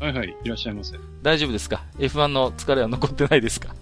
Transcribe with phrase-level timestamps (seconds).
[0.00, 0.96] はいはい、いらっしゃいませ。
[1.20, 3.74] 大丈夫ですか ?F1 の疲れは残ってないですか？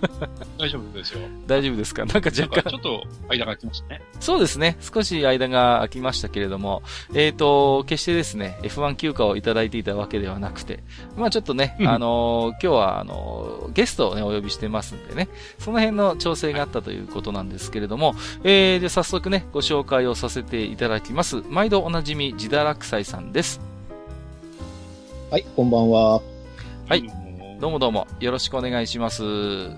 [0.58, 1.20] 大丈夫ですよ。
[1.46, 2.06] 大丈夫ですか？
[2.06, 2.70] なんか若干。
[2.70, 4.00] ちょっと間が空きましたね。
[4.18, 4.78] そうですね。
[4.80, 6.82] 少し間が空きましたけれども、
[7.12, 10.82] えっ、ー、と、決してですね、F1 休暇をいただいていたわけではなくて、
[11.18, 21.42] まあちょっとね、あのー、今日はあのー、ゲストをね、お呼びしてますんでね、その辺の調整があったということなんですけれども、えー、で、早速ね、ご紹介をさせていただきます。
[21.50, 23.60] 毎度おなじみ、ジダラクサイさんです。
[25.30, 26.22] はい、こんばんは。
[26.88, 27.06] はい。
[27.60, 29.22] どうもどうも、よろしくお願いします。
[29.22, 29.74] はい、よ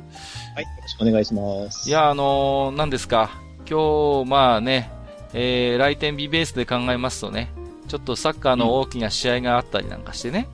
[0.80, 1.88] ろしくお願いします。
[1.88, 3.30] いや、あのー、何ですか？
[3.68, 4.92] 今日、まあね、
[5.32, 7.50] えー、来店日ベースで考えますとね、
[7.88, 10.46] ちょっとサッカーの大きな試合があったりなんかしてね。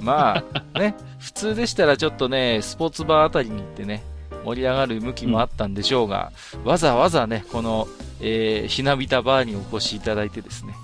[0.00, 0.42] うん、ま
[0.74, 4.02] あ、ね、 普通でしたらちょっとね、スポーツバーあたりに行ってね、
[4.44, 7.86] 盛り上がる向きもあったんでしょうが、うん、わざわざね、この、
[8.20, 10.74] えー、ひなびたバーにお越しいただいてですね、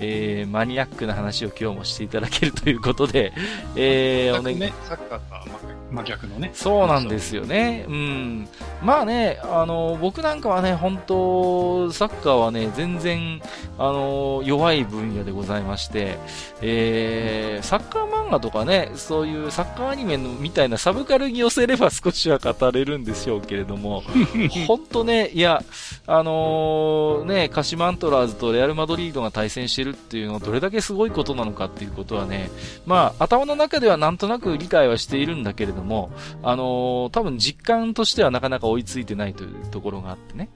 [0.00, 3.32] えー、マニアックな話を今日もしていただけるということで、
[3.76, 6.50] えー、おね、ね、サッカーとは真逆のね。
[6.52, 7.86] そうなんですよね。
[7.88, 8.48] うん。
[8.82, 13.40] まあね、あの、僕なんかはね、本当サッカーはね、全然、
[13.78, 16.18] あの、弱い分野でございまして、
[16.60, 24.02] えー、サッカー漫画とかね、そういうサッカーアニメのみたいなサブカルに寄せれば少しは語れるんでしょうけれども、
[24.66, 25.62] 本当ね、いや、
[26.06, 32.50] あのー、ね、鹿島アントラーズとレアルマドリードが対戦してるっていうのはどれだけすごいことなのかっていうことはね、
[32.86, 36.10] まあ、頭の中ではなんとなく理解はしているんだけれども、
[36.42, 40.48] あのー、多分実感としてはなかなか追いついてないというところがあってね。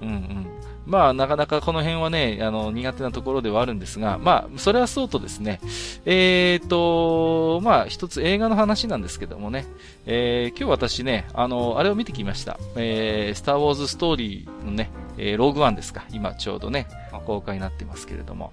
[0.00, 0.46] うんうん。
[0.86, 5.60] まあ、なかなかこの辺はね、あの、苦手なところではあるんですが、まあ、それはそうとですね、
[6.04, 9.66] えーと、まあ、一つ映画の話なんですけどもね、
[10.06, 12.58] えー、今日私ね、あの、あれを見てきました。
[12.76, 16.86] えー、スターウォーズストーリーのね、えー、ローグワンですか、今ちょうどね、
[17.26, 18.52] 公開になってますけれども、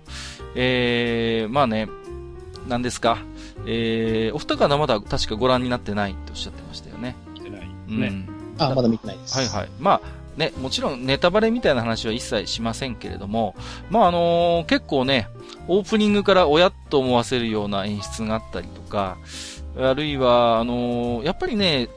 [0.56, 1.88] えー、まあね、
[2.68, 3.18] 何ですか、
[3.68, 7.16] えー、お二方まだ確かご覧になってないとおっしゃってましたよね。
[7.34, 7.68] 見てないね。
[7.88, 8.28] うん、
[8.58, 9.38] あ、まだ見てないです。
[9.38, 9.70] はいはい。
[9.80, 10.02] まあ、
[10.38, 13.56] ね、もちろんネタバレみたいな話は一切しませんけれども、
[13.90, 15.28] まああのー、結構ね、
[15.68, 19.18] オープニングから親と思わせるような演出があったりとか、
[19.78, 21.90] あるいは、あのー、やっぱりね、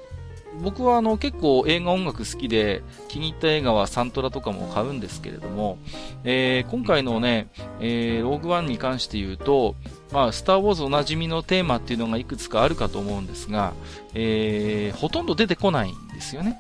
[0.63, 5.79] 僕はあの結構映画音楽好きで気に入った映画はサントラとかも買うんですけれども、
[6.25, 7.49] えー、今回のね、
[7.81, 9.77] えー、ローグワンに関して言うと、
[10.13, 13.75] まあ、スターウォーズおなじみのテーマっていうのがいくつかあるかと思うんですが、
[14.15, 16.59] えー、ほとんど出てこないんですよね。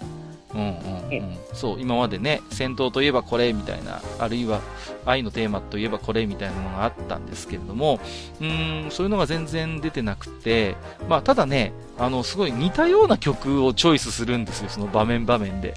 [0.54, 0.68] うんうん
[1.10, 1.38] うん。
[1.52, 4.60] そう、今までね、戦闘といえばこれみたいな、あるいは
[5.04, 8.00] 愛のテーマといえばこれみたいなのがあったんですけれども、
[8.40, 10.76] うん、そういうのが全然出てなくて、
[11.08, 15.74] まあ、ただね、あの、すごい似たような曲をチョイスするんですよ、その場面場面で。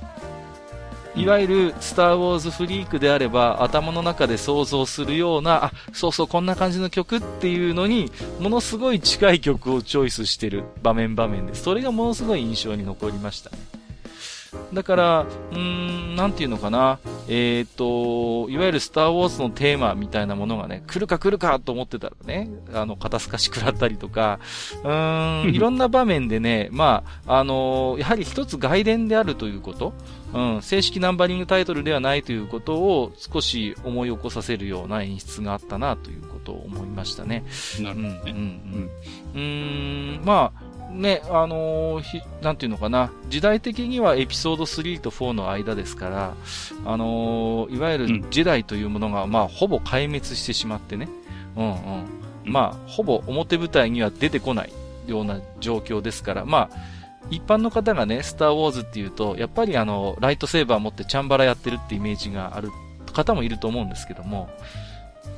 [1.16, 13.58] いわゆるスター・ウォーズフリークであれば頭の中で想像するような、あ、そうそうこんな感じの曲っていうのに、ものすごい近い曲をチョイスしてる場面場面で、それがものすごい印象に残りましたね。
[14.74, 17.00] だから、うーん、なんていうのかな。
[17.28, 24.40] えっ、ー、と、いわゆるスターウォーズのテーマみたいなものがね、来るか来るかと思ってたらね、あの、肩透かし食らったりとか、
[24.84, 29.94] うーん、 いろんな場面でね、まあ、あのやはり一つ外伝であるということ、
[30.34, 37.44] うん、正式ナンバリングタイトルではないということを少し思い起こさせるような演出があったなということを思いましたね。
[37.80, 38.22] なるほどね。
[38.26, 38.90] うん、うん、
[39.34, 40.20] うん。
[40.20, 46.34] うん、まあ、ね、あのー、なんていうのかな、時代的にはエピソード3と4の間ですから、
[46.86, 51.08] あのー、いわゆる時代というものが、まあ、ほぼ壊滅してしまってね、
[51.56, 51.66] うん。
[51.66, 51.74] うん。
[52.46, 54.74] まあ、ほぼ表舞台には出てこない
[55.08, 56.78] ような状況ですから、まあ、
[57.30, 62.72] 一般の方がね、スターウォーズっていうと、やっぱりあの、ライトセーバー持ってチャンバラやってるってイメージがある
[63.14, 64.50] 方もいると思うんですけども、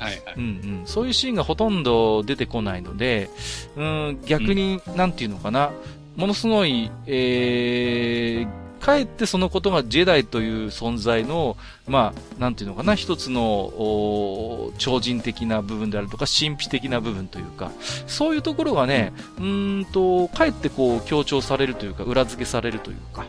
[0.01, 0.36] はいはい。
[0.36, 0.81] うんうん。
[0.86, 3.30] そういうシーンがほとんど出てこないので、
[3.75, 5.71] うん、逆に、なんていうのかな、
[6.15, 11.56] ものすごい、えー、かえってそのことがジェダイという存在の、
[11.88, 17.71] まあ、なんていうのかな、一つの、超人的な部分であるとか、神秘的な部分というか、
[18.07, 23.25] そういうところがね、うんと、かえってこう、強調されるというか、裏付けされるというか、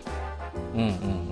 [0.75, 1.32] うんうんうん。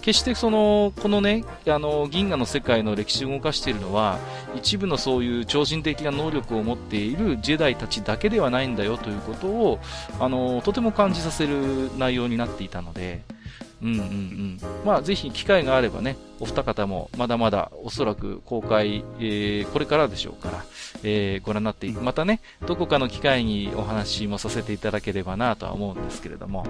[0.00, 4.18] 決してその、このね、あの、銀河の世界の歴史を動かしているのは、
[4.54, 9.78] 一部のそういう超人的な能力を持っているジェダイたちだけではないんだよということを、
[10.18, 13.22] あの、とても感じさせる内容になっていたので、
[13.82, 14.58] うんうんうん。
[14.84, 20.64] まあ、ぜひ機会があればね、お二方もまだまだおそらく公開、えー、これからでしょうから、
[21.02, 26.66] えー、ご覧になって、またね、どこかの機会にお話もさせていただければなとは思うんですけれども、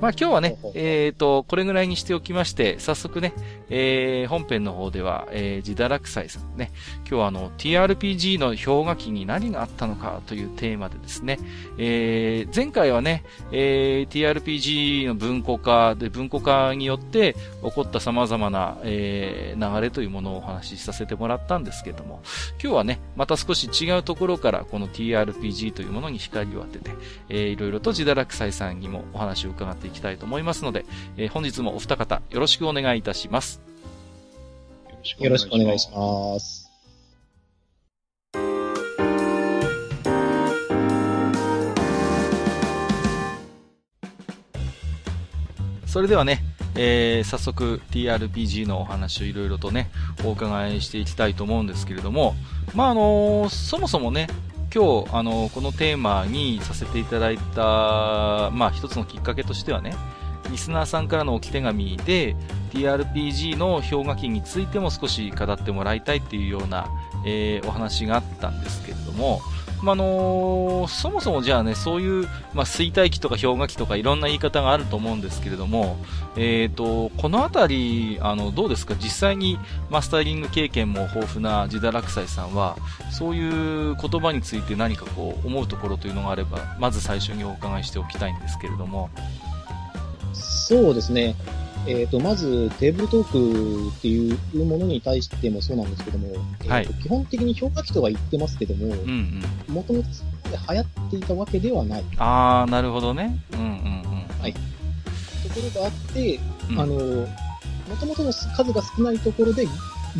[0.00, 3.34] まあ今日はね、えっ、ー、と、これぐらいにしておきまして、早速ね、
[3.68, 11.38] えー、本編の方では、えー、自堕落斎さんね、今日はあの、TRPG の氷河期に何があったのかというテーマでですね、
[11.76, 22.22] えー、前回はね、えー、TRPG の文庫化で、文庫化によって起こった様々な、えー、流れというものをお話しさせてもらったんですけども、
[22.62, 26.90] 今日はね、また少し違うところからこの TRPG というものに光を当てて、
[27.28, 30.84] えー、いろいろと自堕落斎さんにもお話を伺っていきたいと思いますので、
[31.16, 33.60] えー、本日もお二方よろしくお願いいたします。
[35.18, 36.70] よろしくお願いします。
[45.86, 46.44] それではね、
[46.76, 49.90] えー、早速 TRPG のお話をいろいろとね、
[50.24, 52.36] お伺いしていきたいと思うんですけれども、
[52.76, 54.28] まあ、あのー、そもそもね、
[54.72, 59.94] 今日、あの、このテーマにさせていただいた、まあ、一つのきっかけとしてはね、
[60.50, 62.36] リスナーさんからの置き手紙で
[62.72, 66.88] TRPG の氷河期についても少し語ってもらいたいっていうような、
[67.26, 69.40] えー、お話があったんですけれども、
[69.82, 75.96] まあのー、そもそもじゃあね、そういう、まあ、衰退期とか氷河期とかいろんな言い方があると思うんですけれども、
[76.36, 78.94] え、ー、と、このあたり、あの、どうですか？
[78.94, 82.76] 実際にマスタリング経験も豊富なジダラクサイさんは、
[83.10, 89.10] そういう言葉について何かこう、思うところというのがあれば、まず最初にお伺いしておきたいんですけれども。
[90.32, 91.34] そうですね。
[91.86, 96.28] えっ、ー、と、まず、テーブルトークっていうものに対してもそうなんですけども、
[96.68, 98.94] はい、えー、基本的に評価機とは言ってますけども、
[99.68, 102.04] もともとそこで流行っていたわけではない。
[102.18, 103.42] ああ、なるほどね。
[103.52, 103.72] うんうんうん。
[104.40, 104.52] はい。
[104.52, 104.58] と
[105.54, 106.40] ころがあって、
[106.70, 109.66] うん、あの、もともとの数が少ないところで、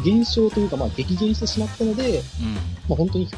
[0.04, 2.60] 減少というか、まあ、激減してしまったので、うん、ま
[2.92, 3.28] あ、本当に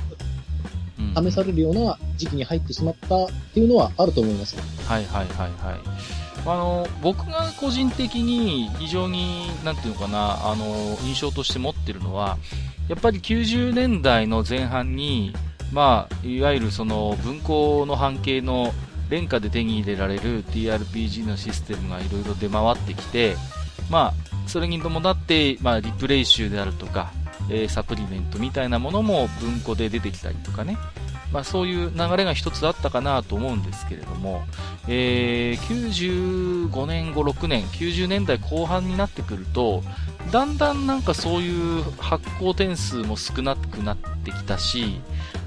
[1.17, 4.57] 試されるような時期に入ってしまったっていうのはあると思います。
[4.87, 6.22] はいはいはいはい。
[6.45, 10.65] あの、僕が個人的に非常に、なんていうのかな、あの、
[11.05, 12.37] 印象として持ってるのは、
[12.89, 15.35] やっぱり90年代の前半に、
[15.73, 18.73] まあ、いわゆるその文庫の半径の
[19.09, 23.37] 廉価で手に入れられる TRPG のシステムがいろいろ出回ってきて、
[23.91, 27.13] まあ、それに伴って、まあ、リプレイ集であるとか、
[27.51, 30.77] えー、サプリメントみたいなものも文庫で出てきたりとかね、
[31.33, 34.43] まあ、そういう流れが一つあったかなと思うんですけれども、
[34.87, 39.83] えー、95年、5、6年、90年代後半になってくると、
[40.31, 45.01] だんだんなんかそういう発行点数も少なくなってきたし、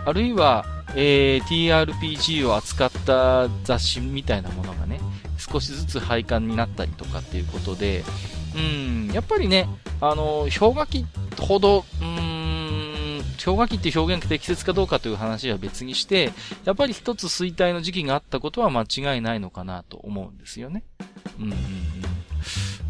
[0.05, 0.65] あるいは、
[0.95, 4.99] えー、TRPG を扱った雑誌みたいなものがね、
[5.37, 8.03] 少しずつ廃刊になったりとかっていうことで、
[8.55, 9.67] うん、やっぱりね、
[10.01, 11.05] あの、氷河期
[11.39, 12.35] ほど、うん
[13.45, 16.31] 氷河期って表現が適切かどうかという話は別にして、
[16.63, 20.83] やっぱり一つ衰退の時期があったことは間違いないのかなと思うんですよね。
[21.39, 21.59] うんうんうん。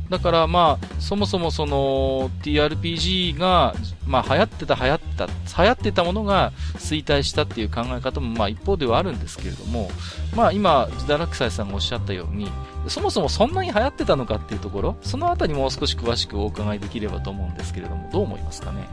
[0.10, 3.74] だからまあ、そもそもその TRPG が、
[4.06, 5.34] まあ流行ってた流行った、流
[5.68, 9.90] 行ってたものが衰退したっていう考え方もまあ一方ではあるんですけれども、
[10.36, 12.52] まあ今、ジダラクサイさんがおっしゃったように、
[12.88, 18.88] そもそもそんなに流行ってたのかっていうところ、そのあたりもう少し詳しくお伺いできればと思うんですけれども、どう思いますかね？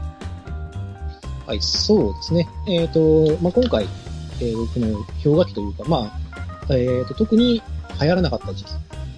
[1.45, 2.49] はい、そうですね。
[2.67, 3.85] えっ、ー、と、まあ、今回、
[4.41, 6.19] えー、この氷河期というか、ま
[6.69, 7.61] あ、えっ、ー、と、特に
[8.01, 8.71] 流行らなかった時期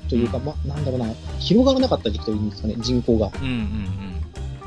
[0.09, 1.07] というか、うん、まあ、なんだろうな、
[1.39, 3.31] 広がらなかった時期というんですかね、人口が。
[3.41, 3.65] うんうんうん。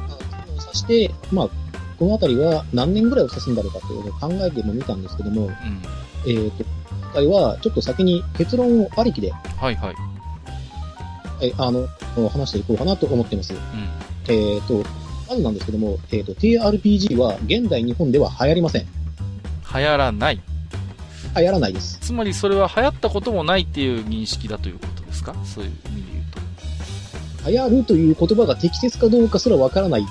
[0.09, 1.49] まあ、を指して、まあ、
[1.99, 5.53] このあたりは何年ぐらいを指すんだろうかというのを考えてもみたんですけども、うん、
[6.27, 6.65] えっ、ー、と、
[7.03, 9.95] 今回はちょっと先に結論をありきで、はいはい。
[9.95, 11.89] はい、あの、
[12.29, 13.55] 話していこうかなと思っています。
[13.55, 13.59] うん、
[14.33, 14.85] えっ、と、
[15.29, 18.87] まずなんですけども、えっ、ー、と、TRPG は現代日本では流行りません。
[19.75, 20.41] 流行らない
[21.37, 21.99] 流行らないです。
[22.01, 24.87] つまりそれは流行ったこともないっていう認識だというこ
[25.33, 25.45] か？
[25.45, 26.25] そういう意味で言う
[27.45, 27.51] と。
[27.51, 30.07] 流行るという言葉が適切かどうかすらわからない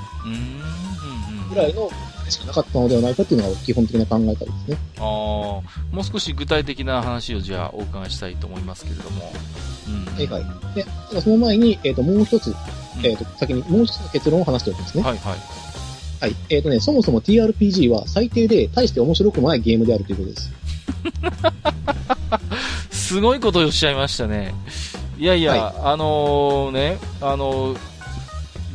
[1.49, 1.89] ぐらいの
[2.29, 4.77] しかなかったのではないかっていうのが基本的な考え方ですね。
[4.97, 5.61] ああ、も
[5.99, 9.31] う少し具体的な話をじゃあお伺いしたいと思いますけれども。
[9.87, 10.75] うん、はいはい。
[10.75, 10.85] で、
[11.21, 12.53] その前に、えっ、ー、と、もう一つ、
[13.03, 15.03] えっ、ー、と、先にもう一つの結論を話しておきますね。
[15.03, 15.37] はいはい。
[16.19, 16.35] はい。
[16.49, 20.51] えっ、ー、とね、そもそも TRPG は最低で大して面白くもないゲームであるということです。
[22.91, 24.53] すごいことをおっしゃいましたね。
[25.17, 27.79] いやいや、はい、あのー、ね、あのー、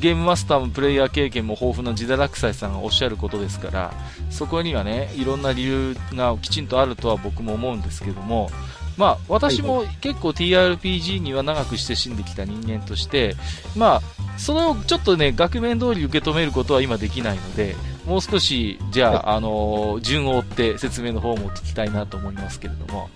[0.01, 3.93] ゲームマスターもプレイヤー経験も豊富なジダラクサイさんがおっしゃることですから、
[4.31, 8.51] そこにはね、いろんな理由がきちんとあるとは僕も思うんですけども、
[8.97, 13.37] まあ、私も結構 TRPG には長く親しんできた人間として、
[13.77, 14.03] まあ、
[14.37, 23.09] それをちょっとね、額面通り受け止めることは今できないので、もう少し、じゃあ、はい、あの、順を追って説明の方も聞きたいなと思いますけれども。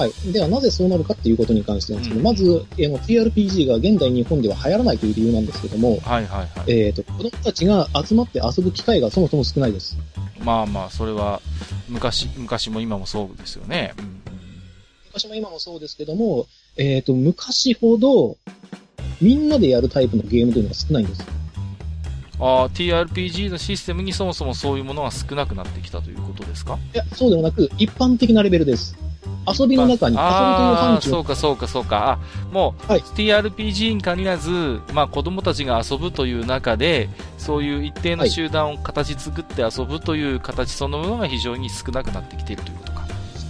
[0.00, 0.32] はい。
[0.32, 6.72] では、なぜそうなるかっていうことに関してなんですけど、うん、まず、えー、TRPG が現代日本では流行らないという理由なんですけども、はいはいはい。
[6.72, 9.98] えっ、ー、と、子供たちが集まって遊ぶ機会がそもそも少ないです。
[10.42, 11.42] まあまあ、それは、
[11.86, 13.92] 昔、昔も今もそうですよね。
[13.98, 14.22] うん、
[15.08, 16.46] 昔も今もそうですけども、
[16.78, 18.38] えっ、ー、と、昔ほど、
[19.20, 21.26] みんなでやるタイプのゲームというのが少ないんです。
[22.42, 26.78] あ TRPG のシステムにそもそもそういうものが少なくなってきたということですか？
[26.94, 28.96] いや、そうではなく、一般的なレベルです。
[29.46, 31.10] 遊びの中に遊びという範疇。
[31.10, 32.12] そうかそうかそうか。
[32.12, 32.18] あ、
[32.52, 37.08] もう、はい、TRPG に限らず、まあ子供たちが遊ぶという中で、
[37.38, 42.89] そういう一定の集団を形作って遊ぶという形そのものが非常に少なくなってきているということ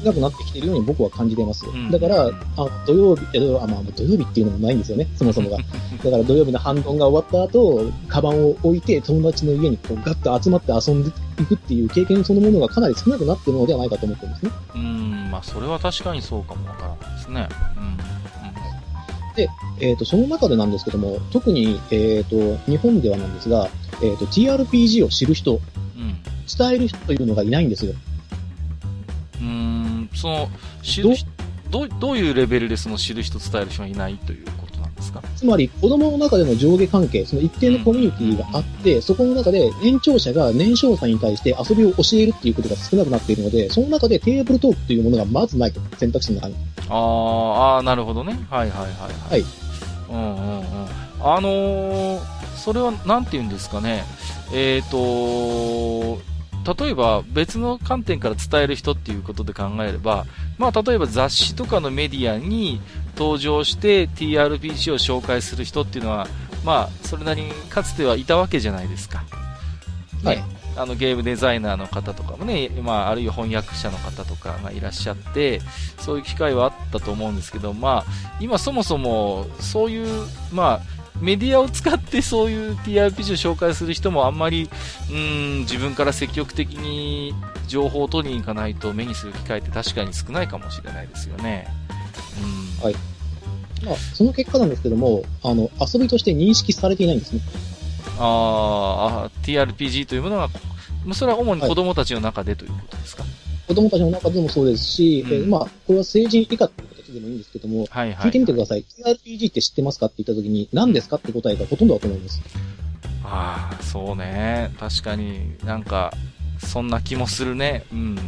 [0.05, 1.67] なくなってきているように僕は感じてます。
[1.67, 5.59] うん、だから、あ土曜日、あまあ、土曜日っていうのもないんですよね、そもそもが。
[6.05, 14.51] だから土曜日の反論が終わった後、カバンを置いて友達の家にこうガッと集まって遊んでいくっていう経験そのものがかなり少なくなっているのではないかと思ってるんですね。
[14.75, 17.49] うん、まあそれは確かにそうかもわからないですね。
[17.77, 18.11] うん。
[19.37, 19.49] で、
[19.81, 23.69] えっ、ー、と、その中でなんですけども、特に、えっ、ー、と、日本ではなんですが、
[24.03, 25.61] えっ、ー、と、TRPG を知る人、うん、
[26.59, 27.95] 伝える人というのがいないんですよ。
[29.41, 29.80] うん、
[30.15, 30.49] その、
[30.83, 31.11] 知る
[31.71, 35.23] どどういうレベルでその知る人、伝える人がいないということなんですか？
[35.37, 46.57] つまり、子供の中での上下関係、その一定のコミュニティがあって、うん、そこの中で年長者が年少さんに対して遊びを教えるっていうことが少なくなっているので、その中でテーブルトークというものがまずないと、選択肢の中に。
[46.89, 48.33] ああ、なるほどね。
[48.51, 49.31] はいはいはいはい。
[49.31, 49.45] はい。
[50.11, 50.65] うんうんうん。
[51.23, 52.21] あのー、
[52.57, 54.05] それはなんて言うんですかね。
[54.53, 56.21] えっ、ー、と
[56.65, 60.27] 例えば別の観点から伝える人っていうことで考えれば、
[60.59, 62.81] まあ、例えば雑誌とかのメディアに
[63.17, 66.27] 登場して TRPG を紹介する人っていうのは、
[66.65, 69.25] まあ、それなりにかつてはいたわけじゃないですか。
[70.25, 70.45] はい。
[70.77, 75.61] あのゲームデザイナーの方とかもね、まあ、あるいは翻訳者の方とかがいらっしゃって、
[75.99, 80.81] そういう機会はあったと思うんですけど、まあ、今そもそもそういう、まあ、
[81.21, 84.69] メディアを使ってそういう TRPG を紹介する人もあんまり、
[85.11, 87.35] うん、自分から積極的に
[87.69, 91.69] 情報を取りに行かないと目にする機会って確かに少ないかもしれないですよね。
[92.81, 92.95] うん、はい。
[93.85, 97.41] まあ、その結果なんですけども、あの、遊びとして認識されていないんですね。
[98.19, 100.51] ああ、TRPG というものが、
[101.15, 103.33] それは主に子供たちの中でということですか、はい、
[103.69, 108.85] 子供たちの中でもそうですし、うん、えまあ、これは成人以下という形でもいいんですけども、はいはい、聞いてみてください。
[108.85, 112.41] TRPG って知ってますかって言ったときに、何ですかって答えがほとんどだと思います。
[113.25, 114.73] ああ、そうね。
[114.79, 116.13] 確かになんか、
[116.59, 117.85] そんな気もするね。
[117.93, 118.19] うんうんうん。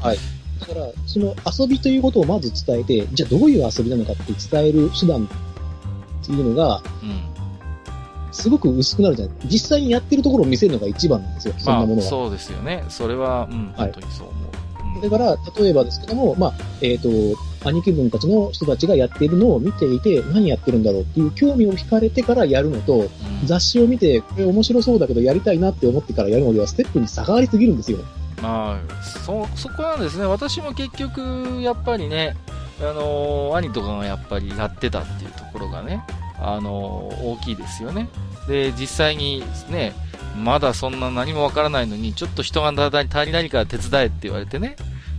[0.00, 0.18] はい。
[0.60, 12.02] だから、その遊びということをまず伝えて、じゃあどういう遊びなのかって伝える手段っていうのが、うん、すごく薄くなるじゃない実際にやってるところを見せるのが一番なんですよ、そんなものは。
[12.02, 12.84] そうですよね。
[12.88, 14.98] それは、うん、本当にそう思う。
[14.98, 23.10] はい、だから、例えばですけども、まあ、えっ、ー、と、兄貴分たちの人たちがやっているのを見ていて、何やってるんだろうっていう興味を惹かれてからやるのと、うん、
[23.44, 27.98] 雑誌を見て、これ面白そうだけどやりたいなって思ってからやるのでは、ステップに差がありすぎるんですよ。
[28.42, 30.26] まあ、そ、そこなんですね。
[30.26, 32.36] 私も結局、やっぱりね、
[32.80, 36.04] あのー、兄とかがやっぱりやってたっていうところがね、
[36.38, 38.08] あのー、大きいですよね。
[38.46, 39.92] で、実際にね、
[40.36, 44.76] まだそんな何もわからないのに、ちょっと人が足りないから手伝えって言われてね、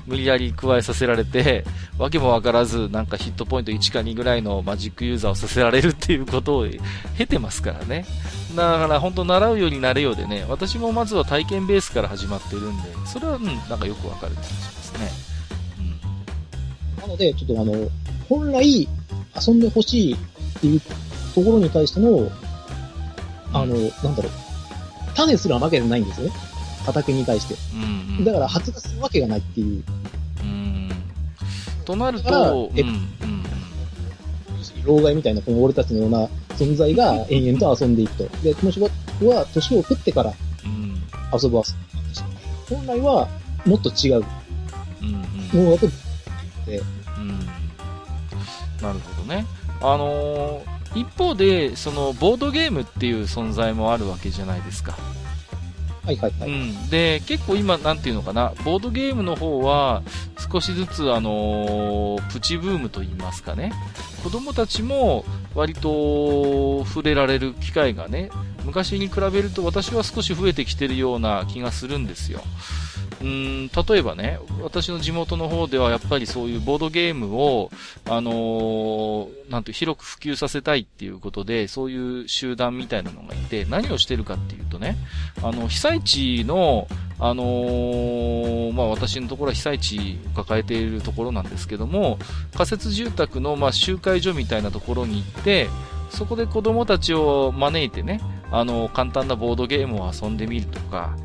[0.07, 1.65] 無理やり加えさせられて、
[1.99, 6.67] わけもわからず、なんかヒットポイント1か2ぐらいのマジックユーザーをさせられるっていうことを
[7.17, 8.05] 経 てますからね。
[8.55, 15.11] だから本当習うようになれようでね、私もまずは体験ベースから始まってるんで、それは、うん、なんかよくわかる気がしますね。
[16.97, 17.01] うん。
[17.01, 17.89] なので、ちょっとあの、
[18.29, 18.87] 本来
[19.47, 20.17] 遊んでほしいっ
[20.61, 20.81] ていう
[21.35, 22.31] ところに対しての、
[23.51, 24.31] あの、なんだろう、
[25.15, 26.33] 種すらわけじゃないんですよね。
[26.85, 27.55] 畑に対して。
[27.73, 29.83] うんうん、だから発芽するわけがないっていう。
[31.93, 31.99] うん。
[31.99, 33.43] となると、え、うん、うん、
[34.85, 38.23] 老害みたいなこの俺たちのような存在が延々と遊んでいくと。
[38.43, 38.91] で、この仕事
[39.27, 40.33] は年を食ってから
[41.33, 41.63] 遊ぶ遊
[42.69, 42.75] び。
[42.75, 43.27] 本来は
[43.65, 45.93] もっと違うものだと、うん
[46.75, 47.39] うん、
[48.81, 49.45] なるほどね。
[49.81, 54.97] あのー、一方で、そのボードゲームっていう存在もあるわけじゃないですか。
[56.09, 56.49] はいはいはい。
[56.49, 56.89] うん。
[56.89, 60.01] で、結構今、なんていうのかな、ボードゲームの方は、
[60.51, 63.71] 少しずつ、あのープチブームといいますかね。
[64.23, 65.23] 子供たちも、
[65.53, 68.29] 割と、触れられる機会がね、
[68.65, 72.41] 昔に比べると私は少し増えてきてるような気がするんですよ。
[73.21, 77.69] うん、例えばね、私の地元の方ではやっぱりそういうボードゲームを、
[78.05, 84.95] あのーなんて広く普及させたいっていうことで、そういう集団みたいなのがいて、何をしてるかっていうとね、
[85.41, 86.87] あの、被災地の、
[87.19, 92.19] あのーまあ、私のところは被災地を抱えているところなんですけども、
[92.53, 95.67] 仮設住宅の、ま、集会所みたいなところに行って、
[96.11, 98.21] そこで子供たちを招いてね、
[98.51, 101.15] あの、簡単なボードゲームを遊んでみるとか、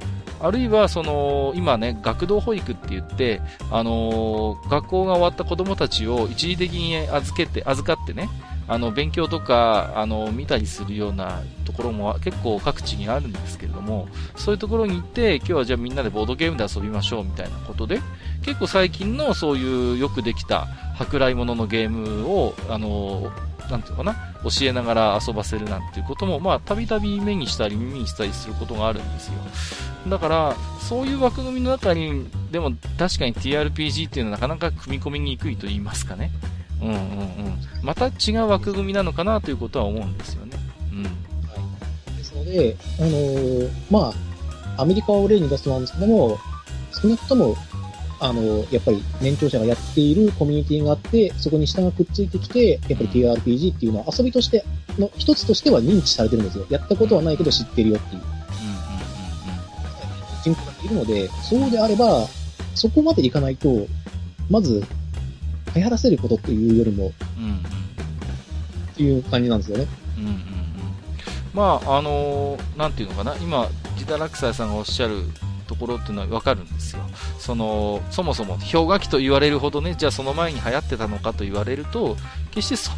[0.44, 8.28] あるいは、その、今ね、学童保育って言って、あのー学校が終わった子供たちを一時的に預けて、預かってね、
[8.68, 18.00] あの、勉強とか、あの、見たりするようなところも結構各地にあるんですけれども、そういうところに行って、今日はじゃあみんなでボードゲームで遊びましょうみたいなことで、
[18.42, 20.66] 結構最近のそういうよくできた
[20.98, 23.30] 舶来物のゲームを、あの、
[23.70, 29.34] なんていうかな、教えながら遊ばせるなんていうことも、まあ、たびたび目にしたり耳にしたりすることがあるんですよ。
[30.08, 36.30] だから、そういう枠組みの中に、でも確かに TRPG っていうのはなかなか組み込みにくいと言いますかね。
[36.80, 37.58] うんうんうん。
[37.82, 40.56] また違う枠組みなのかなということは思うんですよね。
[40.92, 41.02] うん。
[41.04, 44.12] はいですので、あのーま
[44.76, 46.38] あ、アメリカを例に出すとなんですけども、
[46.92, 47.56] 少なくとも、
[48.24, 54.64] あのやっぱり年長者がやっているコミュニティがあって、そこに下がくっついてきて、やっぱり TRPG っていうのは遊びとして
[54.98, 56.64] の一つとしては認知されてるんですよ。
[56.70, 58.22] やったことはないけど知ってるよっていう
[60.42, 62.26] 人口がいるので、そうであれば、
[62.74, 63.86] そこまでいかないと、
[64.48, 64.82] まず、
[65.74, 67.56] 流行らせることっていうよりも、うん。
[68.92, 69.86] っていう感じなんですよね。
[70.16, 70.42] うん。
[71.52, 75.24] まあ、あのーなんていうのかな、今、ギタラクサイさんがおっしゃる
[75.66, 77.02] ところっていうのはわかるんですよ。
[77.44, 82.16] その、そもそも氷河期と言われるほどね、じゃあその前に流行ってたのかと言われると、
[82.52, 82.90] 決して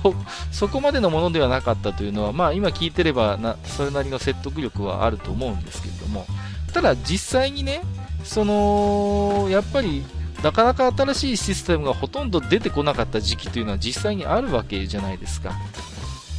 [0.53, 6.27] そ、こまでのものではなかったというのは、まあ今聞いてればな、それなりの説得力はあると思うんですけれども、
[6.73, 7.83] ただ実際にね、
[8.23, 10.05] その、やっぱり、
[10.45, 15.55] なかなか新しいシステムがほとんど出てこなかった時期というのは実際にあるわけじゃないですか。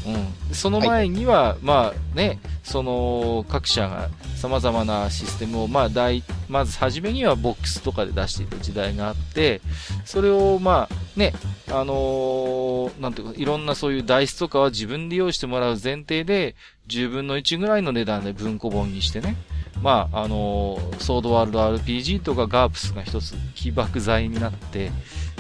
[0.06, 0.56] うん。
[0.56, 9.62] その前には、まあね、その各社が様々なシステムを、まあ大、まず初めにはボックスとかで出していた時代があって、
[10.06, 11.34] それをまあね、
[11.70, 16.56] あのーなんていうか、いろんなそういう台紙とかは自分で用意してもらう前提で、
[16.88, 19.36] 10分の1ぐらいの値段で文庫本にしてね、
[19.82, 24.92] まあ、あのーソードワールド RPG とかガープスが一つ起爆剤になって、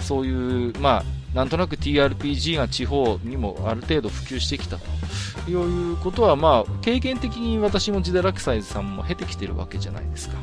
[0.02, 1.04] そういう、まあ、
[1.38, 10.36] なんとなく TRPG が地方にもある程度普及してきたということは、まあ、経験的に私もジダラクサイズさんも経てきてるわけじゃないですか。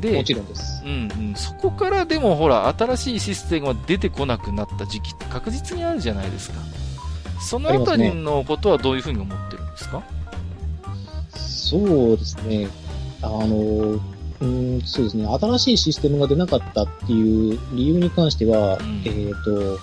[0.00, 0.82] でも、ちろんです。
[0.84, 6.56] うんうん、そこからでもほら、新しいシステムが出てこなくなった時期って確実にあるじゃないですか。
[7.40, 10.02] そのあたりのことはどういうふうに思ってるんですか？
[11.36, 12.66] そうですね。
[13.22, 15.26] あの、うーん、そうですね。
[15.26, 19.78] 新しいシステムが出なかったっていう理由に関しては、うんえっ、と、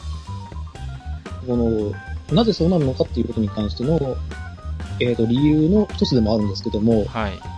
[1.45, 1.93] この、
[2.35, 4.17] なぜそうなるのかっていうことに関しての、
[4.99, 7.33] えっ、と、理由の一つでもあるんですけども、はい。
[7.33, 7.55] えー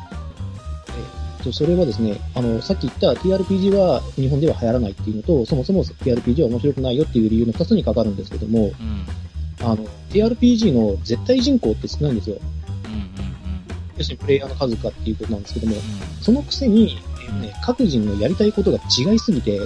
[1.47, 9.05] とそれはですね、あの、さっき言った TRPG は日本では流行らないっていうのと、そもそも TRPG は面白くないよっていう理由の二つにかかるんですけども、うん。
[9.61, 9.77] あの、
[10.09, 12.37] TRPG の絶対人口って少ないんですよ。
[12.85, 13.37] うんうん
[13.97, 15.81] 要するにプレイヤーの数かっていうことなんですけども、うん。
[16.21, 19.59] そのくせに、えーね、各人のやりたいことが違いすぎて、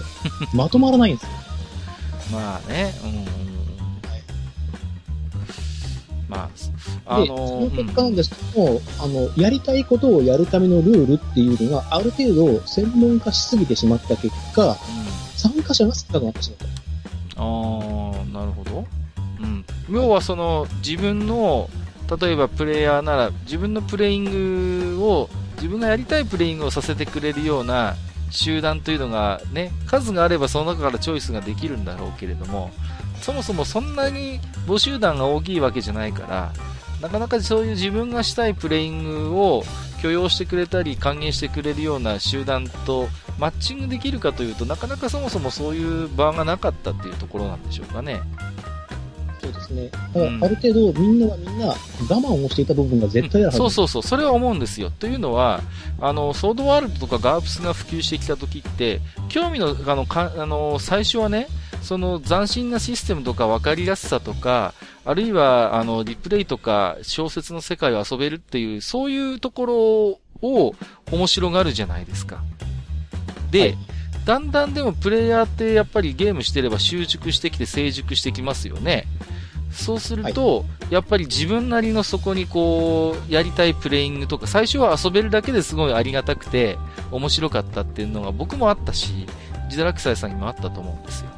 [0.54, 1.30] まとまらないんですよ。
[2.32, 3.26] まあね、うんうんうん。
[6.32, 6.50] ま
[7.06, 14.76] あ、あで、のその結果なんですけども、あの、やりたいことをやるためのルールっていうのが、ある程度専門化しすぎてしまった結果、うんうん
[15.41, 17.41] 参加者が少なくなってしまった。
[17.41, 17.44] あ
[18.22, 18.86] あ、なるほど。
[19.41, 19.65] うん。
[19.89, 21.67] 要はその、自分の、
[22.22, 27.96] 例えばプレイヤーなら、自分のプレイングを、自分がやりたいプレイングをさせてくれるような
[28.30, 32.72] 集団というのがね、数があればその中からチョイスができるんだろうけれども、
[33.22, 36.54] そもそもそんなに母集団が大きいわけじゃないから、
[37.02, 39.64] なかなかそういう自分がしたいプレイングを
[40.02, 43.08] 許容してくれたり還元してくれるような集団と
[43.40, 48.22] マッチングできるかというとなかなかそもそもそういう場がなかったっていうところなんでしょうかね。
[49.42, 49.90] そうですね。
[50.14, 51.76] うんある程度みんながみんな我
[52.08, 53.58] 慢をしていた部分が絶対あるはず。
[53.58, 54.92] そうそうそう、それは思うんですよ。
[54.92, 55.62] というのは、
[56.00, 61.48] あの、ソードワールドとかガープスが普及してきた時って、興味の、あの、かあの最初はね、
[61.82, 70.76] その斬新なシステムとか分かりやすさとか、あるいは、あの、リプレイとか小説の世界を遊べるっていう、そういうところを
[71.12, 72.44] 面白がるじゃないですか。
[73.50, 73.78] で、はい、
[74.26, 79.08] だんだんでもプレイヤーってやっぱりゲームしてれば習熟してきて成熟してきますよね。
[79.72, 86.78] そうすると、はい、やっぱり自分なりのそこにこう、やりたいプレイングとか、最初は遊べるだけですごいありがたくて、
[87.10, 89.26] 面白かったっていうのが僕もあったし、
[89.70, 91.31] ジダラクサイさんにもあったと思うんですよ。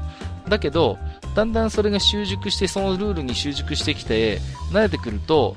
[0.54, 1.00] だけど、
[1.36, 4.40] だんだんそれが習熟して、そのルールに習熟してきて、
[4.72, 5.56] 慣れてくると、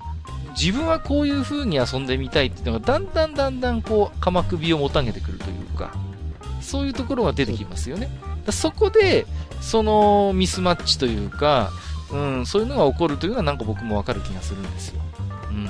[0.59, 5.93] 自分はこういう風に遊んでみたいっていうのが、だんだんだんだんこう、鎌首をもたげてくるというか、
[6.63, 8.09] そういうところが出てきますよね。
[8.51, 9.27] そこで、
[9.61, 11.71] そのミスマッチというか、
[12.11, 15.03] うん、そういうのが起こるというのはなんか僕もわかる気がするんですよ。
[15.51, 15.67] うん、うん。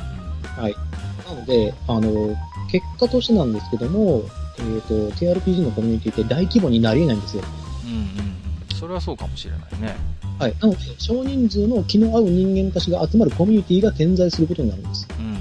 [0.62, 0.75] はい。
[1.29, 2.37] なので、あの、
[2.71, 4.23] 結果としてなんですけども、
[4.59, 7.43] えっ、ー、と、TRPG のコミュニティって大規模になり得ないんですよ。
[7.85, 8.36] うんうん。
[8.77, 9.97] それはそうかもしれないね。
[10.39, 10.55] はい。
[10.61, 15.09] なので、少人数の気の合う人間たちが集まるコミュニティが点在することになるんです。
[15.19, 15.41] うんうんうん。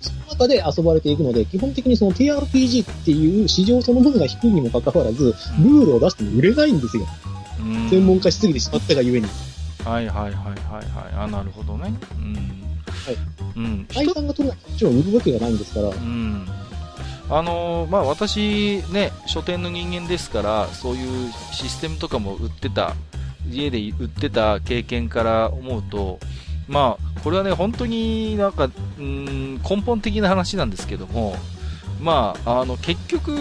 [0.00, 7.06] その中で遊ばれていくので、基本的にその TRPG っていう市場そのものが低いにもかかわらず、ルールを出しても売れないんですよ。
[7.90, 9.26] 専門化しすぎてしまったがゆえに。
[9.84, 11.24] はいはいはいはいはい。
[11.24, 11.92] あ、なるほどね。
[12.16, 12.34] うん。
[12.34, 12.40] は
[13.10, 13.16] い。
[13.56, 13.86] うん。
[14.26, 15.88] が取れないもちろん売るわけがないんですから。
[15.88, 16.46] うん。
[17.34, 22.94] あのー、まあ、私ね、書店の人間ですから、そういうシステムとかも売ってた、
[23.50, 26.20] 家で売ってた経験から思うと、
[26.68, 28.68] まあ、これはね、本当になんか、
[28.98, 31.36] うん、根本的な話なんですけども、
[32.02, 33.32] まあ、あの、結局、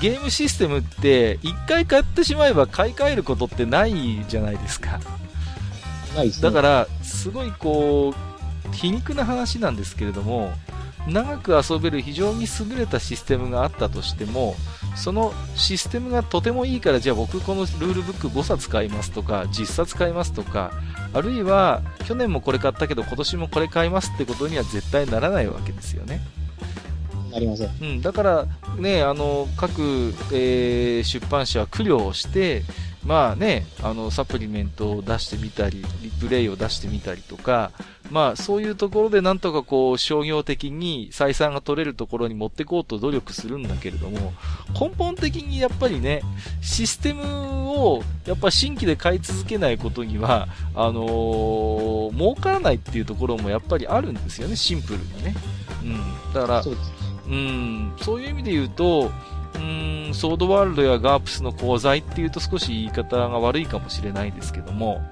[0.00, 4.98] ゲームシステムって一回買ってしまえば買い替えることってないじゃないですか。
[6.14, 6.42] ないですね。
[6.42, 10.54] だから、すごいこう、皮肉な話なんですけれども、
[11.06, 14.56] 長く遊べる非常に優れたシステムがあったとしても、
[14.96, 20.72] そのシステムがとてもいいから、じゃあ僕このルールブック5冊買いますとか、10冊買いますとか、
[21.12, 26.20] あるいは去年もこれ買ったけど今年もこれ買いますってことには絶対ならないわけですよね。
[27.30, 27.70] なりません。
[27.80, 28.46] うん、だから
[28.78, 32.62] ね、あの、各、えー、出版社は苦慮をして、
[33.04, 37.70] まあね、あの、サプリメントを出してみたり、リプレイを出してみたりとか、
[38.10, 44.32] まあそういうところでなんとかこう商業的に採算が取れるところに持っていこうと努力するんだけれども、
[44.78, 46.22] 根本的にやっぱりね、
[46.60, 55.34] システムをやっぱ新規で買い続けないことには、あのー、儲からないっていうところもやっぱりあるんですよね、シンプルにね。
[55.82, 56.32] うん。
[56.32, 56.76] だから、そう
[57.28, 59.10] うん、そういう意味で言うと、
[59.56, 65.02] うん、ソードワールドやガープスの功罪っていうと少し言い方が悪いかもしれないですけども、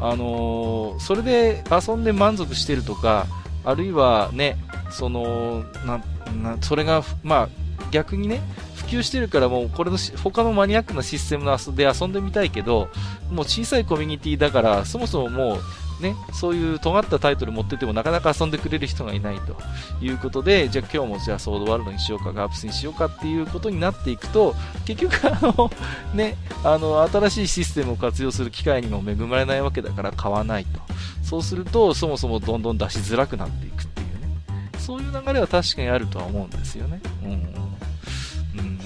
[0.00, 3.26] あのー、それで遊んで満足してるとか、
[3.64, 4.56] あるいはね、
[4.90, 6.00] その、な、
[6.42, 7.48] な、それが、まあ、
[7.90, 8.40] 逆にね、
[8.76, 12.88] 普及してるからもうこれの他のマニアックなシステムで遊んでみたいけど、
[13.30, 15.58] もう小さいコミュニティだから、そもそももう
[16.00, 19.56] ね、そういう尖ったタイトル持っててもなかなか遊んでくれる人がいないと
[20.00, 25.70] いうことで、じゃあ今日もじゃあソードワールドにしようか、ガープスにしようかっていうことになっていくと、結局あの、
[26.14, 30.80] ね、あの、新しいシステムを活用する機会にも恵まれないわけだから買わないと。
[31.22, 34.70] そうすると、そもそもどんどん出しづらくなっていくっていうね。
[34.78, 37.00] そういう流れは確かにあるとは思うんですよね。
[37.24, 37.30] うん。
[37.30, 38.80] うん。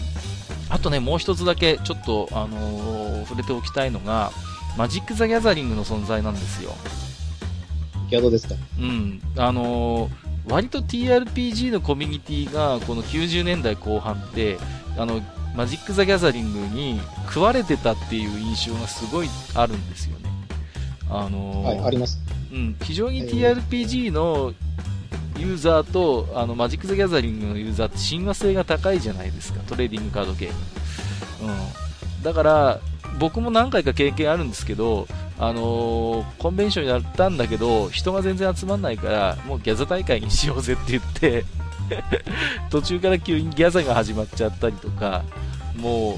[0.71, 4.33] あとね、もう一つだけ、ちょっと、あのー、触れておきたいのが、
[4.77, 6.75] マジック・ザ・ギャザリングの存在なんですよ。
[8.11, 8.55] ギャドですか？
[8.79, 9.21] うん。
[9.37, 10.11] あのー、
[10.51, 14.59] 割と TRPG のコミュニティがこの90年代後半って、
[14.99, 15.21] あの、
[15.55, 20.31] マジック・ザ・ギャザリングに食われてたっていう印象がすごいあるんですよね。
[21.11, 22.19] あのー、はい、あります。
[22.53, 24.53] うん、非常に TRPG の
[25.39, 30.53] ユーザーと、あの、マジック・ザ・ギャザリングのユーザーって親和性が高いじゃないですか、トレーディングカードゲー
[31.47, 31.51] ム。
[31.51, 31.57] うん。
[32.23, 32.81] だから、
[33.19, 35.07] 僕も何回か経験あるんですけど、
[35.39, 41.45] あのー、コンベンションやったんだけど、人が全然集まんないから、もうギャザ大会にしようぜって言って
[42.71, 45.25] 途中から急にギャザが始まっちゃったりとか、
[45.77, 46.17] もう、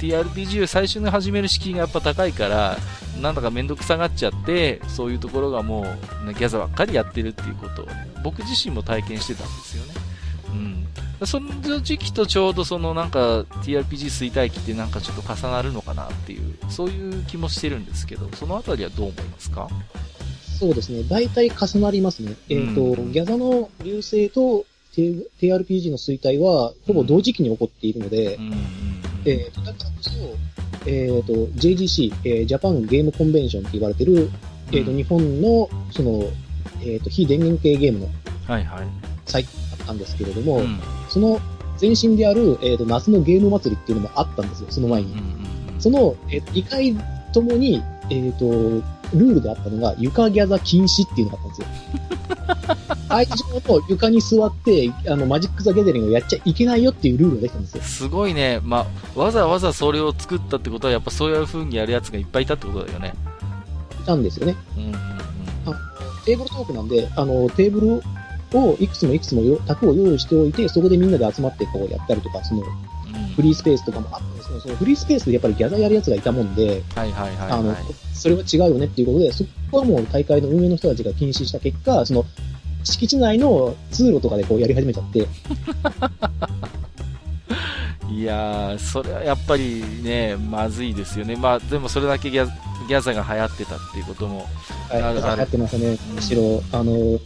[0.00, 2.78] TRPG を最初に始める敷居がやっぱ高いから、
[3.20, 5.82] なんだかめんどくさがっちゃって、そういうところがも
[6.26, 7.88] う、ギャザばっかりやってるっていうことを、
[8.24, 9.94] 僕自身も体験してたんですよね。
[10.48, 10.81] うん。
[11.26, 19.68] その時期とちょうどそのなんか TRPG 衰退期ってなんかちょっと重なるのかなっていう、そういう気もしてるんですけど、そのあたりはどう思いますか？
[20.58, 21.02] そうですね。
[21.04, 22.34] 大体重なりますね。
[22.48, 28.52] えっ、ー、と、うん、ギャザの流星と TRPG の衰退はほぼ同時期に起こっているので、うん、
[29.24, 30.10] えー、だからこそ、
[30.86, 34.30] えっ、ー、と、JGC、えー、ジャパンゲームコンベンションって言われてる、
[34.72, 36.24] えっ、と、日本の、その、
[36.84, 38.08] えっ、と、非電源系ゲームの、
[38.46, 38.86] はいはい。
[39.26, 39.46] 最
[39.82, 40.80] ったんですけれども、うん、
[41.12, 41.38] その
[41.78, 45.14] 前身である、えーと、夏のゲーム祭りっていうのもあったんですよ、その前に。
[45.78, 46.96] その、えー、2回
[47.34, 48.46] ともに、えっ、ー、と、
[49.14, 52.96] ルールであったのが、床ギャザ禁止っていうのがあったんですよ。
[53.08, 57.82] 会場の床に座って、あの、マジック・ザ・ギャザリングをやっちゃいけないよっていうルールができたんですよ。
[57.82, 58.60] すごいね。
[58.62, 63.12] まあ、わざわざそれを作ったってことは、やっぱそういう風にやるやつがいっぱいいたってことだよね。
[64.00, 64.56] いたんですよね。
[64.76, 64.94] うんうんうん。
[66.24, 68.02] テーブルトークなんで、あの、テーブル
[68.58, 72.62] をいくつもいくつも卓を用意しておいて、そこでみんなで集まってこうやったりとか、その、
[73.36, 77.76] フリースペースとかもあったんですけど、そのフリースペースでやっぱりギャザーやるやつがいたもんで、はいはいはい、はい、あの、
[78.14, 82.24] それは違うよねっていうことで、そこはもう大会の運営の人たちが禁止した結果、その、
[82.84, 85.26] 敷地内の通路とかでこうやり始めちゃって。
[88.12, 91.34] いやー、それはやっぱりね、まずいですよね。
[91.34, 92.46] まあ、でもそれだけギャ
[92.86, 94.46] ギャザが流行ってたっていうことも
[94.90, 95.96] ある、はい、流行ってましたね。
[96.14, 97.18] むしろ、あの、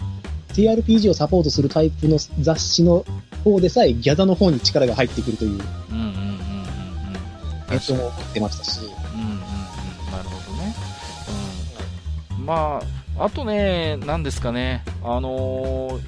[0.56, 3.04] TRPG をサポートするタイプの雑誌の
[3.44, 5.50] 方でさえ、ギャザの方に力が入ってくるという。
[5.50, 6.36] うんうんうんうん。
[7.70, 8.80] えっと、も出ましたし。
[8.80, 9.38] うんうんうん。
[10.12, 10.74] なるほどね。
[12.38, 12.46] うん。
[12.46, 12.80] ま
[13.18, 14.82] あ、あとね、何ですかね。
[15.04, 16.00] あのー、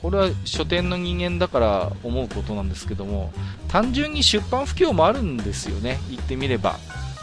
[0.00, 3.30] これは書店の人間だから思うことなんですけども、
[3.68, 6.00] 単純に出版不況もあるんですよね。
[6.10, 6.78] 言ってみれば。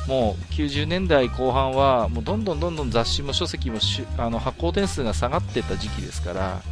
[0.09, 3.77] もう90年代後半はもうどんどんどんどん雑誌も書籍も
[4.17, 6.63] あの発行点数が下がってた時期ですから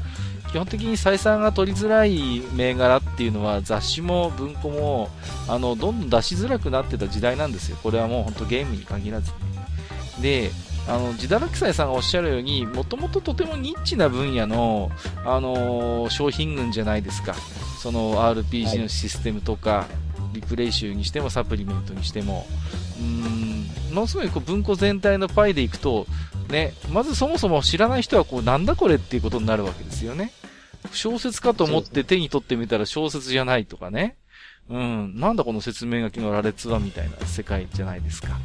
[0.50, 5.10] 基本的に採算が取りづらい銘柄っていうのは雑誌も文庫も
[5.48, 9.32] あのどんどん出しづらくなってた時代なんですよ、これはもう本当ゲームに限らず。
[10.22, 10.50] で
[10.88, 14.90] あの自堕落斎さんがおっしゃるようにもともととてもニッチな分野の、
[15.26, 17.36] あのー、商品群じゃないですか、
[17.84, 19.86] その RPG のシステムとか、
[20.34, 22.46] リプレイ集にしてもサプリメントにしても
[23.00, 23.48] うーん
[23.94, 26.06] ものすごいこう文庫全体のパイでいくと、
[26.50, 30.32] ね、まずそもそも知らない人はこうなんだこれっていうことになるわけですよね。
[30.92, 34.16] 小説かと思って手に取ってみたら小説じゃないとかね。
[34.70, 38.38] うん、なんだこの説明書きの羅列はみたいな世界じゃないですか。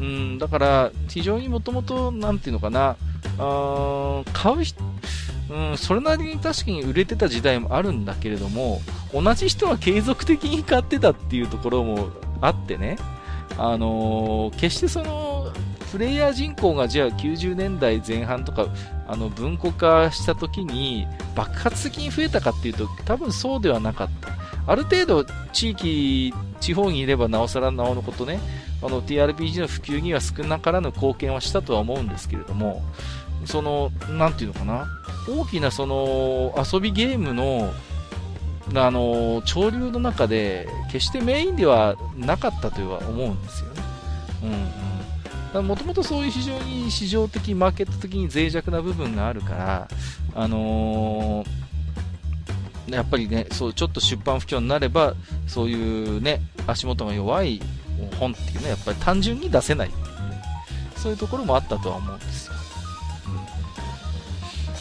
[0.00, 2.96] うん、だから、非常にもともと、なんていうのかな、
[3.38, 4.82] あ買う人、
[5.50, 8.80] うん、それなりに確かに売れてた時代もあるんだけれども、
[9.12, 12.96] 同じ人は継続的に買ってたっていうところもあってね、
[13.56, 15.52] あのー、決してその、
[15.90, 18.66] プレイヤー人口がじゃあ90年代前半とか、
[19.08, 24.47] あの、文庫化した時に爆発的に増えたかっていうと、多分そうではなかった。
[24.68, 28.38] ある程度、地域、地方にいればなおさらなおのことね、
[28.82, 32.82] あの、TRPG の普及には少なからぬ貢献はしたとは思うんですけれども、
[33.46, 34.86] その、なんていうのかな、
[35.26, 37.72] 大きなその、遊びゲームの
[38.74, 43.82] あの潮流の中で決してメインではなかったとは思うんですよね。
[45.54, 45.66] うんうん。
[45.66, 49.88] もともとそういう非常に市場的、マーケット的に脆弱な部分があるから、
[50.34, 51.37] あのー、
[52.90, 55.14] やっぱりね、そう、ちょっと出版不況になれば、
[55.46, 57.60] そういうね、足元が弱い
[58.18, 60.42] 本っていうのはやっぱり単純に出せないっていうね、
[60.96, 62.54] そういうところもあったとは思うんですよ。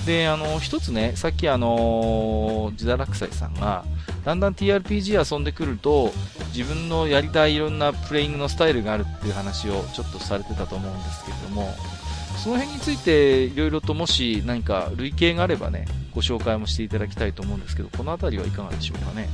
[0.06, 3.84] で、あの、一つね、さっきあの、自堕落斎さんが、
[4.24, 6.14] だんだん TRPG 遊んでくると、
[6.56, 11.74] 自分のやりたいいろんなプレイングのスタイルがあるっていう話をちょっとされてたと思うんですけれども、
[12.38, 15.86] その辺についていろいろともし何か類型があればね、
[16.18, 19.30] ご紹介もしていただきたいと思うんですけど、この辺りはいかがでしょうかね？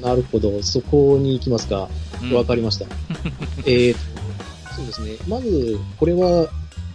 [0.00, 1.80] なるほど、そこに行きますか？
[1.80, 1.90] わ、
[2.22, 2.86] うん、かりました。
[3.66, 5.16] えっと、そうですね。
[5.28, 6.48] まず、これは、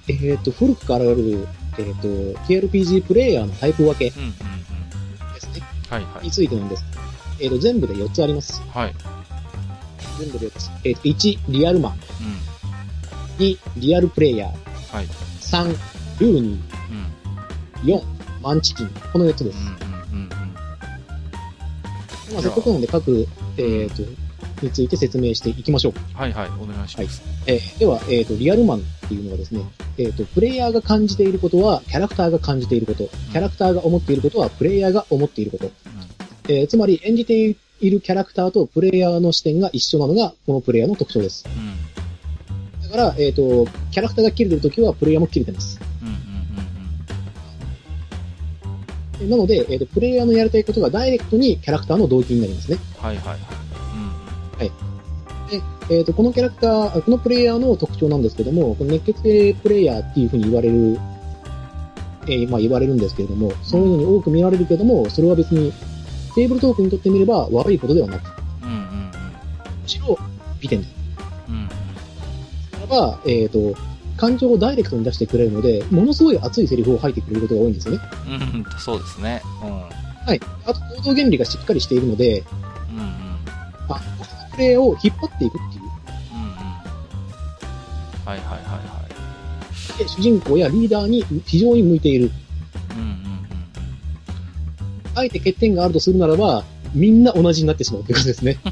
[0.08, 4.34] えっ、ー、と、古くからあるえっ、ー、と、TRPG プレイヤーのタイプ分けですね。
[5.88, 6.26] はいはい。
[6.26, 6.84] についてなんです。
[7.40, 8.64] えっ、ー、と、全部で4つあります。
[8.74, 8.96] はい。
[10.18, 10.72] 全部で4つ。
[10.86, 11.94] えっ、ー、と、1、リアルマン。
[13.38, 14.96] うん、2、リアルプレイヤー。
[14.96, 15.06] はい。
[15.06, 15.68] 3、
[16.20, 16.82] ルーニー。
[17.86, 18.04] うん、4、
[18.42, 18.90] マンチキン。
[19.14, 19.58] この4つです。
[19.58, 20.30] うんうんうんうん。
[22.34, 23.28] まあ、せっかくなので各、
[23.58, 24.22] えっ、ー、と、
[24.62, 25.94] について説明していきましょう。
[26.18, 27.22] はいはい、お願いします。
[27.22, 29.62] はい、えー、では、えっ、ー、と、リアルマンっていうのはですね、
[29.98, 35.66] えっ、ー、と、プレイヤーが感じていることは、キャラクターが感じていること、キャラクターが思っていることは、プレイヤーが思っていること。
[35.66, 35.72] うん、
[36.56, 41.46] えー、つまり、演じているキャラクターとプレイヤーの視点が一緒なのが、このプレイヤーの特徴です。
[41.48, 45.91] うん、だから、えっ、と、キャラクターが切れてるときは、プレイヤーも切れてます。
[49.28, 52.78] なので、えっ、と、プレイヤーのやりたいことがダイレクトにキャラクターの動機になりますね。
[52.98, 53.40] はいはいはい。
[54.58, 54.72] はい。
[55.50, 55.62] で、
[55.96, 60.98] えっ、ー、と、このキャラクター、このプレイヤーの特徴なんですけども、この熱血系プレイヤーっていうふうに言われる、
[62.28, 65.72] えー、まあ言われるんですけれども、そういうのに多く見られるけども、それは別に
[66.36, 68.32] テーブルトークにとってみれば悪いことではなく、
[68.64, 68.82] うんうんうん、
[69.82, 70.18] むしろ
[70.60, 70.88] 美点だ。
[71.50, 71.68] うんうん。
[71.68, 71.74] だ
[72.88, 73.91] からば、えっ、ー、と、
[74.22, 78.02] 感情をダイレクトに出してくれるので、ものすごい熱いセリフを吐いてくれることが多いんですよね。
[78.28, 78.30] う
[78.60, 79.42] ん、そうですね。
[79.64, 79.72] うん。
[79.72, 79.90] は
[80.36, 80.40] い。
[80.64, 82.44] あと、行動原理がしっかりしているので、
[82.92, 83.06] うんうん。
[83.90, 84.00] あ、
[84.52, 85.84] プレイを引っ張っていくっていう。
[86.36, 86.50] うんうん。
[86.54, 86.84] は
[88.28, 88.80] いはいはいは
[89.96, 89.98] い。
[89.98, 92.30] で、主人公やリーダーに非常に向いている。
[92.96, 93.22] うんうん
[95.14, 98.60] あえて欠点があるとするならば、みんな同じになってしまうということですね。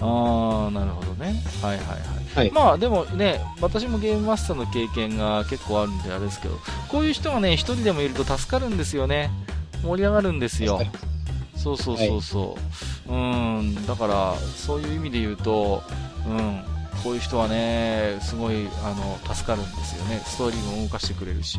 [0.00, 1.42] ああ、なるほどね。
[1.60, 2.25] はいはいはい。
[2.36, 2.50] はい。
[2.50, 9.30] まあでもね、私もゲームマスターの経験が結構あるんであれですけど、こういう人がね、一人でもいると助かるんですよね。
[9.82, 10.80] 盛り上がるんですよ。
[11.56, 12.58] そうそうそうそ
[13.08, 13.12] う。
[13.12, 15.82] はい、うん、だから、そういう意味で言うと、
[16.26, 16.62] うん、
[17.02, 20.20] こういう人はね、すごい、あの、助かるんですよね。
[20.24, 21.58] ストーリーも動かしてくれるし。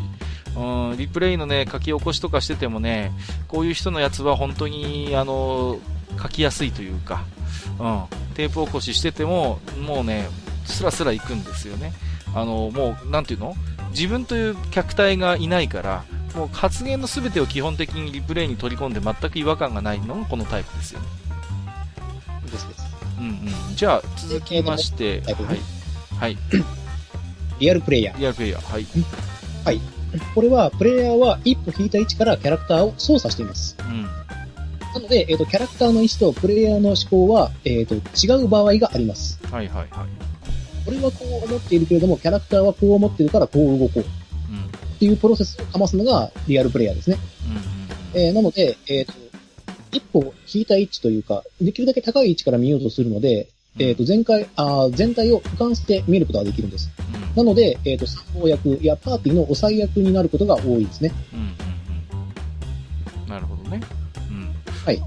[0.56, 3.12] うん、リプレイのね、書き起こしとかしててもね、
[3.48, 5.80] こういう人のやつは本当に、あの、
[6.22, 7.24] 書きやすいというか、
[7.80, 8.04] うん、
[8.36, 10.30] テープ起こししてても、もうね、
[10.68, 11.94] スラスラ行くんですよね。
[12.36, 13.56] あの、もう、なんていうの？
[13.92, 16.04] 自分という客体がいないから、
[16.36, 21.08] もう発言の全てを基本的にリプレイに取り込んで全く違和感がないのがこのタイプですよね。
[22.52, 22.86] ですです。
[23.20, 23.76] うんうん。
[23.76, 25.36] じゃあ、続きまして、はい。
[26.20, 26.38] はい。
[27.60, 28.20] リアルプレイヤー。
[28.20, 28.72] リアルプレイヤー。
[28.72, 28.86] はい。
[29.66, 29.82] はい。
[30.36, 33.76] これは、プレイヤーは一歩引いた位置からキャラクターを操作しています。
[33.80, 34.04] うん。
[34.04, 34.10] な
[35.00, 39.40] ので、えっ、ー、と、キャラクターの意思とプレイヤーの思考は、えっ、ー、と、違う場合があります。
[39.52, 40.08] はいはいはい。
[40.88, 44.06] 俺はこう思っているけれども、キャラクターはこう思っているからこう動こう。
[44.98, 47.18] っていうプロセスをかますのがリアルプレイヤーですね。
[48.14, 49.14] うん、えー、なので、えっ、ー、と、
[49.92, 53.48] 一歩引いた位置というか、できるだけ高い位置から見ようとするので、
[53.78, 56.90] えっ、ー、と、全体、あ全体を俯瞰して見ることができるんです。
[57.36, 61.12] なので、えっ、ー、と、参謀役やパーティーの抑え役になることが多いですね。
[61.32, 61.48] うんうん
[63.24, 63.82] うん、なるほどね。
[64.32, 64.56] うん。
[64.84, 65.02] はい。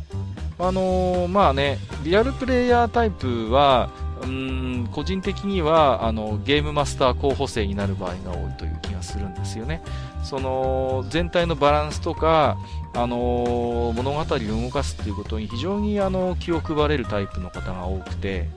[0.61, 3.91] あのー、まあね、リアルプレイヤータイプは、
[4.23, 9.83] うん、個人的には、あの、ゲームマスター候補生になる場合が多いという気がするんですよね。
[10.23, 12.59] その、全体のバランスとか、
[12.95, 18.49] あの、物語を動かすっていうことに非常にあの、気を配れるタイプの方が多くて、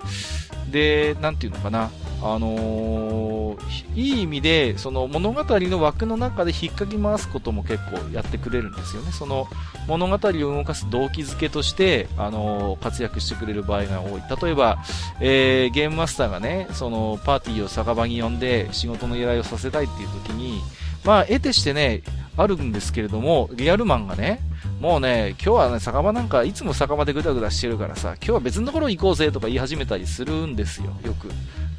[0.70, 1.92] で、なんていうのかな、
[2.22, 3.58] あの、
[3.96, 9.12] いい意味で、その物語の枠の中で引っかき回すことも結構やってくれるんですよね。
[9.12, 9.48] その
[9.88, 14.22] 物語を動かす動機づけとして、あの、活躍してくれる場合が多い。
[14.42, 14.80] 例えば、
[15.20, 20.62] えー、ゲームマスターがね、そのパーティーを酒場に呼んで仕事の依頼をさせたいっていう時に、
[21.04, 22.02] まあ、得てしてね、
[22.36, 24.40] あるんですけれども、リアルマンがね、
[24.80, 31.30] もうね、今日はね、酒場なんか、いつも酒場でぐだぐだしてるからさ、今日は別のところ行こうぜとか言い始めたりするんですよ、よく。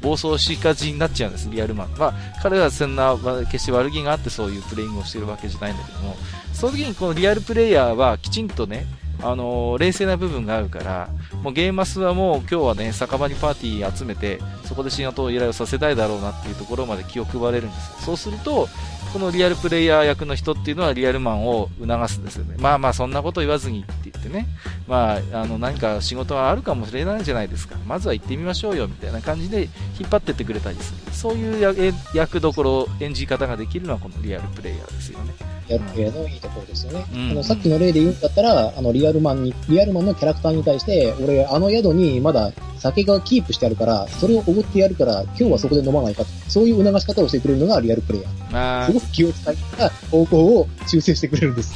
[0.01, 1.89] 暴走しがちになっちゃうんです、リアルマン。
[1.97, 3.15] まあ、彼はそんな、
[3.51, 6.15] 決して悪気があってそういうプレイングをしてるわけじゃないんだけども、
[6.53, 8.85] その時にこのリアルプレイヤーはきちんとね、
[9.21, 11.09] あのー、冷静な部分があるから、
[11.41, 17.95] もうゲーマスはもう今日はね、酒場にパーティー集めて、そこで仕事を依頼をさせたいだろうなっていうところまで気を配れるんですよ。
[17.99, 18.67] そうすると、
[19.15, 22.57] このリアルプレイヤー役の人っていうのはリアルマンを促すんですよね。
[22.59, 24.45] まあまあそんなこと言わずにって言ってね。
[24.89, 27.77] まあ、あの何か仕事はあるかもしれないじゃないですか。
[27.87, 31.13] まずは行ってみましょうよみたいな感じで引っ張ってってくれたりする。
[31.13, 35.33] そういう役どころ、演じ方ができるのはこのリアルプレイヤーですよね。
[35.69, 37.05] リアルプレイヤーのいいところですよね。
[37.13, 46.29] うん、あのさっきの例で言うんだったら、あのリアルマンに、リアルマンのキャラクターに対して、俺あの宿にまだ酒がキープしてあるから、それをおごってやるから、今日はそこで飲まないかと。
[46.49, 48.85] そういう促し方をしてくれるのがリアルプレイヤー。
[48.85, 51.73] すごく気を使った方向を修正してくれるんです。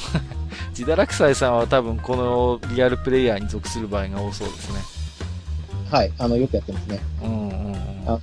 [0.74, 4.80] ジダラクサイさんは多分このリアルプレイヤーに属する場合が多そうですね。
[5.92, 7.00] はい、あの、よくやってますね。
[7.24, 8.22] うんうんうん。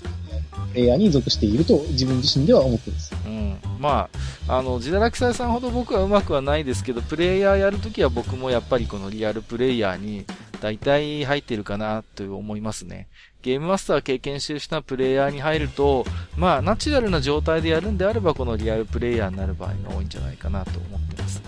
[0.72, 3.14] プレイヤーに属していると自分自身では思ってます。
[3.26, 3.58] うん。
[3.78, 4.08] ま
[4.48, 10.24] あ、あの、ジダラクサイさんほど僕はうまくはないですけど、プレイヤーやるときは僕もやっぱりこのリアルプレイヤーに
[10.60, 13.08] 大体入ってるかなと思いますね。
[13.46, 16.04] ゲームマスター経験してる人はプレイヤーに入ると、
[16.36, 21.40] まあ、ナチュラルな状態でやるんであれば、このリアルプレイヤーになる場合が多いんじゃないかなと思ってます。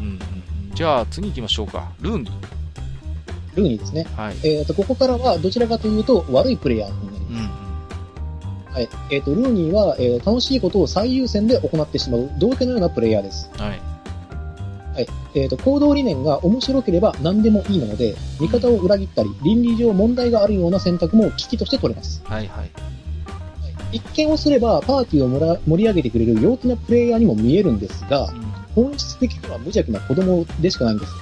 [0.00, 0.20] うん、うん。
[0.74, 1.92] じゃあ、次行きましょうか。
[2.00, 2.30] ルーニー。
[3.54, 4.08] ルーニーですね。
[4.16, 4.36] はい。
[4.42, 7.50] えっ、ー、と、ここからはどちらかというと、悪いプレイヤーになります。
[7.50, 8.88] うんはい。
[9.10, 13.48] えっ、ー、と、ルーニーは、えー、楽しいことを最優先で行ってしまう、道家のようなプレイヤーです。
[13.56, 13.95] はい。
[14.96, 15.08] はい。
[15.34, 22.22] えっ、ー、と、行動理念が面白ければ何でもいいので、味方を裏切ったり、倫理上問題があるような選択も危機として取れます。
[22.24, 22.70] はいはい。
[23.92, 28.32] 一見をすれば、パーティーを盛り上げてくれる陽気なプレイヤーにも見えるんですが、
[28.76, 31.12] うん、本質的には無邪気な子供でしかないんです。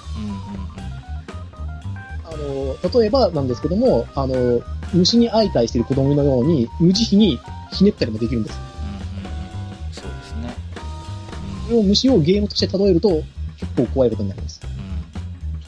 [2.25, 7.41] あの、例えばなんですけども、あの、虫に相対している子供のように、無慈悲に
[7.73, 8.59] ひねったりもできるんです。
[8.87, 10.65] うんうんうん、そうですね。
[11.71, 13.23] れを虫をゲームとして例えると、
[13.59, 14.61] 結構怖いことになります。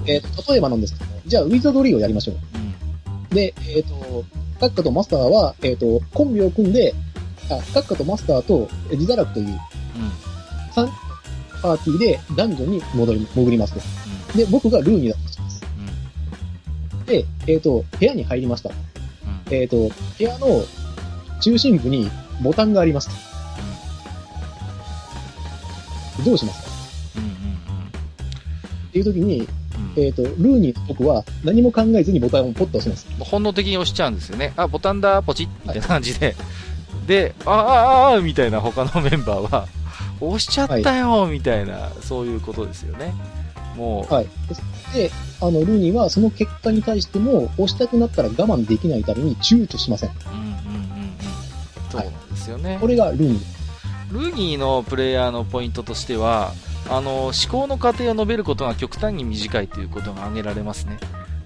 [0.01, 2.37] うん、えっ、ー、と、例えばなんですけども、じゃあ、ウィザードリーをやりましょう。
[2.37, 4.25] うん、で、えっ、ー、と、
[4.61, 6.95] カッカとマスターは、えっ、ー、と、コンビを組んで、
[7.51, 9.55] あ、カッカとマスターとジザラクという、うん、
[10.73, 10.89] 3
[11.63, 13.81] パーティーでダンジョンに戻り、潜りますと。
[14.33, 15.63] うん、で、僕がルーにだとします。
[16.99, 18.71] うん、で、えっ、と、部屋に入りました。
[19.51, 20.65] えっ、と、部屋の
[21.41, 22.11] 中心部に
[22.43, 23.15] ボタンがありますと。
[26.25, 26.63] どうします？
[26.63, 26.66] か
[28.97, 33.07] っていう時に、うん、えっ、ー、と、ルーニーの僕は何も考えずにボタンをポッと押します。
[33.21, 34.55] 本能的に押しちゃうんですよね。
[34.57, 36.35] あ、ボタンだ、ポチッみたいな感じで。
[37.07, 39.69] で、ああ、ああ、みたいな他のメンバーは、
[40.21, 43.13] 押しちゃったよ、はい、みたいな、そういうことですよね。
[43.77, 44.13] もう。
[44.13, 44.27] はい。
[44.95, 45.11] で、
[45.43, 50.11] あの、ルーニーはその結果に対しても、押したくなったら我慢できないために躊躇しません。
[50.11, 51.13] うんうんうんうん。
[51.91, 52.71] そうなんですよね。
[52.71, 53.57] はい、これがルーニー。
[54.13, 56.55] ルーニーのプレイヤーのポイントとしては、
[56.89, 60.99] あの、思考の過程を述べることが極端に短いということが挙げられますね。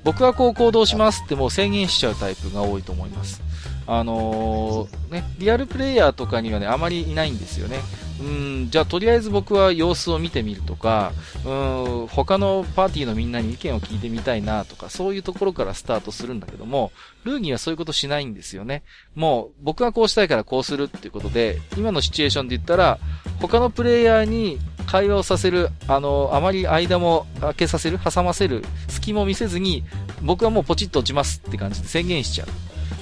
[0.05, 3.43] 僕はこう行動しますってもう制限しちゃうタイプが多いと思います。
[3.87, 7.81] あのー、ね、リアルプレイヤーとかにはね、あまりいないんですよね。
[8.21, 11.13] うん、じゃあとりあえず僕は様子を見てみるとか、
[11.45, 16.93] うん、他のパーティーのみんなに意見を聞いてみたいなとか、そういうところからスタートするんだけども、
[17.25, 18.83] ルーニーはそういうことしないんですよね。
[19.15, 22.99] もう、僕がこうしたいからこうするっていうことで、今のシチュエーションで言ったら、
[23.41, 29.85] 他のプレイヤーに会話をさせる、あの、あまり間も開けさせる、挟ませる、隙も見せずに、
[30.23, 32.49] 僕はもうポチッと落ちますって感じで宣言しちゃう。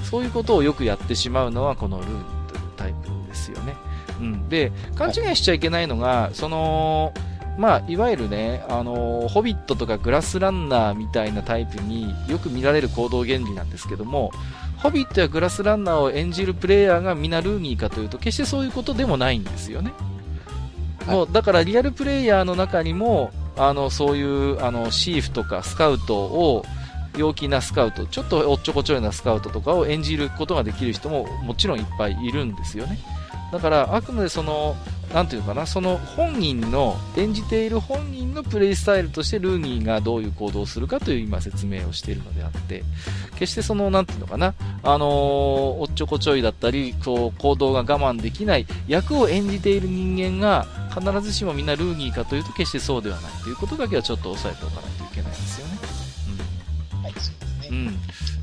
[0.04, 3.87] そういうことをよくやってしまうのはこのルーニーというタイプですよね。
[4.20, 4.48] うん。
[4.48, 7.12] で、勘違いしちゃいけないのが、その、
[7.58, 14.30] まあ、いわゆるね、あのホビットとかグラスランナーみたいなタイプによく見られる行動原理なんですけども、
[14.76, 19.92] ホビットやグラスランナーを演じるプレイヤーが皆ルーニーかというと、決してそういうことでもないんですよね。
[21.06, 26.64] もう、だからリアルプレイヤーの中にも、あの、そういう、あの、シーフとかスカウトを、
[27.16, 32.98] 陽気なスカウト、ちょっとおっちょこちょいなスカウトとかを演じることができる人ももちろんいっぱいいるんですよね。
[33.52, 34.76] だから、あくまでその、
[35.12, 42.84] なんていうかな、その本人の、演じている本人のプレイスタイルとしてルーニーがどういう行動をするかという今説明をしているのであって、
[43.38, 55.78] 決してその、なんていうのかな、あのー、おっちょこちょいだったり、こう、行動が我慢できない役を演じている人間が、必ずしもみんなルーニーかというと決してそうではないということだけはちょっと押さえておかないといけないですよね。
[56.94, 57.02] うん。
[57.02, 57.68] はい、そうですね。
[57.70, 58.00] うん。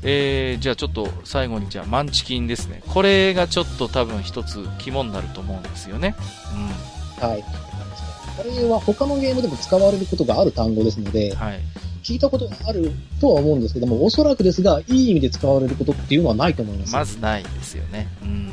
[0.08, 2.80] えー、じゃあちょっと最後にじゃあマンチキンですね。
[2.86, 6.14] これがちょっと多分一つ肝になると思うんですよね。
[7.20, 7.28] うん。
[7.28, 7.44] はい。
[8.36, 11.60] これは他のゲームでも使われることがある単語ですので、はい、
[12.04, 16.92] 聞いたことがあるとは思うんですけども、おそらくですが、いい意味で使われることっていうのはないと思います。
[16.92, 18.06] まずないですよね。
[18.22, 18.50] うん。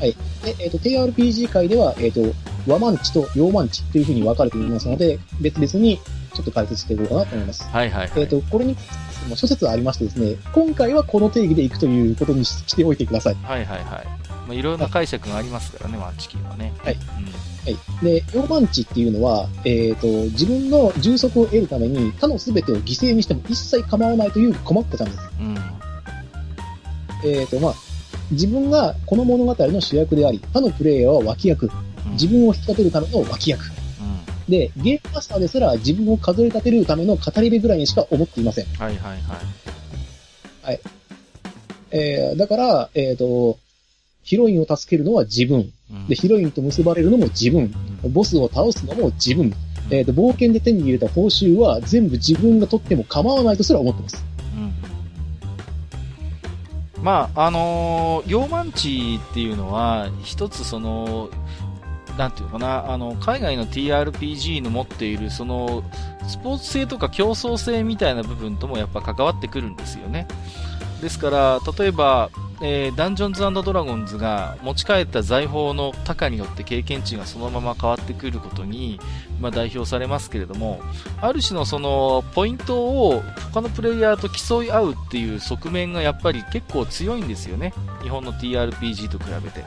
[0.00, 0.16] はい。
[0.44, 2.34] で、えっ、ー、と、TRPG 界では、えっ、ー、と、
[2.66, 5.98] 和マンチと洋マンチというふうに分かれていますので、別々に
[6.34, 7.64] ちょっと解説していこうかなと思います。
[7.64, 8.76] はいはい、はい、えっ、ー、と、これに
[9.26, 13.34] も諸説ありましてですね、今回はこの定義でいくということにしておいてください。
[13.34, 14.06] はいはいはい。
[14.46, 16.72] まあ、いろんな解釈がありますからね、マンチキンはね。
[16.82, 16.94] はい。
[16.94, 18.04] うんはい。
[18.04, 25.18] で、ヨーマンチっていうのは、えっ、ー、と、自分の充足を得るために他の全てを犠牲にしても一切構わないという困ったんです。
[25.40, 25.56] うん。
[27.24, 27.74] えっ、ー、と、まあ、
[28.30, 31.70] 自分がこの物語の主役であり、他のプレイヤーは脇役。
[32.12, 33.62] 自分を引き立てるための脇役。
[34.48, 38.66] で、ゲームマスターですら自分を数え立てるための語り部ぐらいにしか思っていません。
[38.66, 39.20] はいはいはい。
[40.62, 40.80] はい。
[41.90, 43.58] えー、だから、えっ、ー、と、
[44.22, 45.72] ヒロインを助けるのは自分。
[45.90, 47.72] うん、で、ヒロインと結ばれるのも自分。
[48.04, 49.46] うん、ボスを倒すのも自分。
[49.46, 49.54] うん、
[49.94, 54.28] えっ、ー、と、冒険で手に入れた報酬は全部自分が取っても構わないとすら思ってます。
[57.02, 61.30] まあ、あのーマンチっていうのは、一つその、
[62.18, 65.84] なんていうかな、あの、海外の TRPG の持っている、その、
[66.26, 70.26] スポーツ性とか競争性みたいな部分ともやっぱ関わってくるんですよね。
[71.00, 78.98] ですから、例えば、えー、ダンジョンズドラゴンズが持ち帰った財宝の高によって経験値がそのまま変わってくることに、
[79.40, 80.80] まあ、代表されますけれども、
[81.20, 87.72] ある種のそのポイントを他のプレイヤーと競い合うっていう側面がやっぱり結構強いんですよね。
[88.02, 89.64] 日本の TRPG と比べて。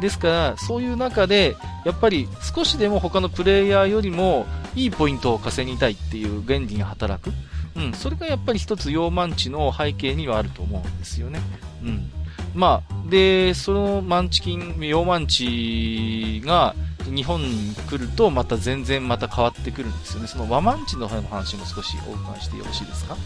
[0.00, 7.32] ですから、そういう中で、やっぱり少しでも他のプレイヤーよりもいいポイントを稼ぎたいっていう原理が働く。
[7.76, 11.40] うん、それがやっぱり一つヨーマンチの背景にはあると思うんですよね。
[11.82, 12.10] うん。
[12.54, 16.74] まあ、で、そのマンチキン、ヨーマンチが
[17.04, 20.26] 日本に来るとまた全然また変わってくるんですよね。
[20.26, 23.16] その和マンチの話も少しお伺いしてよろしいですか？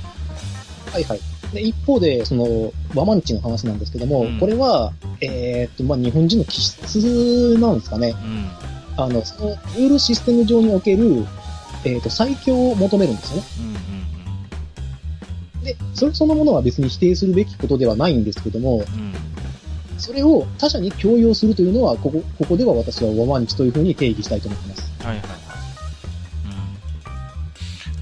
[0.86, 1.20] はいはい。
[1.52, 8.14] で、一方で、その、ワマンチの話なんですけども、うん、これは、えー、っと、まあ、日本人の気質なんですかね。
[8.96, 11.24] うん、あの、その、ルールシステム上における、
[11.84, 13.42] えー、っと、最強を求めるんですよね。
[13.84, 14.00] うん
[15.64, 18.82] で、それそのものは別に否定するべきことではないんですけども、
[19.98, 25.04] それを他者に強要するというのは、ここ、ここでは私はワマンチというふうに定義したいと思ってます。
[25.04, 25.26] はいはい。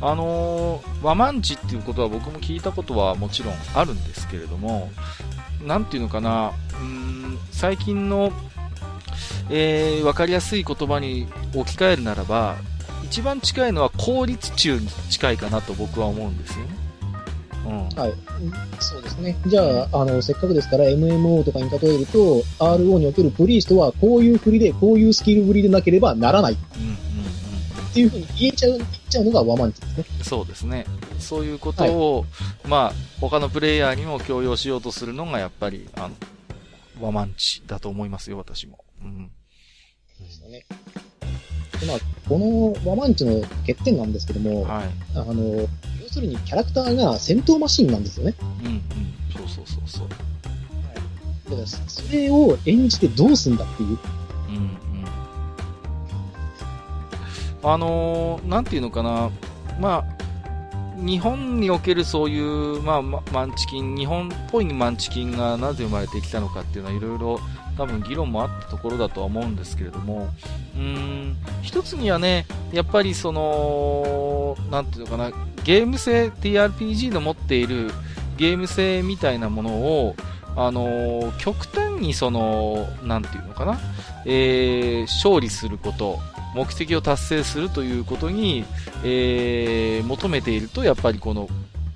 [0.01, 4.91] あのー、和マンチっていうことは僕も聞いたことはもちろんあるんですけれども、
[5.65, 8.33] なんていうのかな、うん、最近の、
[9.51, 12.57] えー、わかりやすい言葉に置き換えるならば、
[13.05, 16.89] 一番近いのは効率中に近いかなと僕は思うんですよね。
[17.67, 18.01] うん。
[18.01, 18.13] はい。
[18.79, 19.37] そうですね。
[19.47, 26.53] じゃあ、あの、せっかくですから MMO とかに例えると、RO におけるプリーストはこういう振りで、こういうスキル振りでなければならない。
[26.53, 27.28] うん。
[27.91, 30.05] っていうふうに言えちゃう、言っちゃうのがワマンチですね。
[30.23, 30.85] そうですね。
[31.19, 32.27] そういうことを、は
[32.67, 36.11] い、まあ、他のプレイヤーにも強要しようとするのが、やっぱり、あの、
[37.01, 38.85] ワマンチだと思いますよ、私も。
[39.03, 39.31] うん。
[40.21, 40.67] ですよね。
[41.87, 45.69] まあ、このワマンチの欠点なんですけども、はい、あの、
[46.03, 48.35] 要するにキャラクターが戦闘マシンなんですよね。
[48.41, 48.83] うんうん。
[49.33, 50.09] そうそうそうそう。
[50.09, 51.51] はい。
[51.51, 53.99] だから、それを演じてどうすんだっていう。
[54.49, 54.79] うんうん。
[57.63, 59.31] あのー、ていうのかな。
[59.81, 60.19] まあ、
[60.97, 67.41] 日本におけるそういう、まあ、マンチキン、日本っぽいマンチキンがなぜ生まれてきたのかっていうのはいろいろ
[67.77, 70.29] 多分議論もあったところだとは思うんですけれども、
[70.77, 75.31] うん、一つにはね、やっぱりその、なていうのかな、
[75.63, 77.93] ゲーム性、TRPG の持っている
[78.37, 80.17] ゲーム性みたいなものを、
[80.57, 83.79] あのー、極端にその、なていうのかな、
[84.25, 86.19] えー、勝利すること、
[86.59, 88.65] 目的を達成するということに、
[89.05, 91.49] えー、求めていると、やっぱりこの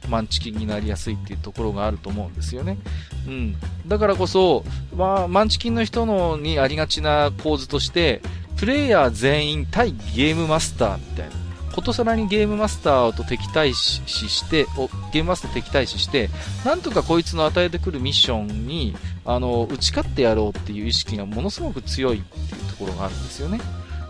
[0.09, 2.79] マンチキンになりやすいっていうところがあると思うんですよね。
[3.27, 3.57] うん。
[3.89, 4.65] だからこそ、
[4.97, 8.23] まあ、マンチキンの人のにありがちな構図として、
[8.57, 11.33] プレイヤー全員対ゲームマスターみたいな。
[11.73, 14.67] ことさらにゲームマスターと敵対視して、
[15.13, 16.29] ゲームマスター敵対視して、
[16.65, 18.95] なんとかこいつの与えてくるミッションに、
[19.25, 23.59] あの、打ち勝ってやろうっていう意識がものすごく強いっていうところがあるんですよね。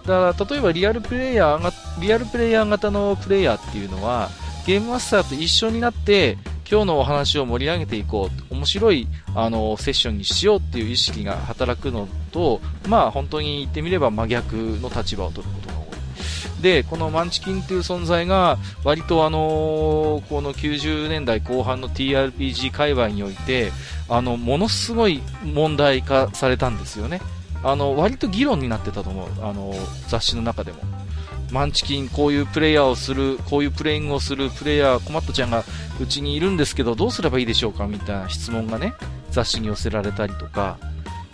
[0.07, 4.31] だから、例えばリアルプレイヤーが、リアルプレイヤー型のプレイヤーっていうのは、
[4.67, 6.39] ゲームマスターと一緒になって、
[6.71, 15.83] 今日のお話を盛り上げていこう、面白い、あの、セッションにしようっていう意識が働くのと、まあ、本当に言ってみれば真逆の立場を取ることが多
[16.59, 16.63] い。
[16.63, 23.73] で、このマンチキンっていう存在が、割とあのこの90年代後半の TRPG 界隈において、
[24.09, 27.21] あの、ものすごい問題化されたんですよね。
[27.65, 29.29] あの、割と議論になってたと思う。
[29.43, 29.75] あの、
[30.09, 30.79] 雑誌の中でも。
[31.51, 35.65] マンチキン、こういうプレイヤーをする、こういうプレイングをするプレイヤー、コマットちゃんが
[36.01, 38.95] うちにいるんですけど、どうすればいいでしょうかみたいな質問がね、
[39.31, 40.79] 雑誌に寄せられたりとか、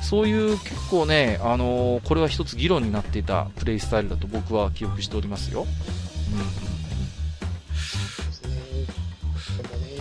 [0.00, 5.66] そういう結構ね、あの、これは一つ議論になっていたプレイスタイルだと僕は記憶しておりますよ。
[6.32, 6.68] うん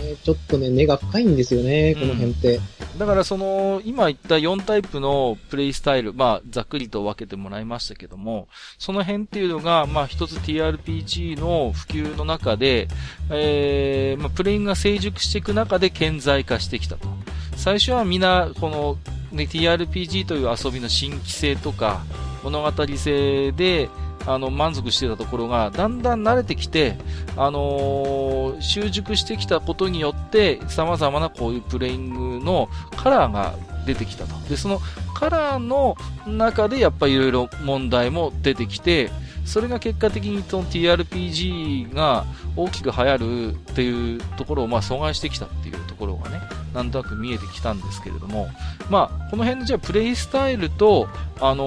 [0.08, 2.56] ねちょっとね、根が深いんですよね、この辺って。
[2.56, 12.88] うんだからその、今言った4タイプのプレイスタイル、まあ、ざっくりと分けてもらいましたけども、その辺っていうのが、まあ、一つ TRPG の普及の中で、
[13.30, 17.08] えー、まあ、プレイングが成熟していく中で顕在化してきたと。
[17.56, 18.98] 最初はみんな、この、
[19.30, 22.02] ね、TRPG という遊びの新規性とか、
[22.42, 23.88] 物語性で、
[24.28, 26.96] あの、満足してたところが、だんだん慣れてきて、
[27.36, 33.54] あのー、習熟してきたことによって、様々なこういうプレイングのカラーが
[33.86, 34.34] 出てきたと。
[34.48, 34.80] で、その
[35.14, 39.10] カラーの中でやっぱりいろいろ問題も出てきて、
[39.48, 46.40] それが結果的にその TRPG が大きく流行るっていうところをまあ阻害してきたっていうところがね、
[46.74, 48.48] なんとなく見えてきたんですけれども、
[48.90, 51.08] まあ、この辺のじゃあプレイスタイルと、
[51.40, 51.64] あの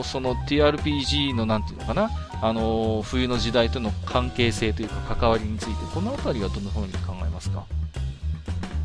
[0.00, 2.10] ー、その TRPG のなんていうのかな、
[2.42, 7.64] あのー、冬の時代との関係性というか関わりについて、このあたりはどのように考えますか？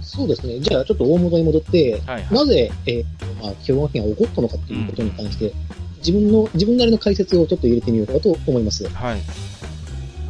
[0.02, 0.60] そうですね。
[0.60, 3.04] じゃあ、ちょっと大元に戻って、はいはい、なぜ、えー、
[3.44, 5.54] まあ、兵庫県が起こったのかっていうことに関して、うん、
[5.98, 8.88] 自分の、自分なりの解説をちょっと入れてみようかと思います。
[8.90, 9.22] はい。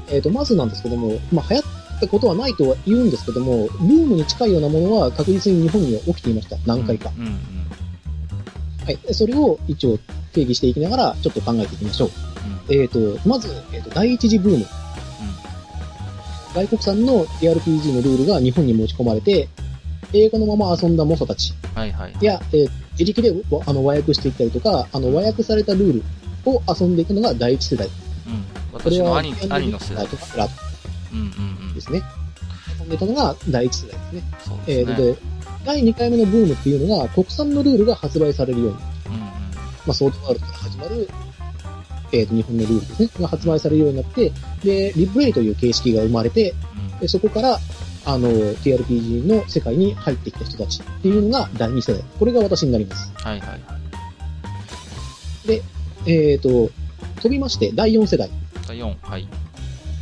[0.09, 6.57] えっ、と、まずなんですけども、まあ、流行ったことはないとは言うんですけども、ブームに近いようなものは確実に日本には起きていました。
[6.65, 7.11] 何回か。
[7.17, 7.37] うんうんうん、
[8.85, 9.13] はい。
[9.13, 9.97] それを一応
[10.33, 12.09] 定義していきながら、ちょっと考えていきましょう。
[12.69, 14.57] うん、えっ、と、まず、えっ、ー、と、第一次ブーム。
[14.57, 14.65] うん、
[16.53, 19.49] 外国産の TRPG のルールが日本に持ち込まれて、
[20.13, 21.53] 英語のまま遊んだ猛者たち。
[21.75, 22.15] はいはい。
[22.21, 23.33] や、えー、自力で
[23.65, 26.03] あの和訳していったりとか、あの和訳されたルール
[26.49, 27.87] を遊んでいくのが第一世代。
[27.87, 28.45] うん。
[28.73, 30.07] 私の兄兄の世代。
[30.07, 30.47] とか、フラ。
[31.13, 31.73] うんうんうん。
[31.73, 32.01] ですね。
[32.79, 34.23] 遊んでたのが第一世代ですね。
[34.45, 34.95] そうですね。
[34.97, 35.19] えー、で、
[35.65, 39.09] 第2回目のブームっていうのが、国産のルールが発売されるようになった。
[39.09, 39.21] うんうん。
[39.21, 39.31] ま
[39.89, 41.09] あ、ソードワールドから始まる、
[42.13, 43.09] えっ、ー、と、日本のルールですね。
[43.19, 44.31] が発売されるようになって、
[44.63, 46.53] で、リプレイという形式が生まれて、
[46.93, 47.59] うん、でそこから、
[48.07, 52.01] あの、TRPG の世界に入ってきた人たちっていうのが第2世代。
[52.17, 53.11] これが私になります。
[53.17, 53.55] はいはいは
[55.43, 55.47] い。
[55.47, 55.61] で、
[56.05, 56.71] えっ、ー、と、
[57.21, 58.29] 飛びまして、第4世代。
[58.65, 59.27] 第4、はい。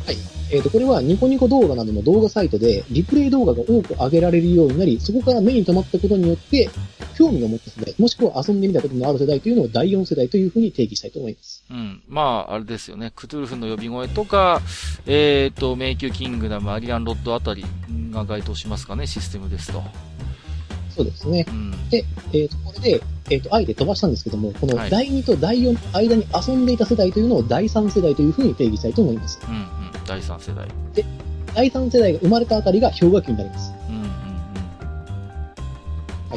[0.06, 0.16] はい。
[0.50, 6.70] えっ、ー、と、これはニコニコ動画などの動画サイトでリプレイ動画が多く上げられるようになり、そこから目に留まったことによって、
[7.16, 11.64] 興味を持った世代、もしくは遊んでみたことのある世代というのを第4世代というふうに定義したいと思います。
[11.70, 12.02] うん。
[12.08, 13.12] まあ、あれですよね。
[13.14, 14.60] クトゥルフの呼び声とか、
[15.06, 17.64] えっ、ー、と、迷宮キングダム、アリアンロッドあたり
[18.10, 19.82] が該当しますかね、システムですと。
[20.96, 21.44] そうですね。
[21.48, 29.38] うん、で、えっ、ー、と、これで、えっ、ー、と、あえて飛ばしたんですけども、この第2と第4の間に遊んでいた世代というのを第3世代というふうに定義したいと思います。
[29.46, 29.85] うんうん。
[30.06, 30.68] 第3世代。
[30.94, 31.04] で、
[31.54, 33.72] 第3世代が生まれたあたりが氷河期になります。
[33.88, 34.08] うんうんうん。
[36.30, 36.36] は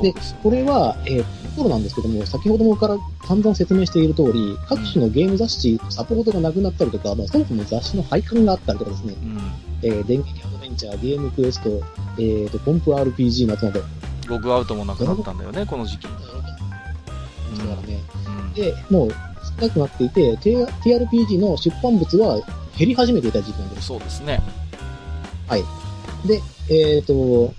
[0.00, 0.02] い。
[0.02, 2.96] で、これは、えー、ところなんですけども、先ほどもから
[3.26, 9.38] 散々説明している通り、各種のゲーム雑誌、サポートがなくなったりとか、まあ、そもそも雑誌の廃刊があったりとかですね、うん、
[9.82, 11.68] えー、電撃アドベンチャー、ゲームクエスト、
[12.18, 13.82] えーと、ポンプ RPG などなど、
[14.26, 16.04] ログアウトもなくなったんだよね、この時期。
[16.04, 16.20] だか
[17.64, 19.10] らね、うん、で、もう
[19.60, 22.40] 少なくなっていて、TRPG の出版物は
[22.78, 23.88] 減り始めていた時期なんです。
[23.88, 24.40] そうですね。
[25.48, 25.64] はい。
[26.26, 27.54] で、えっ、ー、と、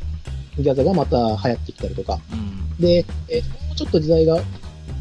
[0.58, 4.40] ギャザがまた流行ってきたりとか、うん、で、えー、もうちょっと時代が、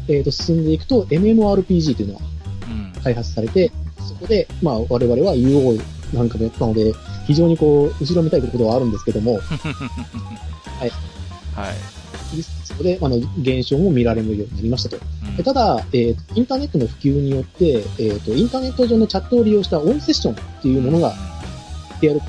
[0.07, 2.21] えーと、進んでいくと、MMORPG というのが
[3.03, 5.81] 開発されて、うん、そこで、まあ、我々は UO
[6.13, 6.93] なんかもやったので、
[7.27, 9.39] 非常にこう、後ろめたいことはあるんですけども、
[10.79, 10.91] はい。
[11.55, 12.00] はい。
[12.81, 14.97] そこで、あの、現象も見られるようになりましたと。
[15.37, 21.13] うん、ただ、えー、インターネットの普及によって、えっ、ー、と、インターネット上のチャットを利用したオンセッションっていうものが、
[22.01, 22.19] TRPG の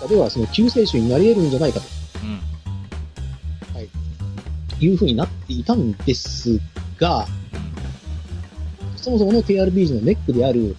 [0.00, 1.86] 中では、その救世主になり得るんじゃないかと。
[2.22, 3.88] うん、はい。
[4.84, 6.60] いうふうになっていたんです
[6.98, 7.26] が、
[8.96, 10.76] そもそもの TRPG のネックである、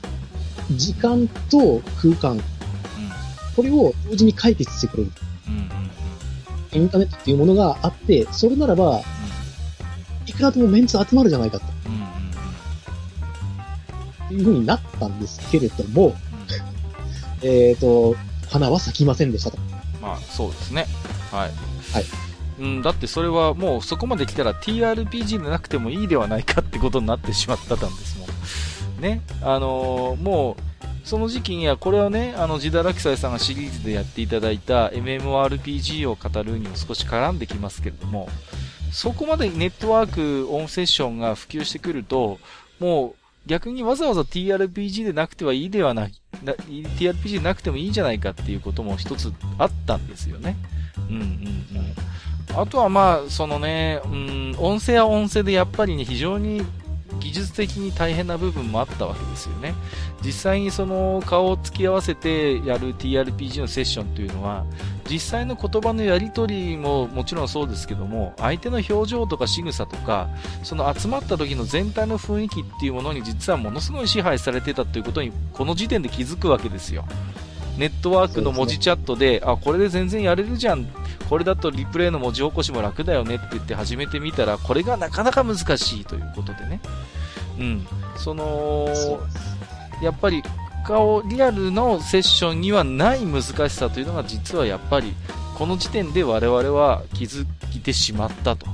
[0.71, 2.41] 時間と空間、うん、
[3.55, 5.11] これを同時に解決してくれる。
[6.75, 9.01] インターネットっていうものがあって、それならば、
[10.25, 11.65] いくらでもメンツ集まるじゃないかと。
[14.25, 16.15] っていう風になったんですけれども、
[17.43, 18.15] えっと、
[18.49, 19.57] 花は咲きませんでしたと。
[20.01, 20.87] まあ、そうですね。
[21.31, 21.51] はい。
[21.93, 22.05] はい。
[22.59, 28.25] うん、だってそれはもうそこまで来たら TRPG でなくてもいいではないかってことになってしまったんですも
[28.99, 29.01] ん。
[29.01, 29.21] ね。
[29.41, 38.27] あのー、もう、その時期には、これはね、あの、ジダラキサイさんがシリーズでやっていただいた MMORPG を語るにも少し絡んできますけれども、
[38.91, 42.39] そこまでネットワーク、オンセッションが普及してくると、
[42.79, 50.57] もう逆にわざわざ TRPG でなくてはいいではない、TRPG でなくてもいいんじゃないかっていうことも一つあったんですよね。
[51.09, 52.59] うんうんうん。
[52.59, 56.65] あとはまあ、そのね、うん、音声は音声でやっぱりね、非常に
[57.19, 59.73] 技術的に大変な部分もあったわけですよね。
[60.23, 64.65] 実際にその顔を突き合わせてやる TRPG のセッションというのは、
[65.09, 70.29] 実際の言葉のやり取りももちろんそうですけども、相手の表情とか仕草とか、
[70.63, 77.05] その集まった時の全体の雰囲気っていうものに実はものすごい支配されてたということに、この時点で気づくわけですよ。
[77.77, 80.87] ネットワークの文字チャットで、でね、あ、これで全然やれるじゃん。
[81.29, 86.79] これだとリプレイの文字起こしも楽だよねって言って始めてみたら、これがなかなか難しいということでね。
[87.59, 87.87] うん。
[88.17, 88.87] その、
[90.01, 90.43] やっぱり
[90.85, 95.13] 顔、リアルのセッションにはない難しさというのが実はやっぱり、
[95.57, 97.45] この時点で我々は気づ
[97.75, 98.67] いてしまったと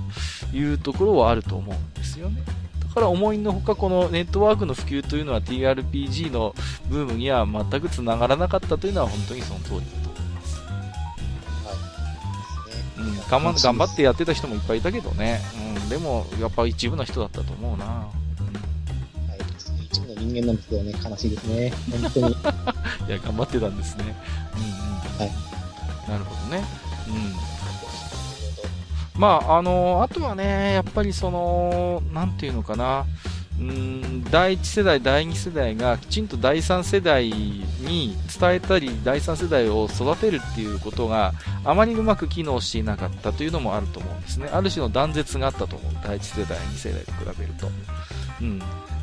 [0.51, 2.41] いうところはあると思うんですよね。
[2.89, 6.53] だから思いのほかこのネットワークの普及というのは TRPG の
[6.89, 10.00] ブームには全く繋がらなかったというのは本当にその通り
[13.01, 15.41] うん、頑張頑張ってやってた人もいっぱいいたけどね。
[15.75, 18.07] うん、でもやっぱ一部の人だったと思うな。
[20.21, 21.73] 人間なんですけどね、悲しいですね。
[22.01, 22.31] 本当に。
[23.09, 24.15] いや、頑張ってたんですね。
[24.55, 25.27] うんうん。
[25.27, 25.33] は
[26.07, 26.09] い。
[26.09, 26.63] なるほどね。
[27.07, 27.11] う
[29.17, 29.19] ん。
[29.19, 33.05] まあ、あの、あとはね、やっぱりその、なんていうのかな。
[33.59, 41.33] うん、第1世代、第2世代がきちんと第3世代に伝えたり、第3世代を育てるっていうことが
[41.63, 44.49] あまりうまく機能していなかったというのもあると思うんですね。
[44.51, 45.93] ある種の断絶があったと思う。
[46.03, 47.69] 第1世代、2世代と比べると。
[48.41, 48.59] うん。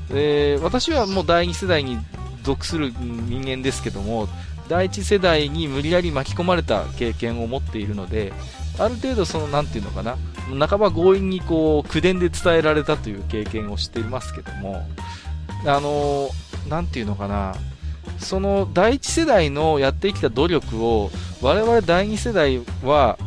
[0.08, 1.98] で、私はもう第2世代に
[2.42, 4.28] 属する人間ですけども、
[4.68, 8.32] 第1世代に無理やり巻き込まれた経験を持っているので、
[8.78, 10.16] ある程度その、なんていうのかな、
[10.48, 14.86] 半ば強引にこう、口伝で伝えられたという経験をしていますけども、
[15.66, 16.30] あの、
[16.68, 17.54] なんていうのかな、
[18.18, 21.10] その第1世代のやってきた努力を、
[21.42, 23.18] 我々第2世代は、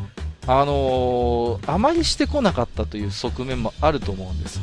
[0.48, 4.60] あの、あまりしてこなかったという側面もあると思うんです。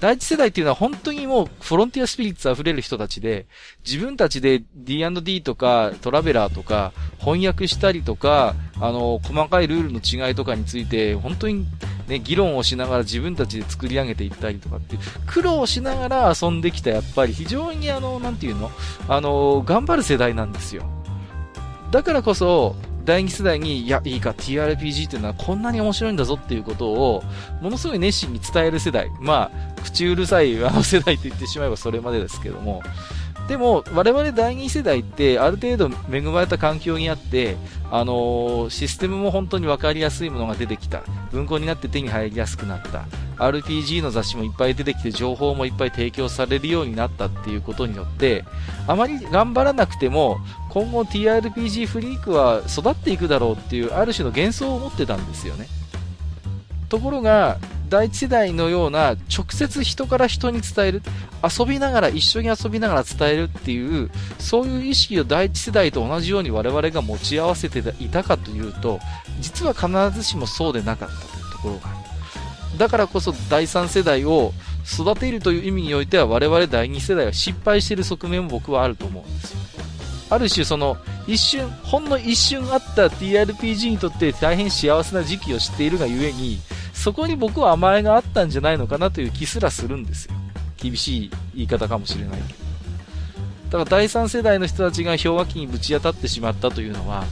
[0.00, 3.46] 第一世代っていうのは本当にもうフロンティアスピリッツ溢れる人たちで、
[3.84, 11.66] 自分たちで D&D とかトラベラーとか翻訳したりとか、あの、細かいルールの違いとかについて、本当に
[12.08, 18.70] ね、議論をしながら自分たちで作り上げていったりとかっていう、苦労しながら遊んできたやっぱり非常にあの、なんていうの
[19.08, 20.84] あの、頑張る世代なんですよ。
[21.90, 22.76] だからこそ、
[23.06, 27.22] 第2世代に、いや、いいか、TRPG っていうのはこんなに面白いんだぞっていうことを、
[27.62, 29.08] ものすごい熱心に伝える世代。
[29.20, 32.82] まあ、口うるさいあの世代って言ってしまえばそれまでですけども、
[33.48, 37.56] でも、我々第2世代って、ある程度恵まれた環境にあって、
[37.92, 41.04] あのー、システムも本当に分かりやすいものが出てきた。
[41.30, 43.04] 文庫になって手に入りやすくなった。
[43.38, 48.44] RPG の雑誌もいっぱい出てきて、情報もいっぱい提供されるようになったっていうことによって、
[48.88, 50.38] あまり頑張らなくても、
[50.70, 55.68] 今後 TRPG フリークは育っていくだろうっていう、ある種の幻想を持ってたんですよね。
[56.88, 57.58] ところが、
[57.88, 61.02] 第一世代のような直接人から人に伝える、
[61.42, 68.98] 遊びながら、一緒に遊びながら伝えるっていう、そういう意識を第一世代と同じように我々が持ち合わせていたかというと、
[69.40, 72.78] 実は必ずしもそうでなかったというところがある。
[72.78, 74.52] だからこそ第三世代を
[74.84, 79.58] 育てるという意味においては我々第二世代は失敗している側面も僕はあると思うんですよ。
[80.28, 86.60] ある種その一瞬、ほんの一瞬あった TRPG にとって大変幸せな時期を知っているがゆえに、
[86.96, 90.34] そこに僕は甘えがあったんじゃないのかなという気すらするんですよ。
[90.76, 92.66] 厳しい言い方かもしれないけど。
[93.66, 97.24] だから第3世代の人たちが氷河期にぶち当たってしまったというのは、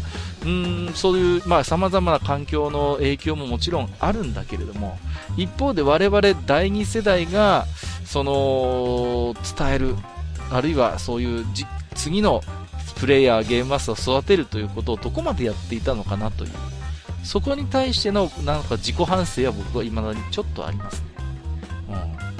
[0.42, 4.98] うーん、そういう、まあ様々な環境の影響ももちろんあるんだけれども、
[5.36, 7.66] 一方で我々第2世代が、
[8.04, 9.96] その、伝える、
[10.50, 11.46] あるいはそういう
[11.94, 12.42] 次の
[13.00, 16.50] プレイヤー、ゲームマスターを育てるということをどこまでやっていたのかなという。
[17.24, 21.08] そこに対してのなんか自己反省は僕は未だにちょっとありますね。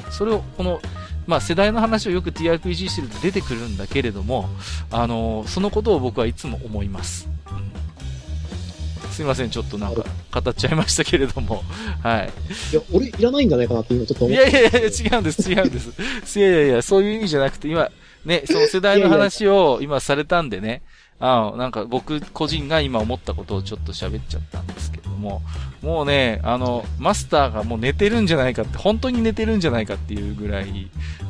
[0.07, 0.13] うん。
[0.13, 0.81] それをこの、
[1.27, 4.49] まあ世代の話をよく TRPG してると出てくるんだけれども、
[4.91, 7.29] あのー、そのことを僕はいつも思います。
[7.51, 10.05] うん、すいません、ちょっとなんか
[10.41, 11.65] 語っちゃいましたけれども、
[12.03, 12.33] はい。
[12.73, 14.51] いや、俺いらないんじゃないかなって今ちょっと思って。
[14.51, 16.39] いやいやいや、違うんです、違うんです。
[16.39, 17.91] いやいやいや、そういう意味じゃなくて、今、
[18.27, 20.83] ね、その世代の話を今されたんでね、
[21.21, 24.74] あなんか僕個人が今思ったことをちょっと喋っちゃったんで
[25.15, 25.43] ども、
[25.83, 30.89] もうね、あの、マスターがもう寝てるんじゃないかって、本当に寝てるんじゃないかっていうぐらい、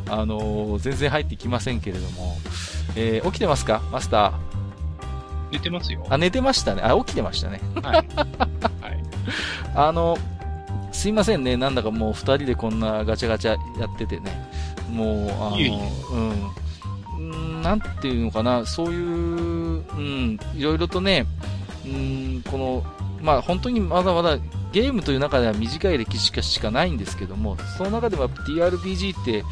[0.08, 2.36] あのー、全然入ってきませんけれども、
[2.96, 4.54] えー、起きてますかマスター？
[5.52, 6.04] 寝てますよ。
[6.10, 6.82] あ、寝てましたね。
[6.82, 7.60] あ、起きてましたね。
[7.82, 7.94] はい。
[7.94, 8.06] はい。
[9.74, 10.18] あの、
[10.92, 11.56] すいませんね。
[11.56, 14.32] なんだかもう二人でこんなガチャガチャやっててね。
[14.90, 15.72] もう、あの、いい
[16.12, 17.62] うん。
[17.62, 21.26] なんていうのかな、そういう、うん、いろいろとね、
[21.86, 22.84] うん、この、
[23.24, 24.36] まあ本当にまだまだ
[24.72, 29.44] ゲームという中では短い歴史しかないんですけども、その中でも TRPG って、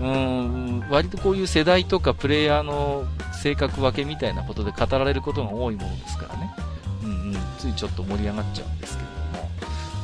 [0.00, 3.04] うん、割とこういう世代とかプレイヤーの
[3.42, 6.54] 性格分けみたいなことで語られることが多いものですからね。
[7.02, 9.08] うんうん、ついちょっと盛り上がっちゃうんですけれ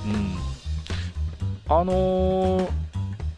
[0.06, 0.16] ども。
[1.68, 1.80] うん。
[1.80, 2.70] あのー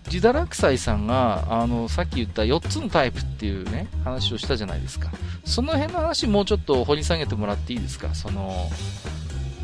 [0.09, 5.11] ジダラクサイさんが、あの、さっき言った4つのタイプっていうね、話をしたじゃないですか。
[5.47, 8.15] その辺の話もうちょっと掘り下げてもらっていいですか？
[8.15, 8.69] その、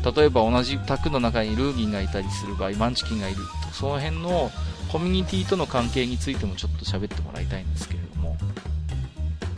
[0.03, 3.37] 例えば同じ卓の中にルーギンがいたりする場合、マンチキンがいる
[3.67, 4.51] と、その辺の
[4.91, 8.35] コミュニティとの関係についてもちょっと喋ってもらいたいんですけれども。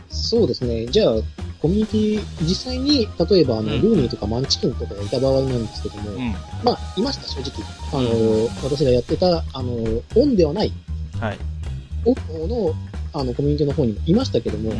[0.08, 0.86] そうですね。
[0.86, 1.14] じゃあ、
[1.60, 6.32] コミュニティ、実際に、例えば、あの、うん、ルーニーとかマンチキンとかがいた場合なんですけども、うん、
[6.64, 7.64] まあ、いました、正直。
[7.92, 10.72] あの、うん、私がやってた、あの、オンではない、
[11.20, 11.38] はい。
[12.04, 12.74] オフの、
[13.12, 14.72] あの、コミュニティの方にもいましたけども、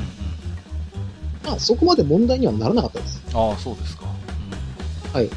[1.44, 3.22] まあ、そこまで問題にはならなかったです。
[3.32, 4.06] ああ、そうですか。
[5.12, 5.30] はい。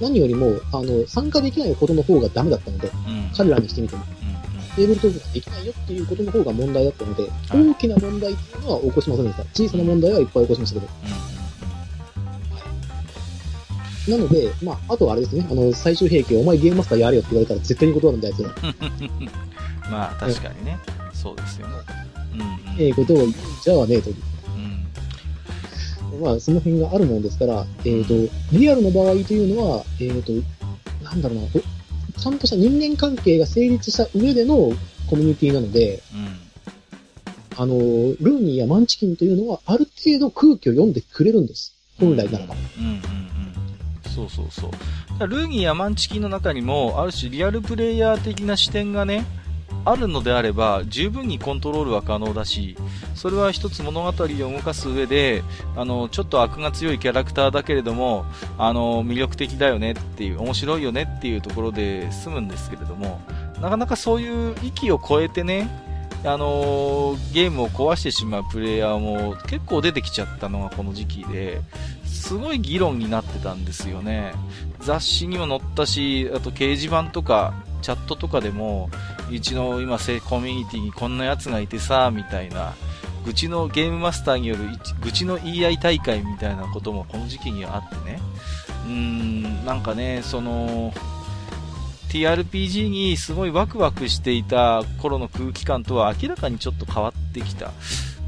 [0.00, 2.90] 何よりも、あの、参加できないことの方がダメだったので、
[3.36, 4.04] 彼らにしてみても。
[4.76, 7.32] テーブルトークができないよっていうことの方が問題だったので、はい、
[7.70, 9.42] 大きな問題っていうのは起こしませんでした。
[9.54, 10.92] 小さな問題はいっぱい起こしましたけど。
[14.06, 18.50] うん、なので、まあ、あとはあれですね、あの、最終兵器、お前ゲームマスターやれよって言われたら絶対に断るんだ、やつら。
[19.90, 20.78] まあ、確かにね。
[21.14, 21.74] そうですよね。
[22.34, 22.48] うん、うん。
[22.78, 23.26] ええことを、
[23.64, 24.10] じゃあね、と。
[26.16, 26.22] うん。
[26.22, 30.32] まあ、その辺があるものですから、えっ、ー、と、リアルの場合というのは、えっ、ー、と、
[31.04, 31.46] なんだろうな、
[32.18, 34.72] ちゃんとした人間関係が成立した上での
[35.08, 41.74] コミュニティなので、うん、あの、ルーニーやマンチキンというのは、ある程度空気を読んでくれるんです。
[41.98, 42.54] 本来ならば。
[42.78, 45.26] うんうんうん、そうそうそう。
[45.26, 49.24] ルーニーやマンチキンの中にも、ある種リアルプレイヤー的な視点がね、
[49.84, 52.76] あるのであれば十分にコントロールは可能だし
[53.14, 55.42] それは一つ物語を動かす上で
[55.76, 58.26] あのちょっと悪が強いキャラクターだけれども
[58.58, 63.20] あの魅力的だよねっていう面白いよねっていうところで済むんですけれども
[63.60, 65.70] なかなかそういう域を超えてね
[66.24, 71.60] あのゲームを壊してしまうプレイヤーも結構出てきちゃったのがこの時期で
[72.04, 74.32] すごい議論になってたんですよね。
[74.80, 78.90] 雑誌にも載ったしあと掲示板とかチャットとかでも
[79.30, 82.74] うちの今コミュニティにこんなやつがいてさみたいな
[83.26, 84.64] 愚痴のゲームマスターによる
[85.02, 88.20] 愚痴の言い合い大会みたいなこともこの時期にはあってね。
[88.86, 90.94] うーん、なんかね、その、
[92.08, 97.72] TRPG にすごいワクワクしていた頃の空気感とは明らかにちょっと変わってきた。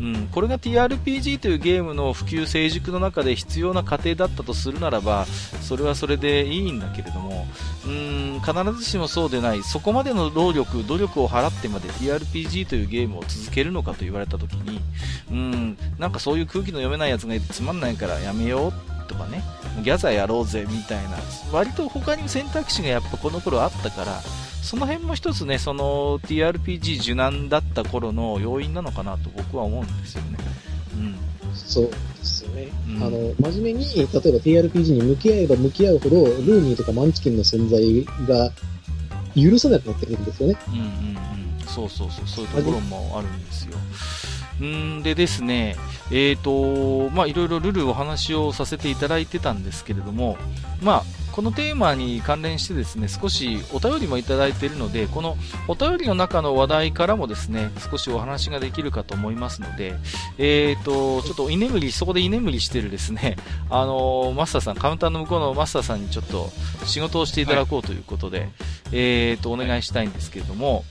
[0.01, 5.27] うん、これが TRPG というゲームの普及成熟の中で必要な過程だったとするならば、
[5.61, 7.47] それはそれでいいんだけれども、
[7.85, 14.81] うん、必ずしもそうでない、そこまでの労力、努力を払ってまで TRPG というゲームを続けるのかと言われたときに、
[15.31, 19.43] うん、なんかそういう空気の読めないやつがいてつまんないからやめようとかね、
[19.83, 21.19] ギャザーやろうぜみたいな、
[21.53, 24.21] 割と他に選択肢がやっぱこの頃あったから、
[24.69, 30.37] その辺も一つね、その TRPG 受難だった頃の要因なのかなと僕は思うんですよね。
[30.95, 31.15] うん。
[31.55, 32.69] そうですよね。
[32.87, 38.51] うん、あの、真面目に、例えば TRPG に向き合えば向き合うほど、ルーニーとかマンチキンの存在が
[39.35, 40.59] 許さなくなってくるんですよね。
[40.69, 41.67] うんうんうん。
[41.67, 44.67] そうそうそう、そういうところもあるんですよ。
[44.67, 45.77] んでですね、
[46.11, 50.37] えっ、ー、と、まあ、いろいろルルお話をさせていただいてたんですけれども、
[50.83, 55.37] まあ、このテーマに関連してですね、少しお便りもいただいているので、この
[55.69, 59.95] お便りの中の話題からもですね、少しお話ができるかと思いますので、
[60.39, 63.37] えっ、ー、と、ちょっと居眠り、そこで居眠りしてるですね、
[63.71, 66.51] あのマスターさん、カウンターの向こうのマスターさんにちょっと
[66.85, 68.49] 仕事をしていただこうということで、はい、
[68.93, 70.85] えっ、と、お願いしたいんですけれども、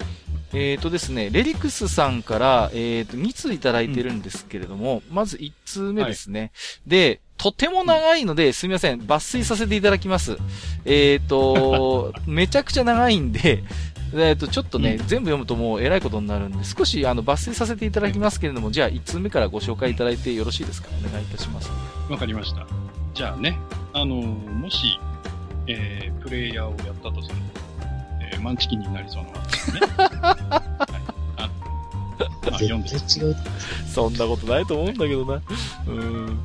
[0.54, 6.40] えっ、ー、とですね、レリクスさんから、えっ、ー、と、2通いただいてるんですけれども、うん、まず1通目ですね。
[6.40, 6.52] はい、
[6.88, 10.38] で、とても長いので、すみません、抜粋させていただきます。
[10.86, 13.64] えっ、ー、と、 めちゃくちゃ長いんで、
[14.16, 20.90] えっ、と、ちょっとね、うん、全部読むともう偉いことになるんで、少しあの抜粋させていただきますけれども、じゃあ1通目からご紹介いただいてよろしいですか？
[21.06, 21.70] お願いいたします。
[22.10, 22.66] わかりました。
[23.14, 23.60] じゃあね、
[23.94, 25.00] あのもし、
[25.68, 29.80] えー、プレイヤーをやったとすると、えー、マンチキンになりそうなわけですね。
[29.98, 30.58] はい。
[31.38, 31.50] あ、
[32.50, 32.96] まあ、読んで違
[33.32, 33.36] う。
[33.88, 35.42] そんなことないと思うんだけどな。
[35.88, 36.40] うん。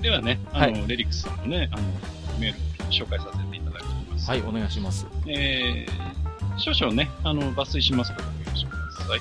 [0.00, 1.82] ではね、あの、はい、レリックスさんのね、あの、
[2.38, 4.30] メールを紹介させていただきます。
[4.30, 5.06] はい、お願いします。
[5.26, 9.20] えー、少々ね、あの、抜粋しますので、よろしくください。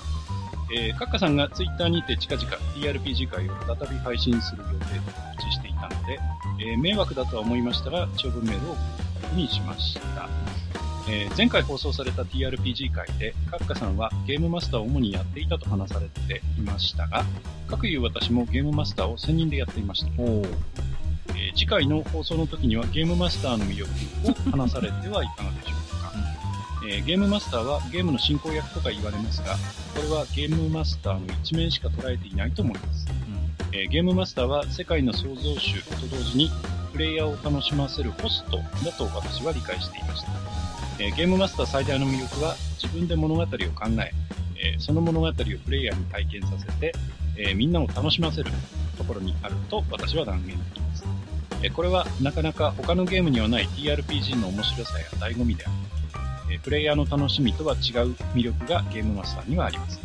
[0.75, 6.19] えー、カッカさんがツイッターにて近々 TRPG 会を再び配信する予定と告知していたので、
[6.59, 10.27] えー、迷惑だとは思いましたが、長文メールを送るにしました。
[11.09, 17.25] えー、前回放送された TRPG 会で、カッカさんはゲームマスターを主にやっていたと話されていましたが、
[17.67, 20.09] 各いう私もゲームマスターを専任でやっていました。
[21.35, 23.91] えー、次回の放送の時にはゲームマスターの魅力
[24.49, 26.13] を話されてはいかがでしょうか。
[26.87, 29.55] えー、ゲームマスターはゲームの進行役とか言われますが、
[29.95, 33.07] これはゲームマスターの一面しか捉えていないと思います。
[33.71, 36.49] うん、えー、ゲームマスターは世界の創造主と同時に
[36.93, 40.62] プレイヤーを楽しませるホストだと私は理解していました。
[40.99, 43.49] えー、ゲームマスター最大の魅力は自分で物語を考
[43.99, 44.11] え
[44.63, 46.93] え、その物語をプレイヤーに体験させて、
[47.37, 48.51] え、みんなを楽しませる
[48.97, 51.03] ところにあると私は断言できます。
[51.61, 56.55] えこれはなかなか他のゲームにはない TRPG の面白さや醍醐味である。
[56.55, 57.79] えプレイヤーの楽しみとは違う
[58.33, 60.03] 魅力がゲームマスターにはありますね。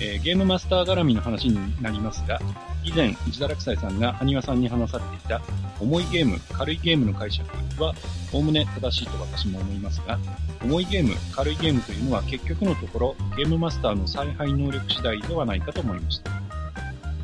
[0.00, 2.40] えゲームマスター絡みの話になりますが、
[2.84, 5.40] 以前、内田落斎さんが埴輪さんに話されていた
[5.80, 7.48] 重いゲーム、軽いゲームの解釈
[7.82, 7.94] は、
[8.32, 10.18] おおむね正しいと私も思いますが、
[10.62, 16.30] 重いゲーム、軽いゲームというのは結局のところ、ゲームマスターの采配能力次第ではないかと思いました。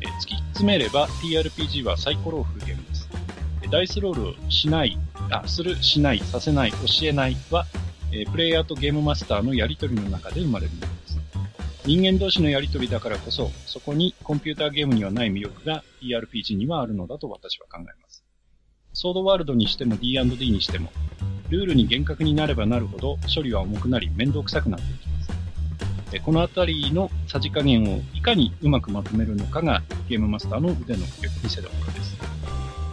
[0.01, 3.09] え突き詰めれば TRPG はサイコロを振るゲームです。
[3.69, 4.97] ダイスロールをしない、
[5.29, 7.65] あ、する、しない、させない、教えないは、
[8.11, 11.06] えプレイヤーとゲームマスターのやりとりの中で生まれるものです。
[11.87, 18.25] 人間同士のやりとりだからこそ、そこにコンピューターゲームにはない魅力が ERPG にはあるのだと私は考えます。
[18.91, 20.91] ソードワールドにしても D&D にしても、
[21.49, 26.19] ルールに厳格になればなるほど処理は重くなり面倒くさくなっていきます。
[26.25, 32.17] このあたりのさじ加減をいかにうまくまとめるのかがゲームマスターの腕の魅力見せ所です。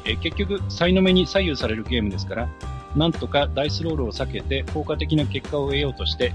[0.04, 2.48] え結局、才の目に左右されるゲームですから、
[2.94, 6.32] なんとかダイスロールを避けて効果的な結果を得ようとして、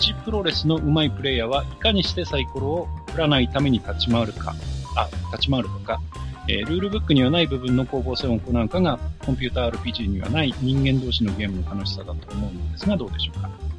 [0.00, 4.54] チ、プロレスの上手いプレイヤーはいかにしてサイコロを振らないために立ち回るか、
[4.96, 6.00] あ、立ち回るとか、
[6.48, 13.69] えー、ルールブックにはない部分の攻防戦を行うかが、コンピューター RPG にはない人間同士のゲームの楽しさだと思うのですが、どうでしょうか？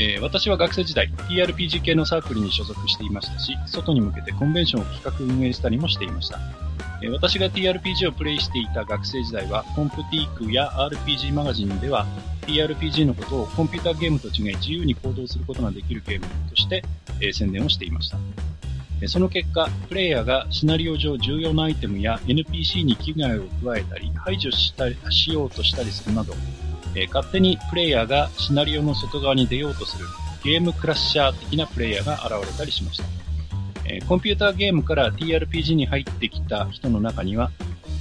[0.00, 6.38] えー、私は学生時代、TRPG 系のサークルに所属していましたし、外に向けてコンベンションを企画運営したりもしていました。
[7.02, 12.06] え私が TRPG をプレイしていた学生時代は、コンプティークや RPG マガジンでは、
[12.42, 16.84] TRPG のことをコンピューターゲームと違い自由に行動することができるゲームとして、
[17.20, 18.18] え宣伝をしていました。
[19.08, 26.34] その結果、プレイヤーがシナリオ上重要なアイテムや NPC に危害を加えたり、排除したりしようとしたりするなど、
[27.00, 30.06] え勝手にプレイヤーがシナリオの外側に出ようとする
[30.42, 33.04] ゲームクラッシャー的なプレイヤーが現れたりしました。
[33.84, 37.50] えーコンピューターゲームから TRPG に入ってきた人の中には、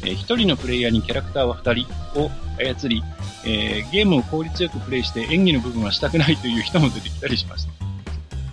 [0.03, 3.03] えー一人のプレイヤーにキャラクターは二人を操り、
[3.45, 7.71] えーゲームを効率よくプレイして演技の部分はしたくないという人も出てきたりしました。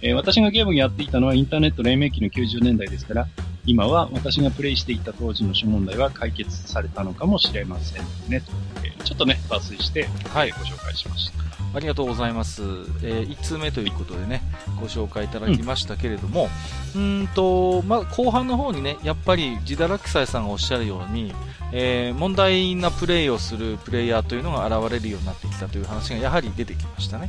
[0.02, 3.26] え私がゲームをやっていたのはインターネット黎明期の90年代ですから、
[3.66, 8.42] 今は私がプレイしていた当時の諸問題は解決されたのかもしれませんね。
[8.84, 11.44] えーちょっとね、抜粋して、はいえーご紹介しました。
[11.74, 12.62] ありがとうございます。
[13.02, 14.42] え1通目ということでね、
[14.80, 16.48] ご紹介いただきましたけれども、
[16.94, 21.34] うーんと、まあ、後半の方にね、やっぱり、ジダラクサイさんがおっしゃるように、
[21.72, 27.28] えー問題なプレイをするプレイヤーというのが現れるようになってきたという話がやはり出てきましたね。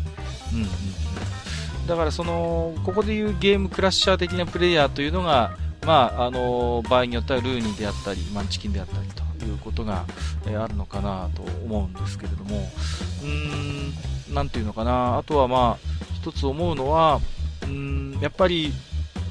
[0.54, 0.68] うんうんう
[1.84, 1.88] ん。
[1.88, 9.08] だからその、ここでいうゲームクラッシャー的なプレイヤーというのが、まあ、あの場合によってはルーニーであったり、マンチキンであったり
[9.40, 10.06] ということが、
[10.48, 17.22] えあるのかなと思うんですけれども、うーん、なんていうのかな、あとはまあ、一つ思うのは、
[17.64, 18.74] うん、やっぱり、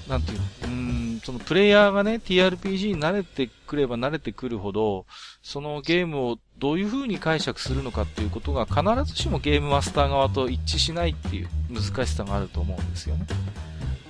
[0.09, 0.71] なんていうの、う
[1.17, 5.07] ん、そのプレイヤーがね、TRPG に慣れてくれば慣れてくるほど、
[5.43, 8.83] そのゲームをどういう風に解釈するのかっていうことが必
[9.13, 13.27] ずしもゲームマスター側と一致しないっていう難しさがあると思うんですよね。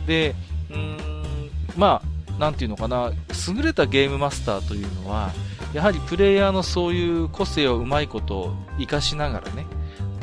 [0.07, 0.35] で、
[0.71, 3.13] うーん、まあ、なんていうのかな、
[3.49, 5.33] 優れたゲームマスターというのは、
[5.73, 9.67] やはりプレイヤーのそういう個性をうまいこと活かしながらね、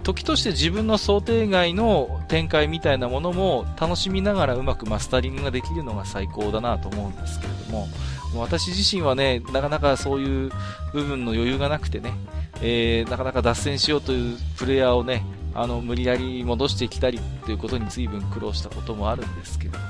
[0.04, 7.88] 時として自分の想定外の展開みたいなものも楽しみながらうまくマスタリングができるのが最高だなと思うんですけれども、
[8.36, 10.52] 私自身はね、なかなかそういう
[10.94, 12.14] 部分の余裕がなくてね、
[12.62, 19.86] えー、なかなか脱線しようというプレイヤーをね、あの、無理やり戻してきたりということに随分苦労したこともあるんですけれども、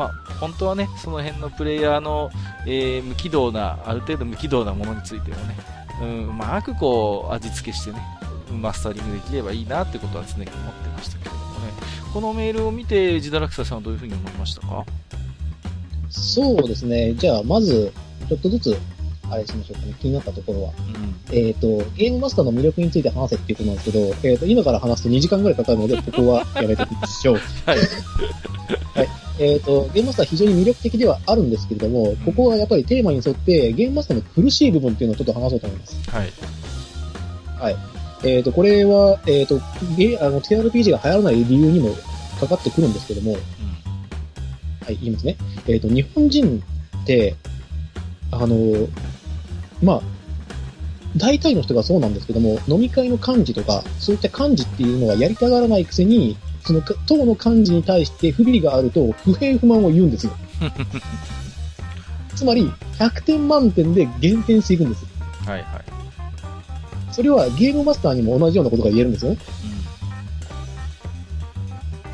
[0.00, 2.30] まあ、本当はね、その辺のプレイヤーの、
[2.66, 5.56] えー無軌道な、ある程度無軌道なものについてはね、
[6.00, 8.00] うん、うまくこう、味付けしてね、
[8.50, 11.72] マスタリングできればいいなってことは常に思ってましたけれどもね。
[12.14, 14.86] このメールを見て、ジダラクサさんはどういうふうに思いましたか？
[16.08, 17.12] そうですね。
[17.12, 17.92] じゃあ、まず、
[18.26, 18.78] ちょっとずつ、
[19.30, 19.94] あれしましょうかね。
[20.00, 20.72] 気になったところは。
[21.30, 21.36] うん。
[21.36, 27.36] えっ、と、ゲームマスターの魅力について話せっていうことなんですけど、えっ、と、今から話すと2時間ぐらいかかるので、ここはやめておきましょう。
[27.66, 27.78] はい。
[29.40, 36.10] えっ、と、ゲームマスター非常に魅力的ではあるんですけれども、ここはやっぱりテーマに沿って、ゲームマスターの苦しい部分っていうのをちょっと話そうと思います。
[37.58, 37.76] はい。
[38.22, 39.58] えっ、と、これは、えっ、と、
[39.96, 41.94] ゲあの、TRPG が流行らない理由にも
[42.38, 43.38] かかってくるんですけども、うん。
[43.38, 45.38] はい、言いますね。
[45.66, 46.62] えっ、と、日本人
[47.02, 47.34] って、
[48.30, 48.88] あの、
[49.82, 50.02] まあ、
[51.16, 60.32] 大体の人がそうなんですけども、飲み会の幹事とか、そういった幹事っていうのはやりたがらないくせに、そのか党の幹事に対して不備があると不平不満を言うんですよ。
[62.36, 65.04] つまり、100点満点で減点していくんです。
[65.46, 65.64] はいはい。
[67.12, 69.38] それはゲームマスターにも同じようなことが言えるんですよね。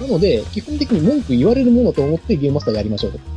[0.00, 3.18] なので、基本的に文句言われるものと思ってゲームマスターやりましょうと。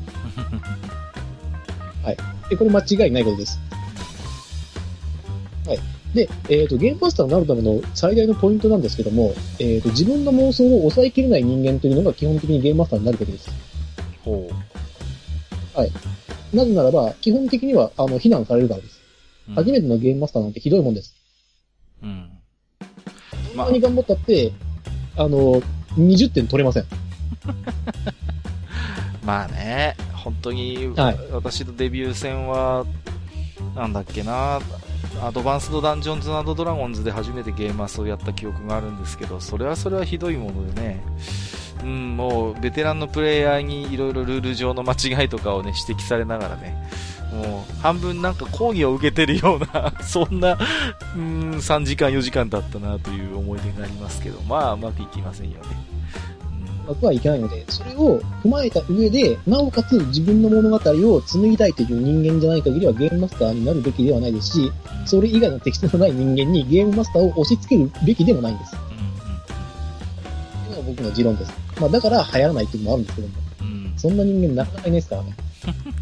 [2.50, 3.60] で、これ間違いないことです。
[6.16, 6.28] はい。
[6.28, 13.50] で、えっ、と、ゲームマスターになるための最大のポイントなんですけども、えっ、と、自分の妄想を抑えきれない人間というのが基本的にゲームマスターになることです。
[14.24, 14.50] ほ
[16.54, 19.00] なぜならば、基本的には、あの、非難されるからです。
[19.50, 19.54] う。
[19.54, 21.16] 初めてのゲームマスターなんてひどいもんです。
[22.02, 22.30] うん。
[23.50, 24.52] そんなに頑張ったって、
[25.16, 25.62] あの、
[25.98, 26.86] 20点取れません。
[29.24, 32.86] まあね、本当に、はい私のデビュー戦は、
[33.76, 34.60] なんだっけな、
[35.22, 41.04] アドバンスドダンジョンズドラゴンズで初めてゲーマースをやった記憶があるんですけど、それはそれはひどいものでね、
[41.84, 46.76] うん、もうベテランのプレイヤーにいろいろルール上の間違いとかをね、指摘されながらね、
[47.34, 50.58] もう半分なんか講義を受けてるような、 そんな、
[51.16, 55.99] うん、3時間4時間だったなという思い出がありますけど、まあうまくいきませんよね。
[56.90, 68.76] 僕はいけないので、それを踏まえた上で、なおかつ自分の物語を紡ぎたいという人間じゃない限りはゲームマスターになるべきではないですし、うんそれ以外の適性のない人間にゲームマスターを押し付けるべきでもないんです。
[68.76, 68.80] うん
[70.68, 71.54] というのが僕の持論です。
[71.80, 73.34] まあだから流行らないっていうのもあるんですけども、
[73.98, 75.36] そんな人間なかなかいないですからね。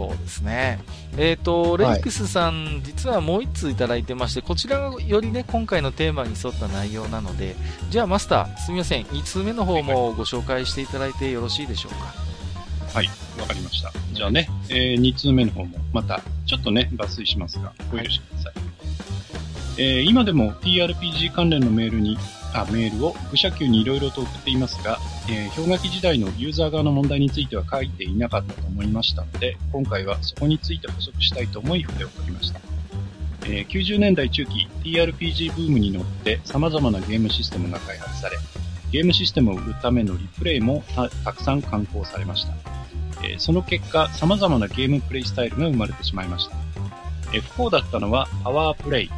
[0.00, 0.78] そうですね。
[1.18, 7.54] えっ、と、レイクスさん、実はもう一通いただいてまして、こちらがよりね、今回のテーマに沿った内容なので、
[7.90, 12.14] じゃあマスター、すみません、2通目の方もご紹介していただいてよろしいでしょうか？
[12.94, 13.92] はい、わかりました。
[14.14, 18.52] じゃあね、えー、2通目の方も、また、ちょっとね、抜粋しますが、ご許しください。
[19.76, 22.16] えー、今でも TRPG 関連のメールに、
[22.52, 24.98] あ、メールを愚者級にいろいろと送っていますが、
[25.30, 32.60] えー、氷河期時代のユーザー側の問題については書いていなかったと思いましたので、今回はそこについて補足したいと思い筆を取りました。
[33.44, 38.36] えー90年代中期 TRPG ブームに乗って様々なゲームシステムが開発され、
[38.90, 40.82] ゲームシステムを売るためのリプレイも
[41.24, 42.52] たくさん刊行されました。
[43.22, 46.56] えー、その結果、様々なゲームプレイスタイルが生まれてしまいました。
[47.32, 49.10] え不幸だったのはパワープレイ、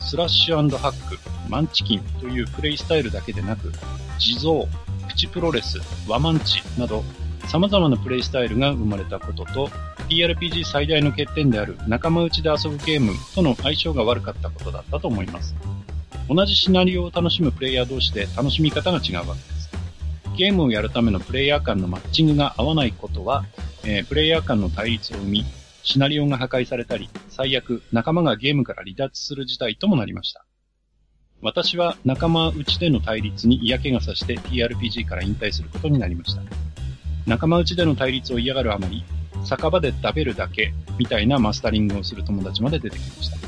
[0.00, 3.72] スラッシュハック、マンチキンというプレイスタイルだけでなく、
[4.18, 4.66] 地蔵、
[5.08, 5.78] プチプロレス、
[6.08, 7.04] ワマンチなど
[7.50, 9.68] 様々なプレイスタイルが生まれたことと、
[10.08, 15.54] TRPG 最大の欠点である仲間内で遊ぶゲームとの相性が悪かったことだったと思います。
[16.28, 19.70] 同じシナリオを楽しむプレイヤー同士で楽しみ方が違うわけです。
[20.36, 23.44] ゲームをやるためのプレイヤー間のマッチングが合わないことは、
[23.82, 25.44] えー、プレイヤー間の対立を生み、
[25.82, 30.44] シナリオが破壊されたり、最悪仲間がゲームから離脱する事態ともなりました。
[31.42, 36.42] 私は仲間内での対立に嫌気がさして TRPG から引退することになりました。
[37.26, 39.04] 仲間内での対立を嫌がるあまり、
[39.44, 43.38] 酒場で食べるだけみたいなマスタリングをする友達まで出てきました。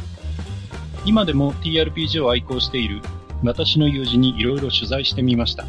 [1.04, 3.02] 今でも TRPG を愛好している
[3.42, 5.66] 私の友人に色々取材してみました。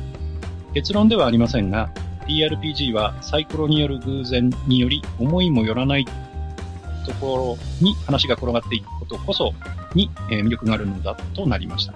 [0.73, 1.89] 結論ではありませんが、
[2.27, 6.05] TRPG はサイコロによる偶然により思いもよらない
[7.03, 9.53] ところに話が転がっていくことこそ
[9.93, 11.93] に、え魅力があるのだとなりました。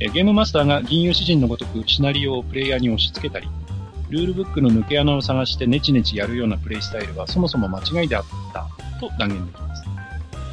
[0.00, 3.48] えゲームマスターが銀融詩人のごとくシナリオをプレイヤーに押し付けたり、
[4.10, 8.66] ルールブックの抜け穴を探してネチネチやるようなプレイスタイルはそもそも間違いであった
[9.00, 9.82] と断言できます。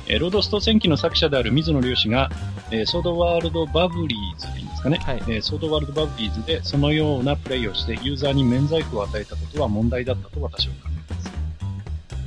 [0.07, 2.29] えロードスト戦記の作者である水野良氏が、
[2.71, 10.94] えソードワールドバブリーズでいいんですかね、はい、えソードワールドバブリーズでそのようなプレイをしてユーザーに免罪符を与えたことは問題だったと私は考えます。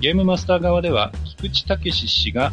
[0.00, 2.52] ゲームマスター側では、菊池武氏が、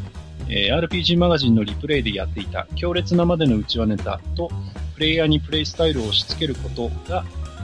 [0.50, 4.50] えー、RPG マガジンのリプレイでやっていた強烈なまでの内輪ネタと、
[4.96, 7.24] プレイヤーにプレイスタイルを押し付けることが、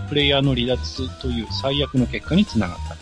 [0.09, 3.01] プレイヤーの離脱という最悪の結果につながった。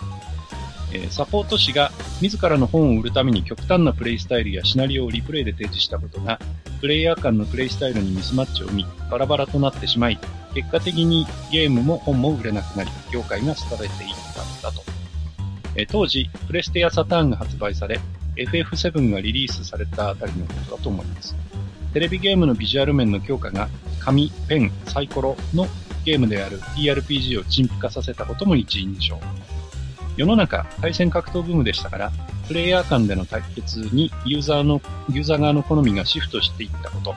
[1.11, 6.39] サポート誌が自らの本を売るために極端なプレイスタイルやシナリオをリプレイで提示したことが、
[6.81, 10.19] プレイヤー間のプレイスタイルにミスマッチを生み、バラバラとなってしまい、
[10.53, 13.89] 結果的にゲームも本も売れなくなり、業界が廃れていっ
[14.33, 14.88] たんだと。
[15.75, 17.99] えー、当時、プレステやサターンが発売され、
[18.35, 21.35] FF7 がリリースされたあたりのことだと思います。
[21.93, 25.67] テレビゲームのビジュアル面の強化が、紙、ペン、サイコロの
[26.05, 29.19] ゲームである TRPG を陳腐化させたことも一因でしょう。
[30.15, 32.11] 世の中、対戦格闘ブームでしたから、
[32.47, 37.15] プレイヤー間での対決にユーザーの、ユーザー側の好みがシフトしていったこと、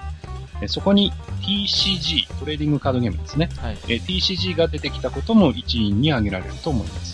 [0.68, 3.48] そこに TCG、トレーディングカードゲームですね。
[3.58, 7.11] はい、TCG が出てきたことも一因に挙げられると思います。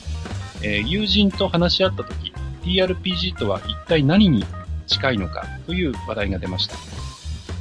[0.62, 2.32] えー、友人と話し合ったとき、
[2.62, 4.44] TRPG とは一体何に
[4.86, 6.76] 近いのかという話題が出ました。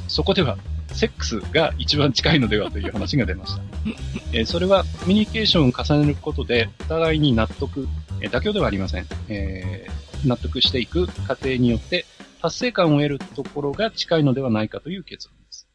[0.08, 0.56] そこでは、
[0.92, 3.62] セックスが一番近いのではという話が出ました。
[4.32, 7.88] えー、それはコミュニケーションを重ねることで、お互いに納得、
[8.20, 9.06] えー、妥協ではありません。
[9.28, 12.04] えー、納得していく過程によって、
[12.40, 15.68] 達成感を得るところが近いのではないかという結論です。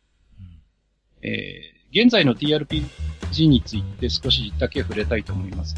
[1.22, 5.76] えー、現在の TRPG について少しだけ触れたいと思います。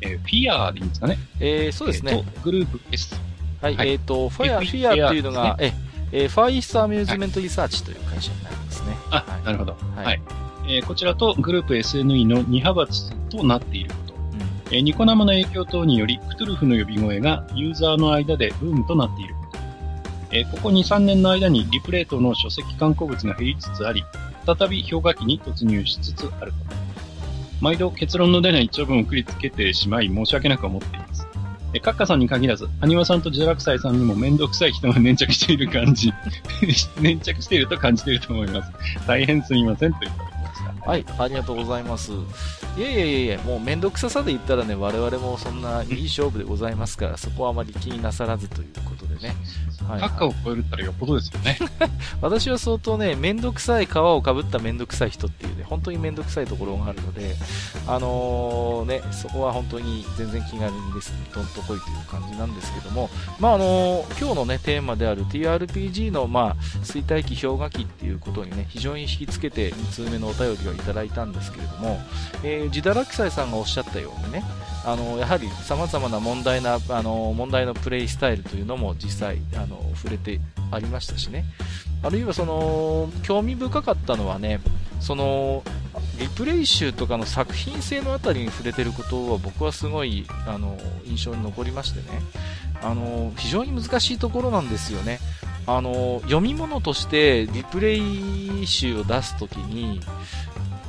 [0.00, 2.24] えー、フィアーでいいんですかねえー、そうですね。
[2.42, 3.14] グループ S。
[3.60, 5.74] はい、はい、えっ、ー、と、フィア、フィアっていうのが、ね、
[6.12, 8.96] え、えー、ファーイーストアミューズメントリサーチという会社になりますね。
[9.10, 9.72] あ、はい、なるほど。
[9.72, 10.04] はい。
[10.04, 10.22] はい、
[10.68, 14.14] えー、こちらとグループ SNE の2派閥となっていること。
[14.14, 19.58] うん、えー、ニコ生の影響等により、クトゥルフの呼び声がユーザーの間でブームとなっていること。
[20.30, 24.04] えー、ここ2、3年の間にリプレートの書籍観光物が減りつつあり、
[24.46, 26.87] 再び氷河期に突入しつつあること。
[27.60, 31.26] 毎度結論の出ない長文を送りつけてしまい申し訳なく思っています。
[31.74, 36.12] え、カッカさんに限らず、アニワさんとジェラクサイさんにも面倒くさい人が粘着している感じ、
[37.00, 38.72] 粘着していると感じていると思います。
[39.06, 40.90] 大変すみませんといただきました。
[40.90, 42.12] はい、ありがとうございます。
[42.78, 49.34] いやいやいやいや、もう面倒くささで言ったらね、我々もそんないい勝負でございますから、そこはあまり気になさらずということでね。
[49.88, 51.58] はい、はい、を超えるったらよっぽどですよね。
[52.20, 57.34] 私は相当ね、めんどくさい皮をかぶっためんどくさい人っていうね、本当にめんどくさいところがあるので、
[57.86, 63.08] あのー、ね、そこは本当に全然気軽にですね、どんとこいという感じなんですけども、
[63.40, 71.98] まああのー、今日のね、テーマである TRPG の、まあ、衰退期、氷河期っていうことにね、非常に引きつけて2通目のお便りをいただいたんですけれども、
[72.42, 74.44] えー、自堕落斎さんがおっしゃったようにね、
[74.84, 80.40] あのやはり様々な問題な、あの問題のプレイスタイルというのも実際、あの触れて
[80.70, 81.44] ありましたしね。
[82.02, 84.60] あるいはその、興味深かったのはね、
[85.00, 85.64] その、
[86.18, 92.20] リプレイ集とかの作品性のあたりに触れてることは僕はすごい、あの、印象に残りましてね。
[92.82, 95.18] あの、非常に難しいところなんですよね。
[95.66, 100.00] あの、読み物としてリプレイ集を出すときに、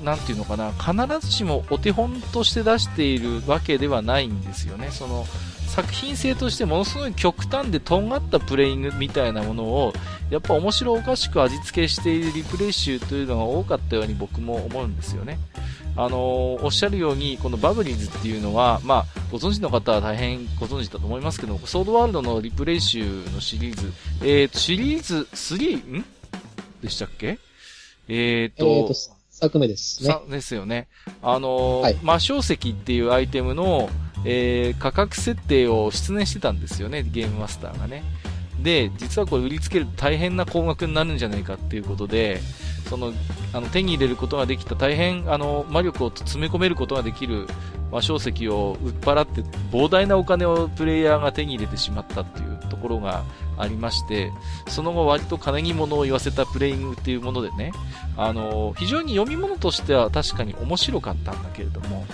[0.03, 4.89] なんていうのかな、必ずしもお手本として出しているわけではないんですよね。
[4.91, 5.25] その、
[5.67, 9.93] 作品性としてものすごい極端でとんがったプレイングみたいなものを
[10.31, 15.37] やっぱ面白おかしく味付けしているリプレイ集というのが多かったように僕も思うんですよね。
[15.95, 26.05] あの、おっしゃるように、このバブリーズっていうのは、まあ、ご存知の方は大変ご存知だと思いますけど、ソードワールドのリプレイ集のシリーズ、え、ー、と、シリーズ3、ん？
[26.81, 27.39] でしたっけ？
[28.07, 30.17] えっ、ー、と、えー、と、作目ですね。
[30.29, 30.87] ですよね。
[31.21, 33.89] あのーはい、魔晶石っていうアイテムの、
[34.25, 38.03] えー、価格設定を出演してたんですよね、ゲームマスターがね。
[38.61, 42.41] で、実はこれ売りつけると大変な高額になるんじゃないかっていうことで、
[42.89, 43.13] その、
[43.53, 47.47] あの、手に入れることができた大変、あの、魔力を詰め込めることができる
[47.91, 49.41] 魔晶石を売っ払って、
[49.71, 53.23] 膨大なお金をプレイヤーが手に入れてしまったっていうところが
[53.59, 54.31] ありまして、
[54.67, 57.71] その後割と金木物を言わせたプレイングっていうものでね、
[58.17, 62.05] あの、非常に読み物としては確かに面白かったんだけれども、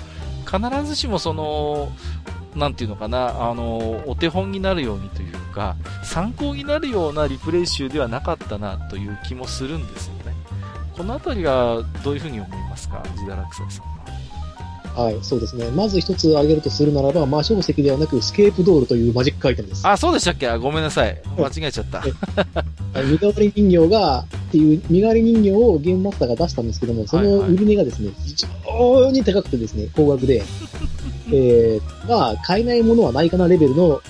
[0.45, 1.91] 必ずしもその、
[2.55, 10.33] なんていうのかな、あの、お手本になるようにというか、参考になるようなリプレイ集ではなかったなという気もするんですよね。
[10.95, 13.94] このあたりはどういうふうに思いますか、ジダラクサさん
[14.95, 15.05] は。
[15.05, 15.69] はい、そうですね。
[15.71, 19.87] まず一つ挙げるとするならば、魔晶石ではなく、スケープドールというマジックアイテムです。
[19.87, 20.55] あ、そうでしたっけ？
[20.57, 21.21] ごめんなさい。
[21.37, 22.03] 間違えちゃった。
[23.03, 30.43] 身代わり人形が、っていう身代わり人形をゲームマスターが出したんですけども、その売り値がですね、非常に高くてですね、高額で、
[31.31, 34.01] えー、まあ、買えないものはないかなレベルの、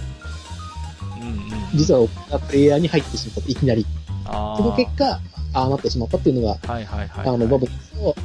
[1.74, 2.07] 実は
[2.48, 3.86] プレイヤーに入ってしまったいきなり。
[4.26, 4.32] そ
[4.64, 5.20] の結果、
[5.53, 7.72] ああなってしまったっていうのが、はいはいはい、あの、バブル
[8.02, 8.16] の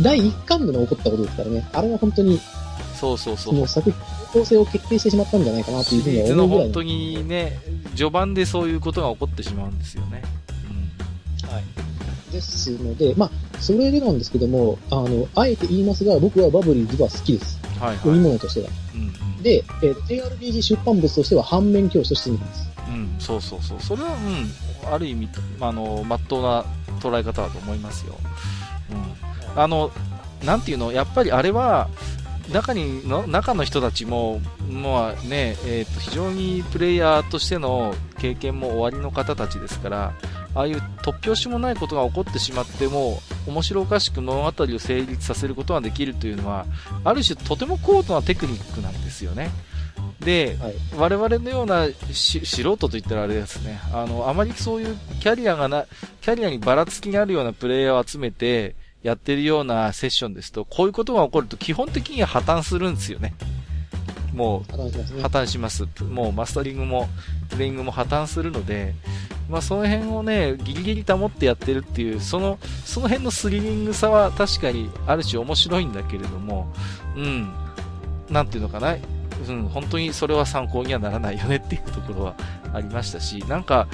[0.00, 1.68] 第1巻での起こったことですからね。
[1.72, 2.40] あれは本当に、
[2.94, 3.54] そうそうそう。
[3.54, 6.64] その作品の構成を決定してしまったんじゃないかなというふうに思うぐらい。
[6.64, 7.58] 本当にね、
[7.94, 10.22] 序盤でそういうことが起こってしまうんですよね。
[11.44, 11.50] うん。
[11.50, 11.64] はい。
[12.32, 17.58] ですので、まあ、それでなんですけども、あの、あえて言いますが、僕はバブリーズは好きです。
[17.78, 17.96] はい、はい。
[17.98, 18.68] 読み物としては。
[18.94, 22.70] うん、うん、で、えー、JRPG 出版物としては反面教師として見ます。
[22.88, 23.78] うん、そうそうそう。
[23.80, 25.28] それは、うん、ある意味、
[25.60, 26.64] あの、まっとうな
[27.00, 28.14] 捉え方だと思いますよ。
[28.90, 29.35] うん。
[29.56, 29.90] あの、
[30.44, 31.88] なんていうの、やっぱりあれは、
[32.52, 40.12] 中にの中の人たちも、まあねえーと、非常にプレイヤーとしての経験も終わりの方たちですから、
[40.54, 46.66] ああいう突拍子もないことが起こってしまっても、面白おかしく物語を成立させることができるというのは、
[47.04, 49.50] ある種とても高度なテクニックなんですよね。
[50.20, 55.84] で、はい、我々のような素人といったらあれですね、あの、あまりそういうキャリアがな、
[56.20, 58.76] キャリアにばらつきがあるようなプレイヤーを集めて、
[59.06, 63.34] やってるようなセッションですと、こういうことが起こると基本的には破綻するんですよね。
[64.34, 64.72] もう、
[65.22, 65.86] 破綻します。
[66.02, 67.08] もうマスタリングも、
[67.48, 68.96] プレイングも破綻するので、
[69.48, 76.66] まあその辺をね、ギリギリ保ってやってるっていう、その、その辺のスリリングさは確かにある種面白いんだけれども、
[77.14, 77.54] うん、
[78.28, 78.96] なんていうのかな、
[79.48, 82.34] うん、本当にそれは参考にはならないよねっていうところは
[82.74, 83.86] ありましたし、なんか、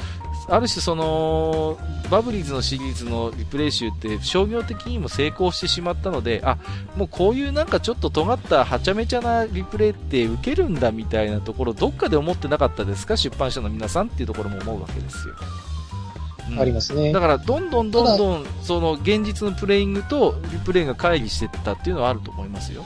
[0.48, 1.78] ある種その、
[2.10, 6.58] バブリーズのシリーズのリプレイ集って商業的にも成功してしまったので、あ、
[6.96, 13.16] もうこういうなんかちょっと尖ったはちゃめちゃなリプレイって受けるんだみたいなところ、どっかで思ってなかったですか？
[13.16, 15.34] 出版社の皆さんっていうところも思うわけですよ。
[16.50, 17.12] うん、ありますね。
[17.12, 22.84] だから、どんどんどんどん、その、現実のプレイングとリプレイが乖離していったっていうのはあると思いますよ。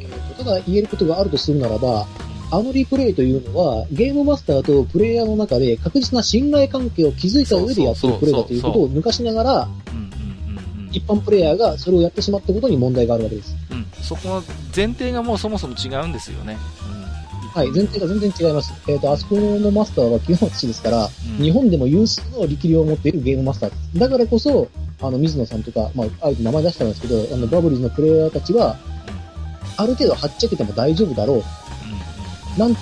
[0.00, 2.06] えーと、ただ言えることがあるとするならば、
[2.50, 9.68] あのリプレイというのは、ゲームマスターとプレイヤーの中で確実な信頼関係を築いた上でやってるプレイだということを抜かしながら、
[10.92, 13.54] 一般プレイヤーがそれをやってしまったことに問題があるわけです。
[13.70, 13.86] うん。
[14.02, 14.42] そこの
[14.74, 16.56] 前提がもうそもそも違うんですよね。
[17.44, 18.72] うん、はい、前提が全然違います。
[18.88, 21.08] えっ、ー、と、あそこのマスターは清松氏ですから、
[21.38, 23.98] うん、日本でも有数の力量を持っているゲームマスターです。
[23.98, 24.68] だからこそ、
[25.00, 28.76] あの、水野さんとか、まあ、あえて名前出したんですけど、あの、バブリーズのプレイヤーたちは、
[29.76, 31.42] ある程度はっちゃけても大丈夫だろう。
[32.58, 32.78] なんだ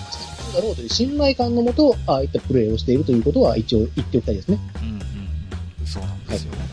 [0.63, 4.59] ろうという信頼感のもと、ああいったプレーをしているということは一応言っておきたいですね。
[4.83, 4.89] うん
[5.81, 5.87] うん。
[5.87, 6.59] そうなんですよね。
[6.59, 6.69] はい、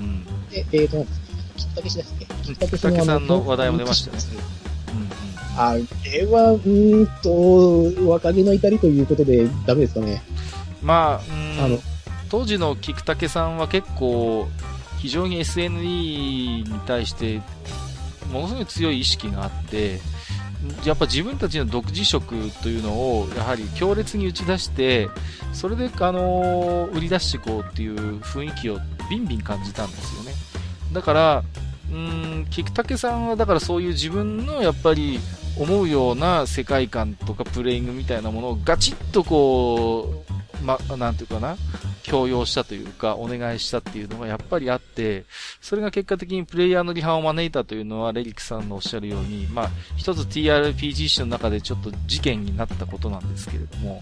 [0.00, 0.24] うん。
[0.50, 1.04] で、えっ、ー、と、
[1.56, 2.26] きっかけしですね。
[2.42, 4.18] きっかけさんの話題も出ましたね。
[5.60, 10.22] あれは、うんと、若気の至りということでダメですかね。
[10.82, 11.20] ま
[11.58, 11.80] あ、あの、
[12.28, 14.46] 当時の菊竹さんは結構、
[14.98, 17.42] 非常に SNE に対して、
[18.32, 20.00] ものすごい強い意識があって、
[20.84, 25.08] やっぱ自分たちの独自色というのをやはり強烈に打ち出して
[25.52, 28.78] それで、あの売り出していこうっていう雰囲気を
[29.10, 30.32] ビンビン感じたんですよね。
[30.92, 31.44] だから
[31.90, 35.20] うん菊竹さんはだからそういう自分のやっぱり
[35.58, 40.24] 思うような世界観とかプレイングみたいなものをガチッとこ
[40.62, 41.56] う、ま、なんていうかな
[42.08, 45.26] 強要したというか、お願いしたっていうのがやっぱりあって、
[45.60, 54.00] それが結果的にプレイヤーの離反を招いたというのは、レリックさんのおっしゃるように、まあ、一つ TRPG 史の中でちょっと事件になったことなんですけれども、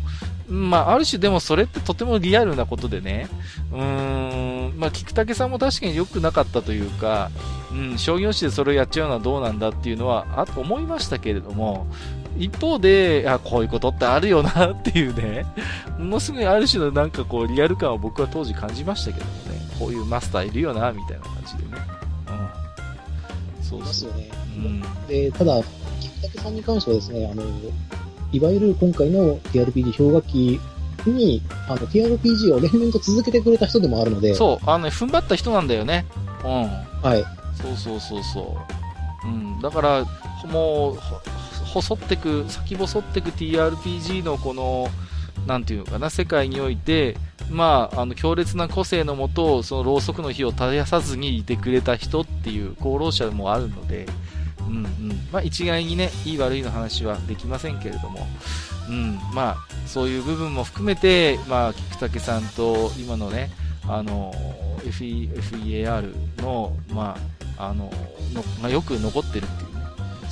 [0.49, 3.29] まあ、ある種でもそれってとてもリアルなことでね、
[3.73, 7.31] うーん、まあ、菊竹さんも確かに良くなかったというか、
[7.73, 11.87] うん、商業誌でそれをやっちゃうのはどうなんだっていうのは、あと思いましたけれども、
[12.39, 15.47] 一方で、あ、こういうことってあるよなっていうね、
[15.99, 21.83] ものすごいある種のなんかこうリアル感を僕は当時感じましたけどもね、こういうマスターいるよな、みたいな感じでね。
[23.59, 23.65] うん。
[23.65, 24.29] そうですよね。
[24.57, 24.83] うん。
[25.09, 25.61] で、ただ、
[26.01, 27.43] 菊竹さんに関してはですね、あの、
[28.33, 30.61] いわゆる今回の TRPG 氷河期
[31.07, 34.35] に、あの、TRPG を連綿と続けてくれた人でもあるので。
[34.35, 36.07] そう、あのね、踏ん張った人なんだよね。
[36.45, 36.51] うん。
[36.51, 37.25] はい。
[37.55, 38.57] そうそうそうそ
[39.25, 39.29] う。
[39.29, 39.61] うん。
[39.61, 40.05] だから、
[40.51, 40.99] もう、
[41.83, 44.89] 細ってく、先細ってく TRPG のこの、
[45.47, 47.17] なんていうのかな、世界において、
[47.51, 54.07] まあ、あの、強烈な個性のもと、そのろうそくの火を絶やさずにいてくれた人っていう功労者もあるので、
[54.61, 55.29] うんうん。
[55.31, 58.27] まあ、一概にね、いい悪いの話はできませんけれども、
[58.89, 59.19] うん。
[59.35, 63.51] まあ、そういう部分も含めて、まあ、菊竹さんと今のね、
[63.87, 64.33] あの、
[64.85, 67.17] FE、FEAR の、ま
[67.59, 67.91] あ、あの、
[68.33, 69.76] のがよく残ってるっていう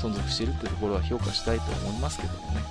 [0.05, 2.63] 存続しているというところは評価したいと思いますけどもね。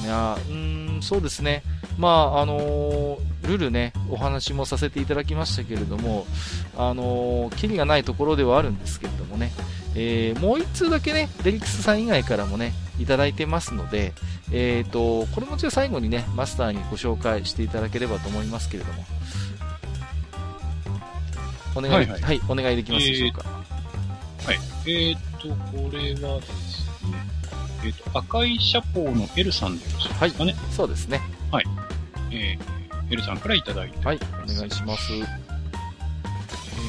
[0.00, 1.62] うん、いやうん、そうですね。
[1.98, 6.26] まあ、あのー、ルールね、お話もさせていただきましたけれども、
[6.76, 9.52] あのー、キリがないところではあるんですけれどもね、
[9.94, 14.12] えー、もう1通だけね、デリックスさん以外からもね、いただいてますので、
[14.52, 19.04] えっ、と、これもじゃあ最後にね、マスターにご紹介していただければと思いますけれども。
[21.74, 23.59] お願い、はい、はいはい、お願いできますでしょうか。
[24.84, 24.92] はい。
[24.92, 27.18] えっ、と、これはですね、
[27.84, 30.52] えっ、と、赤いシャポーの L さんでよろしいですかね。
[30.52, 31.20] はい、そうですね。
[31.50, 31.64] はい。
[32.32, 35.12] えー、L さんからいただいてはい、お願いします。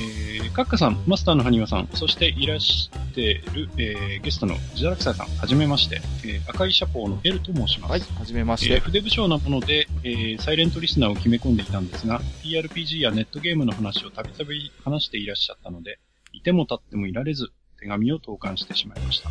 [0.01, 7.91] えー、カッカさん、マスターのハニワさん、そしていらしてる、えー、ゲストのジダラクサさん、はじめまして、えー、赤いシャポーの L と申します。
[7.91, 8.73] はい、はじめまして。
[8.75, 15.99] えー、筆不詳なもので、えー、サイレントリスナーを決め込んでいたんですが、TRPG やネットゲームの話をたびたび話していらっしゃったので、
[16.33, 17.51] いても立ってもいられず、
[17.81, 19.29] 手紙を投函してしまいました。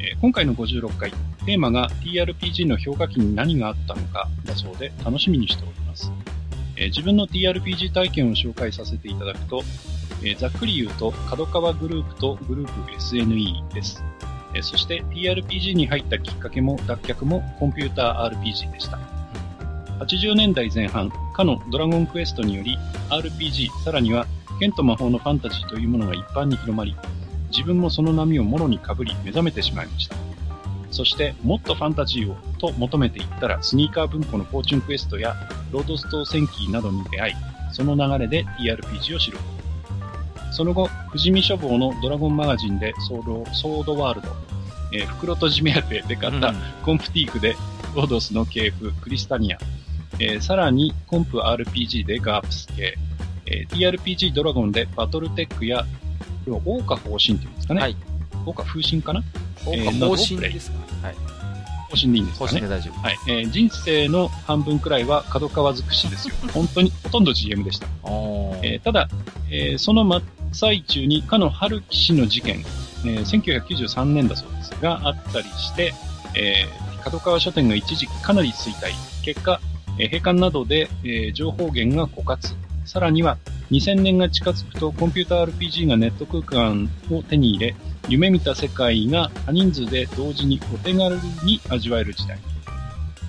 [0.00, 1.10] え、今回の56回、
[1.44, 6.10] テーマが TRPG の評価期に何があったのかだそうで楽しみにしております。
[6.76, 9.62] え、自分の TRPG 体験を紹介させていただくと、
[10.24, 14.02] え、ざっくり言うと、角川グループとグループ SNE です。
[14.54, 18.98] えそして TRPG に入ったきっかけも脱却もコンピューター RPG でした。
[20.00, 22.78] 80年代前半、かのドラゴンクエストにより
[23.10, 24.26] RPG、さらには
[24.58, 26.96] 剣と魔法のファンタジーというものが一般に広まり、
[27.50, 30.16] 自分もその波をもろにかぶり目覚めてしまいました。
[30.90, 35.34] そしてもっとファンタジーをと求めていったらスニーカー文庫のフォーチュンクエストや
[35.70, 37.34] ロードス島戦記などに出会い、
[37.72, 39.38] その流れで TRPG を知る。
[40.50, 44.28] その後、富士見書房のドラゴンマガジンでソードソードワールド、
[44.92, 46.54] えー、袋とじ目当てで買った
[46.84, 47.54] コンプティークで
[47.94, 49.58] ロードスの系譜クリスタニア、
[50.18, 52.94] えー、さらにコンプ RPG でガープス系、
[53.46, 55.84] えー、TRPG ドラゴンでバトルテックや
[56.48, 57.80] 要は、大方針っていうんですかね。
[57.80, 57.96] はい。
[58.46, 59.22] 大花風神かな？
[59.66, 61.14] 大花方針ですか、はい。
[61.90, 62.50] 方針でいいんですかね。
[62.50, 63.00] 方針で大丈夫。
[63.00, 63.18] はい。
[63.26, 66.34] えー、人生の半分くらいは角川尽くしですよ。
[66.52, 67.86] 本当に、ほとんど GM でした。
[68.62, 69.08] えー、ただ、
[69.50, 70.22] えー、その真っ
[70.52, 72.64] 最中に、かの春樹氏の事件、
[73.04, 75.94] えー、1993年だそうですが、あったりして、
[76.34, 78.92] えー、角川書店が一時かなり衰退。
[79.22, 79.60] 結果、
[79.98, 82.54] えー、閉館などで、えー、情報源が枯渇。
[82.88, 83.36] さらには、
[83.70, 87.76] 2000年が近づくとコンピューター RPG がネット空間を手に入れ、
[88.08, 92.38] 夢見た世界が多人数で同時にお手軽に味わえる時代。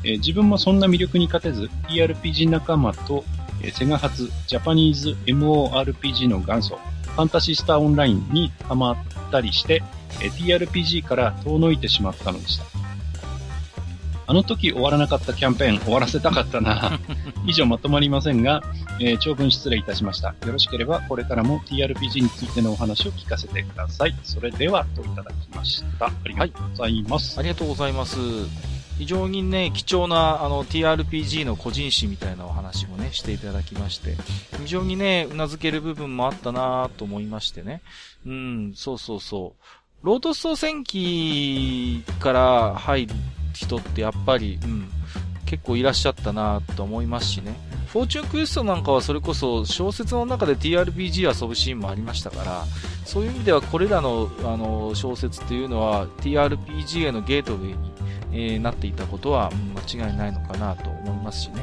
[0.05, 3.25] えー、自分もそんな魅力に勝てず、TRPG 仲間と、
[3.61, 8.97] えー、セガ発ジャパニーズ MORPG の元祖、ファンタシスターオンラインにハマっ
[9.29, 9.83] たりして、
[10.21, 12.78] えー、TRPG から遠のいてしまったのでした。
[14.29, 16.99] あの時終わらなかったキャンペーン終わらせたかったな。
[17.47, 18.61] 以上まとまりませんが、
[18.99, 20.35] えー、長文失礼いたしました。
[20.45, 24.15] よろしければこれからも TRPG についてのお話を聞かせてください。
[24.21, 26.05] それでは、といただきました。
[26.05, 27.37] ありがとうございます。
[27.39, 28.17] はい、ありがとうございます。
[28.99, 34.15] 非常にね、貴重なあの TRPG の個人誌みたいなお話もね、していただきまして、
[34.61, 37.81] 非常にね、頷ける部分もあったなと思いましてね。
[38.27, 40.05] うん、そうそうそう。
[40.05, 43.15] ロードスト戦記から入る
[43.59, 44.89] 人ってやっぱり、うん、
[45.45, 47.55] 結構いらっしゃったなと思いますしね。
[47.87, 52.65] フォーチュンクエストなんかはそれこそ小説の中で TRPG 遊ぶシーンもありましたから、
[53.03, 57.91] そういう意味ではこれらのあの小説っていうのは TRPG へのゲートウェイに、
[58.31, 61.61] えー、なっていたことは、うん、間違いないのかなと思いますしね。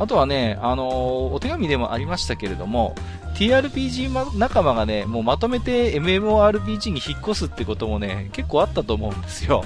[0.00, 0.94] あとはね、あのー
[1.34, 2.94] お手紙でもありましたけれども、
[3.34, 9.64] TRPG 仲間がね、もうまとめて MMORPG に引っ越すってこともね、結構あったと思うんですよ。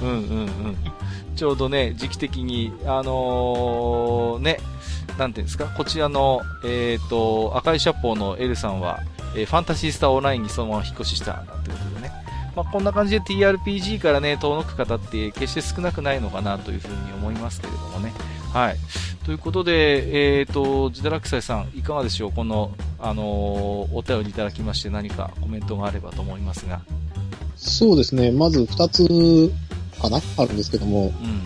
[0.00, 0.76] うんうんうん。
[1.36, 4.58] ちょうどね、時期的に、あのーね、
[5.18, 9.00] なんていうんですか、こちらの、えっ、と、赤いシャポーの L さんは、
[9.34, 12.12] えーファンタシースターオンラインにそのまま引っ越しした、なんてことでね。
[12.54, 18.12] まあ、こんな感じで TRPG からね、遠のく方って決して少なくないのかなというふうに思いますけれどもね。
[18.52, 18.76] はい。
[19.24, 22.32] ということで、えっ、と、ジダラクサイさん、いかがでしょう？
[22.32, 26.82] この、あのーお便りいただきまして何かコメントがあればと思いますが。
[27.56, 28.30] そうですね。
[28.32, 29.52] まず二つ
[30.02, 30.20] かな？
[30.36, 31.42] あるんですけども、うん。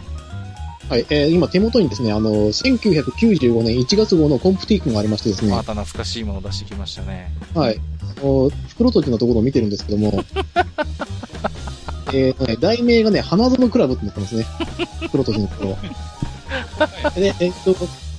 [0.89, 7.33] はい、えー今手元にですね、あの、1995年1月号のコンプティークがありましてですね、また懐かしいものを出してきましたね。
[7.55, 7.81] はい。
[8.19, 10.23] あの袋閉じのところを見てるんですけども、
[12.15, 14.47] えーとね、題名がね、花園クラブってなってますね。
[15.01, 15.77] 袋閉じのところ。
[17.21, 17.75] で、えっと、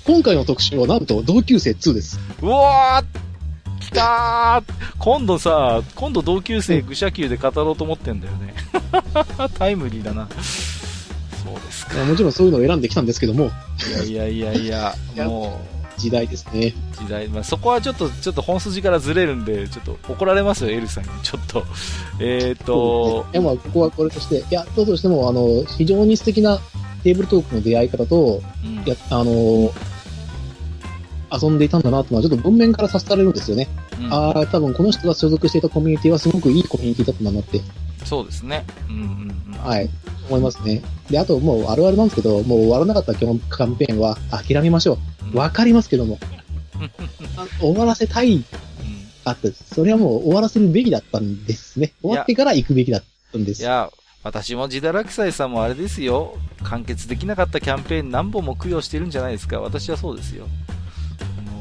[0.06, 2.20] 今回の特集はなんと同級生2です。
[2.42, 3.27] うわー
[3.88, 8.54] 来たー今度さ、今度同級生愚者級で語ろうと思ってんだよね。
[9.58, 10.28] タイムリーだな。
[10.28, 12.04] そうですか。
[12.04, 13.50] もちろんそういうのを選んできたんですけども、
[14.06, 15.62] いやいやいやいや、 も
[15.98, 16.74] 時代ですね。
[16.96, 21.10] う、時代、まあ、そこはちょっと、ちょっと本筋からずれるんで、ちょっと怒られますよ、エルさんに。
[21.24, 21.66] ちょっと。
[22.20, 26.60] えっ、ー、と、いや、まあ、ここはこれとして、いや、どうとしても、あの、非常に素敵な
[27.04, 29.72] テーブルトークの出会い方と、うんいや、あの
[31.32, 33.68] 遊んでいたんだなってのは、ちょっと文面から察されるんですよね。
[34.00, 37.62] うんああ、多分この人が所属していたコミュニティはすごくいいコミュニティだったんだなって、
[38.06, 38.66] そうですね。
[38.90, 39.60] うんうんうん。
[39.60, 39.90] はい、
[40.28, 40.82] 思いますね。
[41.10, 44.98] で、あともうあるあるなんですけど、もう終わらなかったキャンキャンペーンは諦めましょ
[45.34, 45.38] う。
[45.38, 46.20] わかりますけども。
[47.38, 48.46] あ終わらせたいうん
[49.26, 51.92] あって、それはもう終わらせるべきだったんですね。
[52.02, 53.62] 終わってから行くべきだったんです。
[53.62, 53.90] いや、
[54.24, 56.36] 私もジダラクサイさんもあれですよ。
[56.64, 59.60] 完結できなかったキャンペーン何本も供養してるんじゃないですか。
[59.60, 60.48] 私はそうですよ。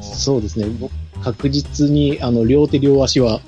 [0.01, 0.67] そうですね。
[0.79, 0.91] 僕
[1.23, 3.41] 確実に、あの、両手両足は、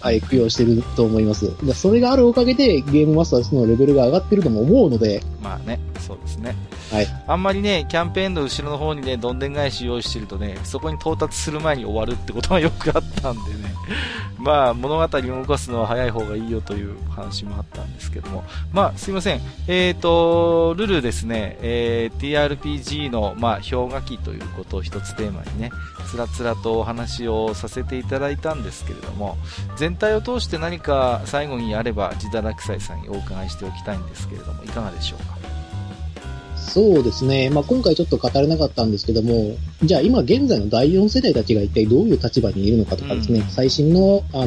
[0.00, 1.52] はい、供養してると思います。
[1.64, 6.56] でそれがあるおかげで、ゲームマスターズのレベルが上がってるとも思うので、まあね、そうですね。
[6.92, 7.06] はい。
[7.26, 13.72] あんまりね、キャンペーンの後ろの方にね、どんでん返し用意してるとね、そこに到達する前に終わるってことがよくあったんでね。
[14.38, 18.44] まあ、物語を動かすのは早い方がいいよという話もあったんですけども。
[18.72, 19.40] まあ、すいません。
[19.68, 25.70] えっ、と、ルルですね、えー TRPG の、まあ、氷河期ということを一つテーマにね、
[26.10, 29.38] つらつらとお話をさせていただいたんですけれども、
[29.76, 35.51] 全体を通して何か最後にあれば、ジダラクサイさんにお伺いしておきたいんですけれども、いかがでしょうか？
[36.62, 37.50] そうですね。
[37.50, 44.46] まあ、今回ちょっと語れなかったんですけども、じゃあ今現在の第4世代たちが一体どういう立場にいるのかとかですね、うん最新の、あ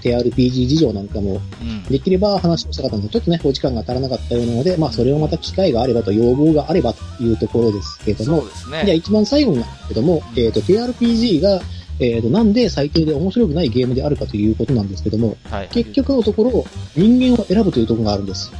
[0.00, 1.82] TRPG 事情なんかも、うん。
[1.84, 8.82] できれば話をしたかったので、ちょっとね、お時間が足らなかったようなので、まあ、それをまた機会があればと、要望があればというところですけどもね。
[8.84, 11.60] じゃあ一番最後になんですけども、えっ、と、TRPG が、
[11.98, 15.68] えっ、と、なんで最低で面白くないゲームであるかということなんですけども、はい。
[15.68, 16.64] 結局のところ、
[16.96, 18.50] 人間を選ぶというところがあるんです。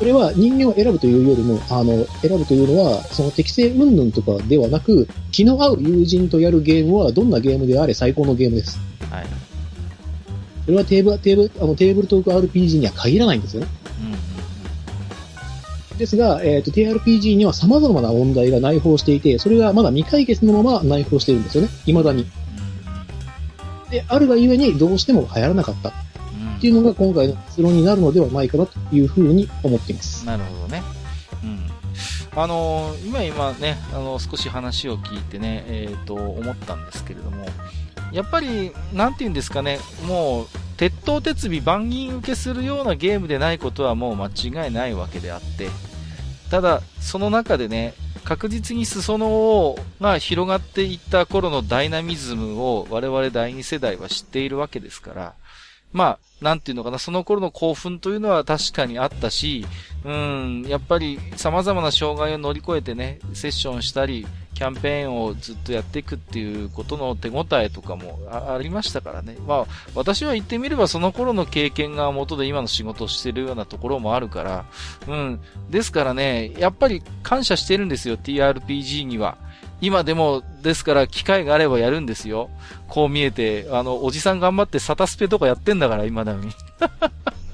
[0.00, 8.80] それは人間を選ぶというよりも、あの、選ぶというのは、その適性云々とかではなく、気の合う友人とやるゲームは、どんなゲームであれ最高のゲームです。
[9.02, 9.10] うん。
[9.14, 9.26] はい。
[10.64, 13.68] それはテーブル、テーブル、あの、テーブルトーク RPG には限らないんですよね。
[14.02, 14.18] うんうん
[15.98, 21.68] ですが、えっ、と、TRPG には様々な問題が内包していて、それがまだ未解決のまま内包しているんですよね。
[21.84, 22.24] 未だに。
[23.90, 25.92] で、あるがゆえにどうしても流行らなかった
[26.60, 30.26] っていうのが今回の結論になるのではないかなというふうに思っています。
[30.26, 30.82] なるほどね。
[31.42, 32.38] うん。
[32.38, 37.46] あのー今今ね、あの少し話を聞いてね、えっ、と、思ったんですけれども、
[38.12, 40.46] やっぱり、なんて言うんですかね、もう、
[40.76, 45.70] 鉄頭鉄尾万銀受けするようなゲームでないことはもう間違いないわけであって、
[46.50, 55.34] ただ、その中でね、確実に裾野をが広がっていった頃のダイナミズムを我々第二世代は知っているわけですから、
[55.92, 59.66] まあ、なんていうのかな、その頃の興奮というのは確かにあったし、
[60.04, 69.36] うん、やっぱり様々な障害を乗り越えてね、セッションしたり、キャンペーンをずっとやっていくっていうことの手応えとかもありましたからね。
[69.46, 74.64] まあ、私は言ってみればその頃の経験が元で今の仕事をしてるようなところもあるから、
[75.08, 75.40] うん。
[75.70, 79.38] ですからね、やっぱり感謝してるんですよ、TRPG には。
[79.80, 82.50] 今でも、ですから、機会があればやるんですよ。
[82.88, 86.52] こう見えて、あの、おじさん頑張ってサタスペとかやってんだから、今だに。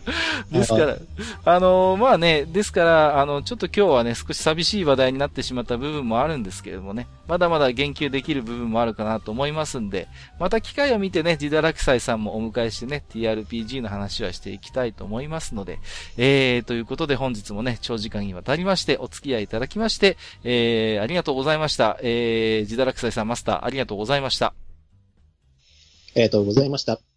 [0.50, 0.96] ですから、
[1.44, 10.08] あの、まあね、ですから、あの、ちょっと今日はね、少し寂しい話題になってしまった部分もあるんですけれどもね、まだまだ言及できる部分もあるかなと思いますんで、
[10.38, 15.80] また機会を見てね、自堕落斎さんもお迎えしてね、TRPG の話はしていきたいと思いますので、
[16.16, 21.98] えー、ということで本日もね、長時間にわたりまして、お付き合いいただきまして、えー、ありがとうございました。
[22.02, 24.46] えー、自堕落斎さんマスター、ありがとうございました。
[24.46, 27.15] ありがとうございました。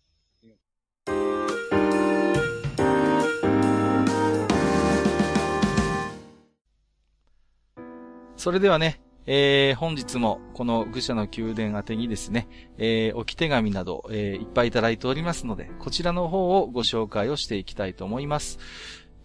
[8.40, 12.48] それではね、えー、本日もこの愚者の宮殿宛てにですね、
[12.78, 18.57] えー、置き手紙など、えー、いっぱいいただいておりますので、こちらの方をご紹介をしていきたいと思います。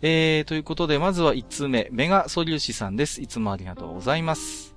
[0.02, 3.22] えー、ということで、まずは1通目、メガソリューシさんです。
[3.22, 4.74] いつもありがとうございます。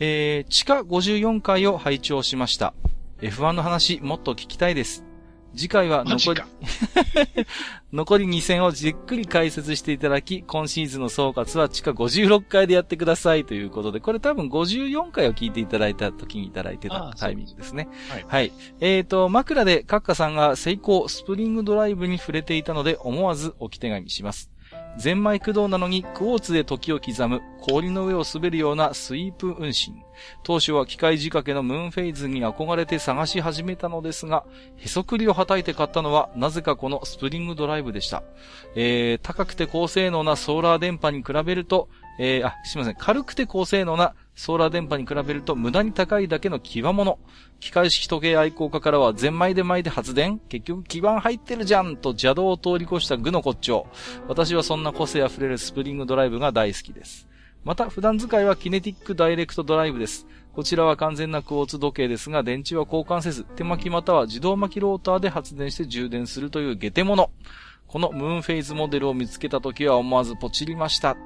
[0.00, 2.74] えー、地下54回を拝聴しました。
[3.22, 5.07] F1 の話、もっと聞きたいです。
[5.54, 6.42] 次回は残り
[7.92, 17.88] 残り2戦をじっくり解説していただき、今シーズンの総括は地下56回でやってくださいということで、これ多分54回を聞いていただいた時にいただいてたタイミングですね。
[18.10, 18.24] はい。
[18.28, 18.52] はい。
[18.80, 24.50] えっ、ー、と、枕でカッカさんが成功スプリングドライブに触れていたので思わず置き手紙します。
[24.98, 30.02] ゼンマイ駆動なのにクォーツで時を刻む氷の上を滑るようなスイープ運針。
[30.42, 34.44] 当初は機械仕掛けのムーンフェイズに憧れて探し始めたのですが、
[34.76, 38.24] へそくりをはたいて買ったのはなぜかこのスプリングドライブでした。
[38.74, 41.88] えー、高くて高性能なソーラー電波に比べると、
[42.18, 42.96] えー、あ、すみません。
[42.98, 47.20] 軽くて高性能なソーラー電波に比べると無駄に高いだけの極物。
[47.60, 53.86] 機械式時計愛好家からは全米で巻いて発電結局基板入ってるじゃんと邪道を通り越した具の骨頂。
[54.28, 57.28] 私はそんな個性溢れるスプリングドライブが大好きです。
[57.64, 60.26] また、普段使いはキネティックダイレクトドライブです。
[60.52, 67.30] こちらは完全なクォーツ時計ですが、電池は交換せず、手巻きまたは自動巻きローターで発電して充電するという下手物。
[67.88, 71.16] このムーンフェイズモデルを見つけた時は思わずポチりました。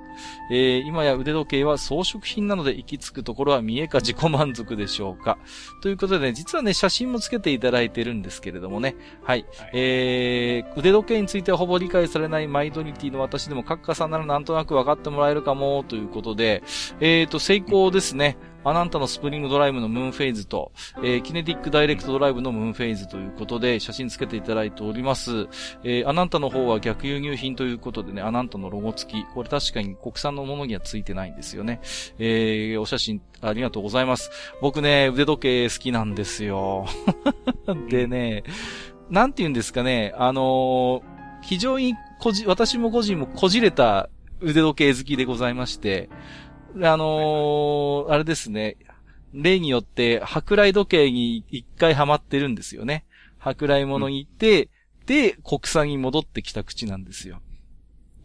[0.51, 5.39] えー、今や腕時計は装飾品なので行き着くところは見えか自己満足でしょうか。
[5.83, 8.95] ということでね、実はね、写真もつけていただいてるんですけれどもね。
[9.23, 9.45] はい。
[9.59, 16.63] はい、えー、腕時計についてはほぼ理解されないマイドニティの私でも、カッカさんならなんとなく分かってもらえるかも、ということで、
[17.01, 18.37] えーと、成功ですね。
[18.43, 25.49] アナンタのスプリングドライブのムーンフェイズと、えー、キネティックダイレクトドライブのムーンフェイズということで、写真つけていただいております。
[25.83, 29.25] えー、アナンタの方は逆輸入品ということでね、アナンタのロゴ付き。
[29.35, 31.81] これ確かに国産のものにはついてないんですよね。
[32.19, 34.31] えー、お写真ありがとうございます。
[34.61, 36.87] 僕ね、腕時計好きなんですよ。
[37.89, 38.45] でね、
[39.11, 41.03] なんて言うんですかね、あのー、
[41.43, 44.09] 非常にこじ、私も個人もこじれた
[44.41, 46.09] 腕時計好きでございまして、
[46.77, 48.77] あのー、あれですね。
[49.33, 53.05] 例によって、舶来時計に一回ハマってるんですよね。
[53.39, 54.67] 舶来物に行って、う
[55.05, 57.41] ん、で、国産に戻ってきた口なんですよ。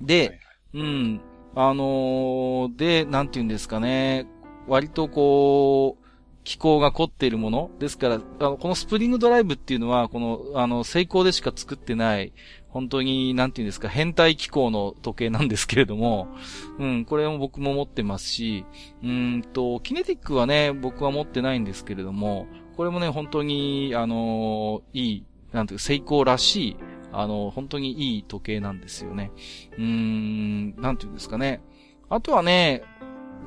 [0.02, 0.40] で、
[0.74, 1.22] うん。
[1.56, 4.28] あのー、で、なんて言うんですかね。
[4.68, 6.08] 割とこう、
[6.44, 12.32] 気候が凝っているものですから、あの、このスプリングドライブっていうのは、この、あの、成功でしか作ってない、
[12.78, 16.28] 本当に、なんていうんですか、変態気候の時計なんですけれども、
[16.78, 18.66] うん、これも僕も持ってますし、
[19.04, 22.46] うんと、キネティックはね、僕は持ってないんですけれども、
[22.76, 26.76] これもね、本当に、あのいい、なんていうか、成功らしい、
[27.12, 29.32] あの、本当にいい時計なんですよね。
[29.76, 31.62] うーん、なんていうんですかね。
[32.10, 32.84] あとはね、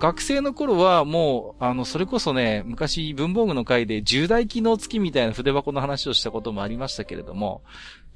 [0.00, 7.62] 学生の頃はもう、あの、それこそね、昔文房具の回で重大機能付きみたいな筆箱の話をしたこともありましたけれども、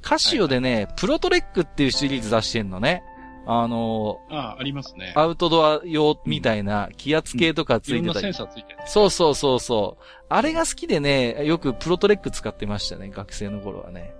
[0.05, 3.02] カシオでね、はいはい、プロトレックっていうシリーズ出してんのね。
[3.47, 5.12] あのー、ああ、ありますね。
[5.16, 8.01] アウトドア用みたいな気圧計とかついてたり。
[8.01, 10.05] うん、いろんなセンサーついてる、そうそうそうそう。
[10.28, 14.14] あれが好きでね、よくプロトレック使ってましたね、学生の頃はね。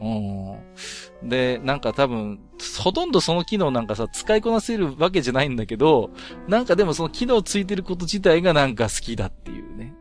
[0.00, 1.28] うん。
[1.28, 2.40] で、なんか多分、
[2.82, 6.10] ほとんどその機能なんかさ、使いこなせるわけじゃないんだけど、
[6.48, 9.94] なんかでもその機能ついてること自体がなんか好きだっていうね。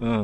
[0.00, 0.18] うんうんう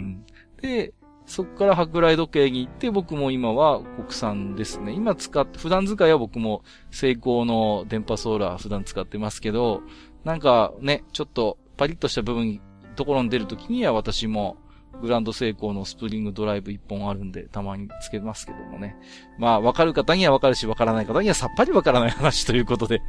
[0.00, 0.26] ん。
[0.60, 0.92] で、
[1.32, 4.92] そこから舶来時計に行って、僕も今は国産ですね。
[4.92, 9.80] 今使って、普段使いは僕も成功の電波ソーラー普段使ってますけど、
[10.24, 12.60] なんかね、ちょっとパリッとした部分、
[12.96, 14.58] ところに出るときには私も
[15.00, 18.94] グランド成功のスプリングドライブ一本あるんで、たまにつけますけどもね。
[19.38, 23.00] まあ、わかる方にはわかるし、わからない方にはさっぱりわからない話ということで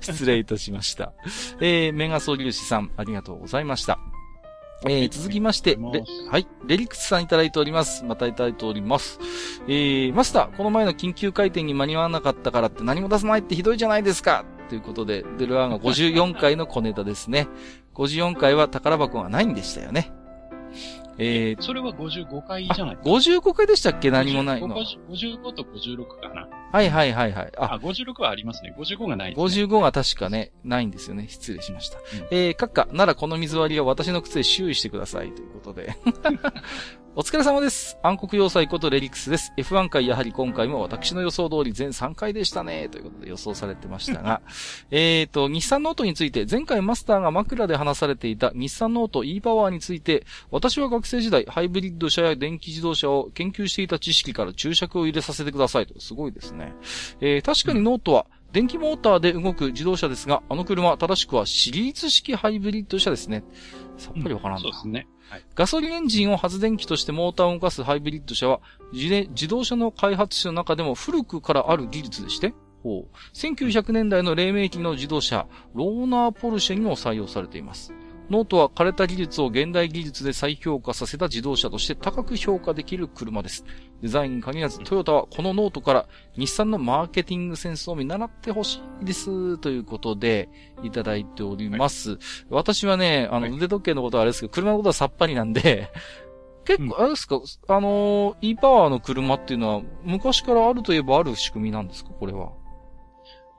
[0.00, 1.14] 失礼いたしました。
[1.60, 3.98] えー、メガソリューシさん、ありがとうございました。
[4.84, 5.78] えー、続きまして、
[6.30, 8.04] はい、レリクスさんいただいております。
[8.04, 9.18] またいただいております。
[9.66, 17.48] えー、マスター、この前の緊急回転に間に合わなかったからって何も出さないってひどいじゃないですかということで、デルアーが54 回の小ネタですね。
[17.94, 20.12] 54回は宝箱がないんでしたよね。
[21.18, 24.10] えー、それは55回じゃないあ55回でしたっけ？
[24.10, 24.76] 何もないの。
[24.76, 26.48] 55と56かな。
[26.72, 27.52] はいはいはいはい。
[27.56, 28.74] あ、あ、56はありますね。
[28.78, 29.64] 55がないです、ね。
[29.64, 31.26] 55が確かね、ないんですよね。
[31.28, 31.98] 失礼しました。
[31.98, 35.32] うんえー、閣下、ならこの水割りは私の靴で修理してください。
[35.32, 35.96] ということで。
[37.18, 37.96] お疲れ様です。
[38.02, 39.54] 暗黒要塞ことレリクスです。
[39.56, 42.90] F1 回やはり今回も私の予想通り全3回でしたね。
[42.90, 44.42] ということで予想されてましたが。
[44.92, 55.98] えーと、日産ノートについて、前回マスターが枕で話されていた日産ノート e パワーについて、私は学生時代、ハイブリッド車や電気自動車を研究していた知識から注釈を入れさせてくださいと。
[55.98, 56.74] すごいですね。
[57.22, 63.44] えー確かにノートは、電気モーターで動く自動車ですが、あの車、正しくはシリーズ式ハイブリッド車ですね。
[63.98, 64.60] さっぱりわからんな。
[64.62, 65.06] そうですね。
[65.28, 65.44] はい。
[65.54, 68.60] ガソリンエンジンを発電機としてモーターを動かすハイブリッド車は、
[68.92, 73.16] 自動車の開発者の中でも古くからある技術でして、ほう。
[73.34, 77.92] 1900年代の黎明期の自動車、ローナーポルシェにも採用されています。
[78.28, 83.64] ノートは枯れた技術を現代技術で再評価させた自動車として高く評価できる車です。
[84.02, 89.58] デザインに限らずトヨタはこのノートから日産のマーケティングセンスを見習ってほしいです。
[89.58, 90.48] ということで、
[90.82, 92.18] いただいております。
[92.50, 95.90] 私はね、あの、はい腕時計のことはあれですけど、車のことはさっぱりなんで、
[96.66, 102.10] 結構、あれですか、あのー、e パワーの車っていうのは、昔からあるといえばある仕組みなんですか？
[102.10, 102.50] これは。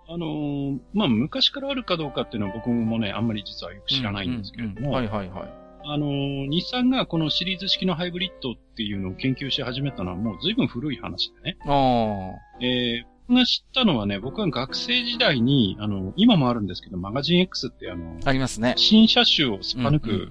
[0.10, 5.54] あのーまあ、昔からあるかどうかっていうのは僕もね、あんまり実はよく知らないんですけれども、はいはいはい。
[5.90, 11.58] あのー日産がこのシリーズ式のハイブリッドっていうのを研究し始めたのはもう随分古い話でね。
[11.66, 12.32] あ
[12.62, 18.76] えー、僕が知ったのはね、僕は学生時代に、あの、今もあるんですけど、マガジン X ってあの、あ、ありますね。
[18.78, 20.30] 新車種をすっぱ抜く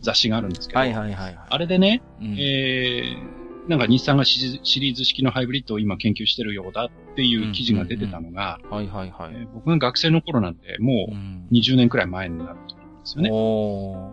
[0.00, 0.92] 雑誌があるんですけうん。
[0.92, 1.46] ど、はいはいはいはい。
[1.50, 6.88] あれでね、うんえー、なんか日産がシリシリーズ式のハイブリッドを今研究してるようだ
[7.18, 9.32] っていう記事が出てたのが、はいはいはい。
[9.34, 13.30] えー僕が学生の頃なんで、もううん20年くらい前になると思うんですよね。
[13.32, 14.12] お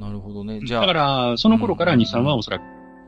[0.00, 0.60] ーなるほどね。
[0.64, 2.62] じゃあ、だから、その頃から日産はおそらく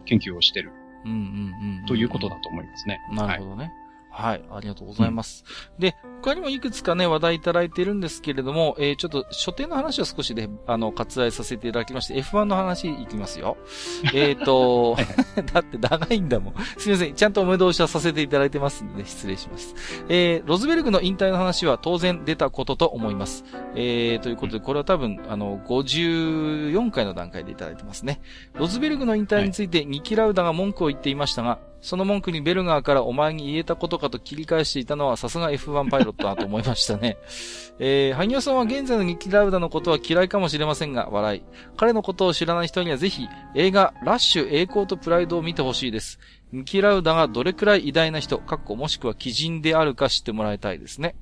[0.05, 0.71] 研究をしてる
[1.05, 1.87] うんうんうん。
[1.87, 3.01] ということだと思いますね。
[3.13, 3.65] なるほどね。
[3.65, 3.73] はい、
[4.11, 5.45] ありがとうございます。
[5.79, 13.57] で、他にもいくつかね、話題いただいているんですけれども、えー、ちょっと、書店の話は少しで、あの、割愛させていただきまして、F1 の話いきますよ。
[14.13, 14.97] えっと、
[15.53, 16.55] だって長いんだもん。
[16.77, 19.75] すみません、ちゃんとお目通しはさせていただいてますんで、ね、失礼します。
[20.09, 23.45] えー、ロズベルグの引退の話は当然出たことと思います。
[23.75, 28.21] えー、ということで、これは多分、あの、54回の段階でいただいてますね。
[28.55, 37.19] ロズベルグの引退について、ニキラウダが文句を言っていましたが、その文句にベルガーからお前に言えたことかと切り返していたのはさすが F1 パイロットだと思いましたね。
[37.79, 41.43] えー、ハニオさんは現在のニキラウダのことは嫌いかもしれませんが、笑い。
[41.77, 46.19] 彼のことを知らない人にはぜひ映画ラッシュ栄光とプライドを見てほしいです。
[46.53, 51.15] ニキラウダがどれくらい偉大な人、かっこもしくは奇人であるか知ってもらいたいですね。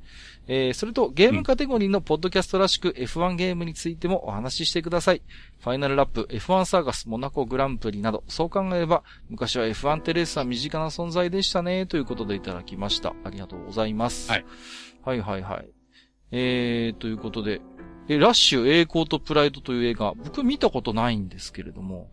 [0.48, 5.22] えー、それとゲームカテゴリーのポッドキャストらしく F1 ゲームについてもお話ししてください。
[5.60, 13.14] ファイナルラップ、F1 サーガス、モナコグランプリなど、そう考えれば、昔は F1 テレースは身近な存在でしたね、ということでいただきました。
[13.24, 14.30] ありがとうございます。
[14.30, 14.44] はい。
[15.04, 15.68] はいはいはい。
[16.30, 17.60] えー、ということで、
[18.08, 22.10] え、ラッシュ栄光とプライドという映画、僕見たことないんですけれども。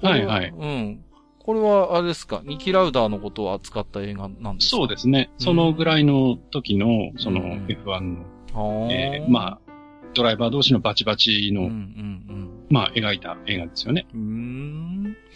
[0.00, 1.04] はいはいうん。
[1.44, 4.76] これは、あれですか、ニキラウダーのことを扱った映画なんですか？
[4.76, 5.30] そうですね。
[5.38, 8.20] そのぐらいの時の、そのうん F1 の、
[8.54, 9.72] はあえーまあ、
[10.14, 14.06] ドライバー同士のバチバチの、うんうんまあ、描いた映画ですよね。
[14.14, 14.20] うん。
[14.20, 14.24] う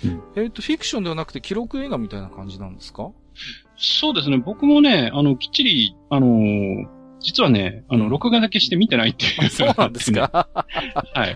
[0.04, 3.10] ーんうんえっ、と、フィクションではなくて記録映画みたいな感じなんですか？
[3.76, 4.38] そうですね。
[4.38, 6.86] 僕もね、あの、きっちり、あのー
[7.18, 10.20] 実はね、あの、録画だけして見てないっていう、そうなんですね。
[10.20, 10.48] か？
[10.54, 11.34] はい。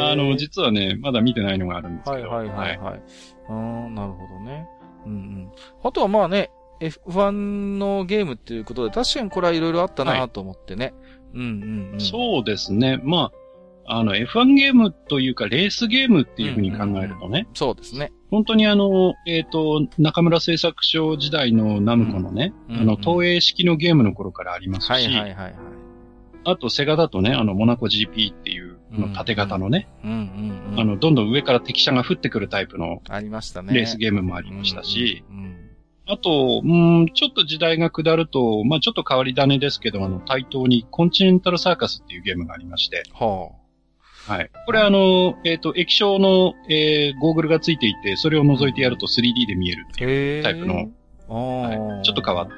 [0.00, 2.28] あの、実はね、まだ見てないのがあるんですけど。
[2.28, 3.02] はいはいはいはい。
[3.48, 4.68] あーなるほどね。
[5.06, 5.52] うんうん。
[5.82, 6.50] あとはまあね、
[6.80, 7.30] F1
[7.78, 10.94] のゲームっていうことで、確かにこれはいろいろあったなと思ってね。
[11.34, 12.00] うんうんうん。
[12.00, 13.00] そうですね。
[13.02, 13.32] ま
[13.86, 18.12] あ、あの、F1 ゲームというか、レースゲームっていうふうに考えるとね、そうですね。
[18.30, 25.54] 本当にあの、えっ、と、中村製作所時代のナムコのね、うんあの、東映式のゲームの頃からありますし、はいはいはいはい。
[26.44, 28.47] あと、セガだとね、あの、モナコ GP って
[29.14, 30.80] 縦型のね、うんうんうん。
[30.80, 33.74] あの、どんどん上から敵車が降ってくるタイプのありましたね。
[33.74, 35.68] レースゲームもありましたし、うんうん
[36.10, 43.50] あと、うん、ちょっと時代が下ると、まあちょっと変わり種ですけど、あの、対等にコンチネンタルサーカスっていうゲームがありまして、は
[44.26, 44.50] はい。
[44.64, 50.08] これあの、えっ、と、液晶の、えーゴーグルがついていて、それを覗いてやると 3D で見えるってあ。
[50.08, 50.42] いう。
[50.42, 50.90] タイプの
[51.28, 52.48] ああ、はいちょっと変わっ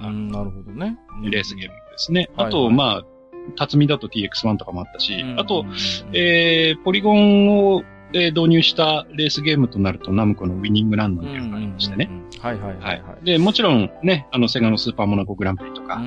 [0.00, 0.96] うん、なるほどね。
[1.24, 2.28] たレースゲームですね。
[2.36, 3.04] はいあと、はいまあ、
[3.56, 5.64] 辰巳だと TX1 とかもあったし、うんあと、
[6.12, 7.82] えー、ポリゴンを、
[8.12, 12.10] で導入したレースゲームとなると、ナムコのウィニングランなんていうのがありましてね。
[12.40, 13.24] はいはいはいはい。
[13.24, 16.00] で、もちろんね、あの、セガのスーパーモナコグランプリとか、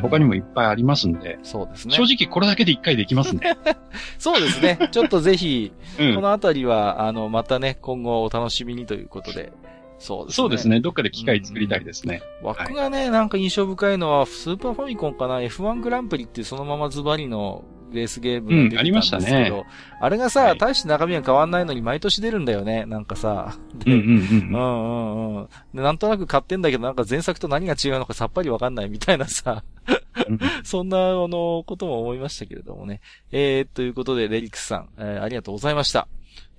[0.00, 1.94] 他にもいっぱいありますんで、そうですね。
[1.94, 3.40] 正直これだけで一回できますね。
[4.18, 4.78] そうですね。
[4.92, 9.52] ちょっとぜひ、うんこのあたりは、あの、またね、今後お楽しみにということで。
[10.00, 10.34] そうですね。
[10.34, 10.80] そうですね。
[10.80, 12.22] どっかで機会作りたいですね。
[12.42, 19.64] 枠がね、なんか印象深いのは、スーパーファミコンかな ?F1 グランプリってそのままズバリのレースゲームが出てたんですけど、うんありましたね
[20.00, 23.56] あれがさ、はい大して中身は変わんないのに毎年出るんだよね、なんかさ。
[23.84, 24.52] でうんうんううん。
[24.52, 25.48] んうんうん。
[25.74, 29.62] で、なんとなく買ってんだけど、なんか前作と何が違うのかさっぱりわかんないみたいなさ、
[30.28, 33.00] うん そんな、あの、ことも思いましたけれどもね。
[33.32, 36.08] えー、ということで、レリックスさん、えーありがとうございました。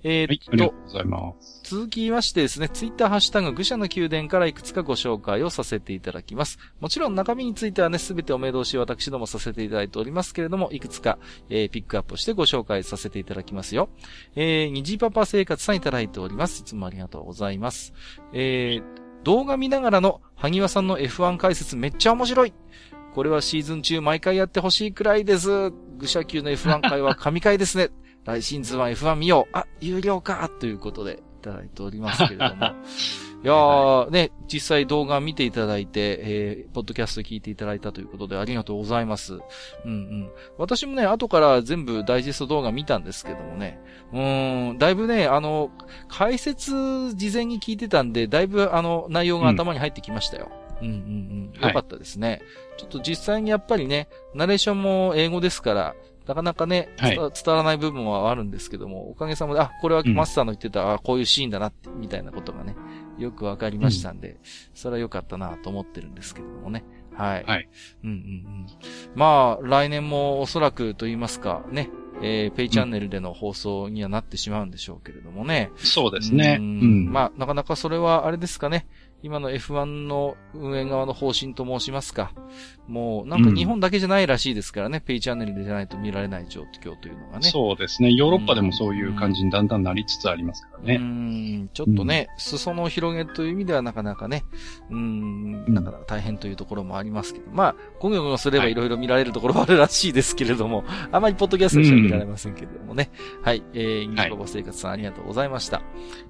[0.04, 1.61] えはい、ーっとありがと、うございます。
[1.72, 6.58] 続きましてですね、ツイッターハッシュタグ愚者の宮殿からいくつかご紹介をさせていただきます。
[6.80, 11.18] もちろん中身についてはね、すべてお目通し私どもさせていただいておりますけれども、いくつか、
[11.48, 13.88] えーピックアップしてご紹介させていただきますよ。
[14.36, 16.60] えー、にじパパ生活さんいただいております。
[16.60, 17.94] いつもありがとうございます。
[18.34, 18.82] えー、
[19.22, 22.52] 動画見ながらの萩和さんの F1 解説めっちゃ面白い
[23.14, 25.70] これはシーズン中毎回やってほしいくらいです。
[25.96, 27.88] 愚者級の F1 回は神回ですね。
[28.26, 29.56] 来シーズンは F1 見よう。
[29.56, 32.66] あ、有料かということでただいておりますけれども。
[33.44, 39.34] いやー、ね、実際動画見ていただいて、えー、ポッドキャスト聞いていただいたということでありがとうございます。
[39.34, 39.38] う
[39.88, 40.30] んうん。
[40.58, 43.80] 私もね、後から全部ダイジェスト動画見たんですけどもね。
[44.12, 45.72] うーん、だいぶね、あの、
[46.08, 50.48] 解説事前に聞いてたんで、だいぶあの、内容が頭に入ってきましたよ。
[50.80, 52.42] うん、うん、うんはいよかったですね。
[52.76, 55.94] ちょっと実際にやっぱりね、ナレーションも英語ですから、
[56.26, 62.76] なかなかね、はい伝わらない部分はあるんですけども、おかげさまで、あ、これはうんマスターの言ってた、あこういうシーンだなみたいなことがね、
[63.18, 64.38] よくわかりましたんで、
[64.74, 66.84] それは良かったなと思ってるんですけれどもね。
[67.14, 67.44] はい。
[67.44, 67.68] はい。
[68.04, 68.66] うんうんうん。
[69.14, 71.90] まあ、来年もおそらくと言いますか、ね、
[72.22, 75.70] えー、ペイチャンネルでの放送にはなってしまうんでしょうけれどもね。
[75.76, 76.56] そうですね。
[76.58, 77.12] ううんん。
[77.12, 78.86] まあ、なかなかそれはあれですかね。
[79.22, 82.32] 今の F1 の運営側の方針と申しますか。
[82.88, 85.00] もう、なんか日本だけじゃないらしいですからね。
[85.00, 87.48] ペイチャンネルでじゃないと見られない状況というのがね。
[87.48, 88.12] そうですね。
[88.12, 90.96] ヨーロッパでもそういう感じにだんだんなりつつありますからうね。
[90.96, 94.44] ん、ちょっとね、裾野を広げという意味ではなかなかね、
[94.90, 103.10] うん、なかなか大変というところもありますけど、まあ、ゴミゴミすればいろいろ見られるところはあるらしいですけれども、あまりポッドキャストでしか見られませんけれどもね。
[103.42, 105.76] はい、えー、ニコボ生活さんありがとうございました。
[105.76, 105.82] は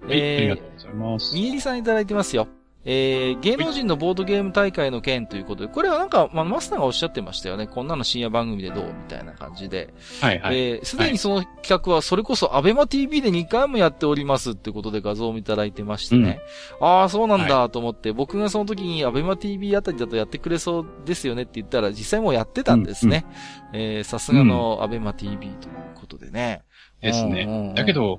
[0.08, 1.34] い、ありがとうございます。
[1.34, 2.48] みえりさんいただいてますよ。
[2.84, 7.68] えー、芸能人のボードゲーム大会の件ということで、これはなんか、まあ、マスターがおっしゃってましたよね。
[7.68, 9.94] こんなの深夜番組でどうみたいな感じで。
[10.20, 10.56] はいはい。
[10.56, 16.40] えー、すでにその企画は、それこそ、アベマ TV で2回もやっておりますってことで画像をいただいてましてね。
[16.80, 23.24] ああ、そうなんだと思って、僕がその時にアベマ TV あたりだとやってくれそうですよねって言ったら、実際もうやってたんですね。
[23.72, 25.50] えー、さすがのアベマ TV という
[25.94, 26.62] ことでね。
[27.00, 28.18] ですねうんうんうんだけ、ど、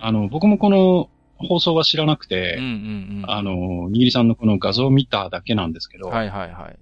[0.00, 1.08] あの、僕もこの
[1.44, 3.30] 放送は知らなくて、うんうんうん。
[3.30, 6.78] あの、にぎりさんのこの画像を見ただけなんですけど、はいはいはい。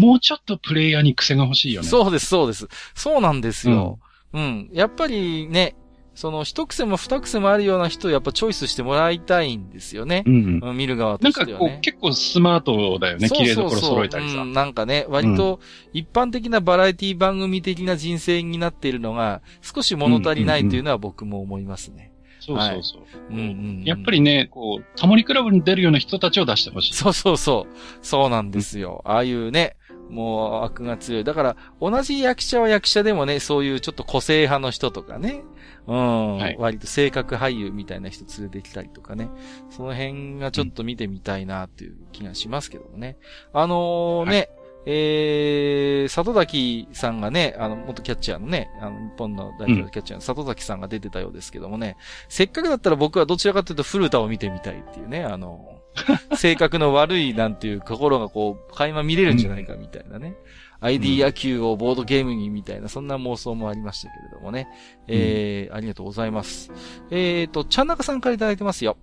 [0.00, 1.88] もうちょっとプレイヤーに癖が欲しいよね。
[1.88, 2.68] そうです、そうです。
[2.94, 3.98] そうなんですよ。
[4.32, 4.68] うん。
[4.72, 5.76] やっぱりね、
[6.14, 10.22] その一癖も二癖もあるような人をやっぱチョイスしてもらいたいんですよね。
[10.26, 10.60] うん。
[10.62, 11.68] うん、見る側となんかしてはね。
[11.70, 13.28] こう結構スマートだよね。
[13.28, 14.52] 綺麗どころ揃えたりさうん。
[14.52, 15.60] なんかね、割と
[15.92, 22.12] 一般的なバラエティ番組的な人生になっているのが少し物足りないというのは僕も思いますね。
[22.46, 23.02] そうそうそう。
[23.30, 23.46] うんうんう
[23.80, 26.94] んやっぱりね、こう、タモリクラブに出るような人たちを出してほしい。
[26.94, 27.76] そうそうそう。
[28.02, 29.02] そうなんですよ。
[29.04, 29.76] ああいうね、
[30.10, 31.24] もう悪が強い。
[31.24, 35.42] だから、同じ役者は役者でもね、そういうちょっと個性派の人とかね、
[35.86, 39.28] うん、はい割と性格俳優みたいな人連れてきたりとかね、
[39.70, 43.16] その辺がちょっと見てみたいなっていう気がしますけどもね。
[43.52, 44.48] あのーね、
[44.86, 51.96] えー、里崎さんがね、あの、元キャッチャーのね、あの、日本の代表キャッチャーの里崎さんが出てたようですけどもね、
[52.28, 55.80] せっかくだったら僕はどちらかというと古田を見てみたいっていうね、あの、
[56.36, 60.34] 性格の悪いなんていう心がこう、垣間見れるんじゃないかみたいなね。
[60.80, 64.68] ID 野球をボードゲームにみたいな、そんな妄想もありましたけれどもね。
[65.06, 66.70] えー、ありがとうございます。
[67.10, 68.98] えーと、ちゃんなかさんからいただいてますよ。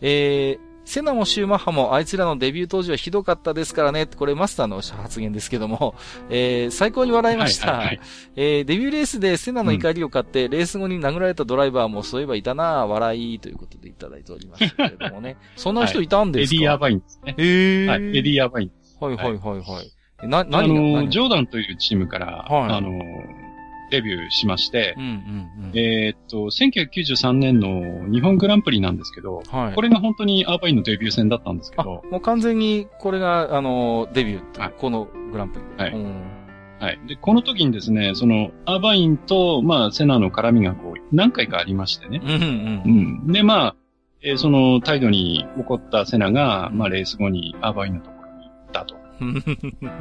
[0.00, 4.06] えー、セナもシューマッハもあいつらのデビュー当時はひどかったですからね。
[4.06, 5.94] これマスターの発言ですけども、
[6.28, 7.72] えー、最高に笑いました。
[7.72, 8.00] はいはいはい
[8.36, 15.36] えー、デビューレースでセナの怒りを買って、レース後に殴られたドライバーもそういえばいたなぁ、笑いということでいただいておりますけれどもね。
[15.56, 17.34] そんな人いたんですか、エディ・アーバインですね。
[17.38, 17.86] えー。
[17.86, 18.18] はい。
[18.18, 18.70] エディ・アーバイン。
[19.00, 19.92] はいはいはいはい。
[20.22, 23.00] えな、あ何がの、何ジョーダンというチームから、はいあの、
[23.94, 24.96] デビューしまして。
[25.74, 29.74] えーっと、1993年の日本グランプリなんですけど、はい。
[29.74, 35.82] これが本当にアーバインのデビュー戦だったんですけあ、ど、もう完全にこれが、あの、デビューはいこのグランプリ。
[35.82, 36.22] はいうん
[36.80, 37.00] はい。
[37.06, 42.20] で、この時にですね、その、アーバインと、まあ、セナの絡みがこう、何回かありましてね。
[42.22, 43.28] うんうんう。
[43.30, 43.32] ん。
[43.32, 43.76] で、まあ、
[44.22, 48.96] えーその態度に怒ったセナが、まあ、レース後にアーバインのところに行ったと。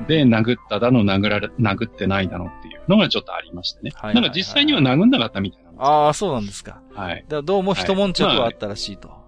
[0.07, 3.91] で、殴っただの、殴られ、殴ってないだのっていうのがちょっとありましてね。
[3.93, 6.81] はいはいはいなんか実際には殴んなかったみたいなんですよああ、そうなんですか。
[6.93, 7.25] はい。
[7.27, 9.23] だどうも一悶着はあったらしいと。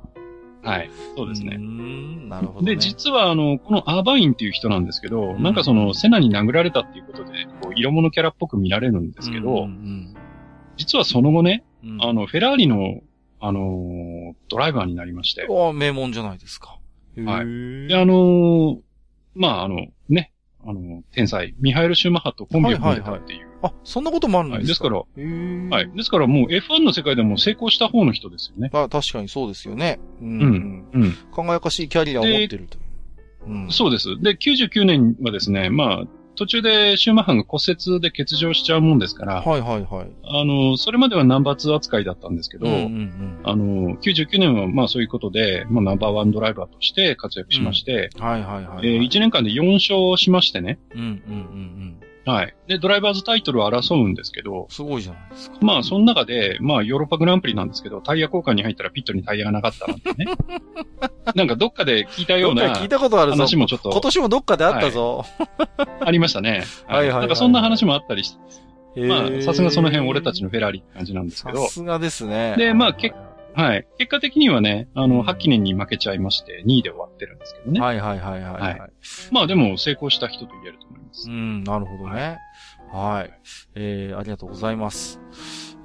[0.65, 0.89] はい。
[1.15, 1.57] そうですね。
[1.57, 2.75] ん、なるほど、ね。
[2.75, 7.31] で、実は、あの、このアーバインっていう人なんですけど、うんなんかその、セナに殴られたっていうことで、
[7.61, 10.15] こう、色物キャラっぽく見られるんですけど、うん
[10.77, 12.99] 実はその後ね、うんうん、あの、フェラーリの、
[13.39, 16.79] あのードライバーになりまして、ああ、名門じゃないですか。
[17.15, 18.77] へはいーで、あのー
[19.35, 20.31] まあ、あの、ね、
[20.65, 23.47] あの、天才、ミハエル・シューマッハとコンビを組んでたっていう。
[23.61, 25.21] あ、そんなこともあるんですか、はいですか
[25.69, 25.91] ら、はい。
[25.95, 28.69] ですからもう F1 の世界でも成功した方の人ですよね。
[28.73, 29.99] まあ、確かにそうですよね。
[30.21, 30.27] うん。
[30.27, 31.11] うんうん。
[31.31, 32.79] 輝かしいキャリアを持ってると。
[33.47, 33.71] うん。
[33.71, 34.19] そうです。
[34.21, 36.03] で、99年はですね、まあ、
[36.35, 40.11] 途中でシューマッハが骨折で欠場しちゃうもんですから、はいはいはい。
[40.23, 43.39] あの、それまではナンバー2扱いだったんですけど、うんうんうん。
[43.43, 48.87] あの、99年はまあそういうことで、まあナンバーワンドライバーとして活躍しまして、はいはいはい、はい。
[48.87, 51.15] えー1年間で4勝しましてね、うんうんうん
[52.27, 52.31] うん。
[52.31, 52.55] はい。
[52.67, 55.57] で、ドライバーズタイトルを争うんですけど、すごいじゃないですか。
[55.61, 60.25] まあ、その中で、まあ、ヨーロッパグランプリなんですけど、タイヤ交換に入ったらピットにタイヤがなかったなんてね。
[61.35, 63.37] なんかどっかで聞いたような聞いたことあるぞ。
[63.37, 65.25] 話もちょっと今年もどっかであったぞ。
[66.01, 66.63] ありましたね。
[66.87, 68.37] はいはいはいなんかそんな話もあったりし
[68.95, 72.55] て、へまーあ、さすがその辺俺たちのフェラーリって感じなんですけどさ、すがですね。
[72.57, 73.15] でまあ結
[73.55, 73.87] はい。
[73.97, 77.79] 結果的にはね、あうんの、8記念に負けちゃいまして、2位で終わってるんですけどね。
[77.79, 78.53] はいはいはいはい。
[78.53, 78.89] はいは
[79.31, 81.33] まあでも成功した人と言えると思いますう。
[81.33, 82.37] ん、なるほどね。
[82.91, 83.31] はい。
[83.75, 85.21] えー、ありがとうございます。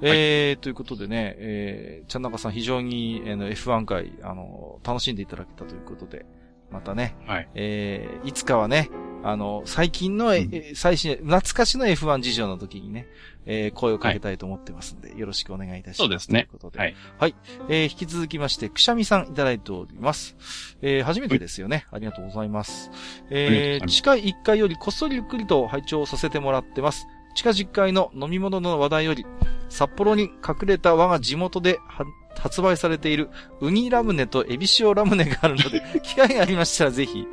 [0.01, 6.25] えー、ということでね、えー、ちゃんなかさん非常に、あの、F1 回、あの、楽しんでいただけたということで、
[6.71, 7.49] またね、はい。
[7.53, 8.89] えー、いつかはね、
[9.23, 13.07] あの、最近の、えうんえ最新、懐かしの F1 事情の時にね、
[13.45, 15.97] えー、声をかけたいと思ってますんで、よろしくお願いいたします。
[15.97, 16.79] そうですねということで。
[16.79, 16.95] はい。
[17.19, 17.35] はい。
[17.69, 20.35] えー、引き続きまして、くしゃみさんいただいております。
[20.81, 21.85] えー、初めてですよね。
[21.91, 22.89] ありがとうございます。
[23.29, 27.05] えー、ありがとうございます地下1階よりこっそりゆっくりと拝聴させてもらってます。
[27.35, 29.25] 地下10階の飲み物の話題より、
[29.69, 32.05] 札幌に隠れた我が地元では
[32.39, 33.29] 発売されている
[33.59, 37.27] ウニラムネとエビ塩ラムネがあるので、 機会がありましたらぜひ、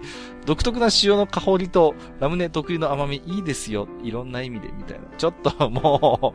[0.44, 3.86] 独特な塩の香りとラムネ特有の甘みいいですよ。
[4.02, 5.04] いろんな意味で、みたいな。
[5.16, 6.34] ちょっとも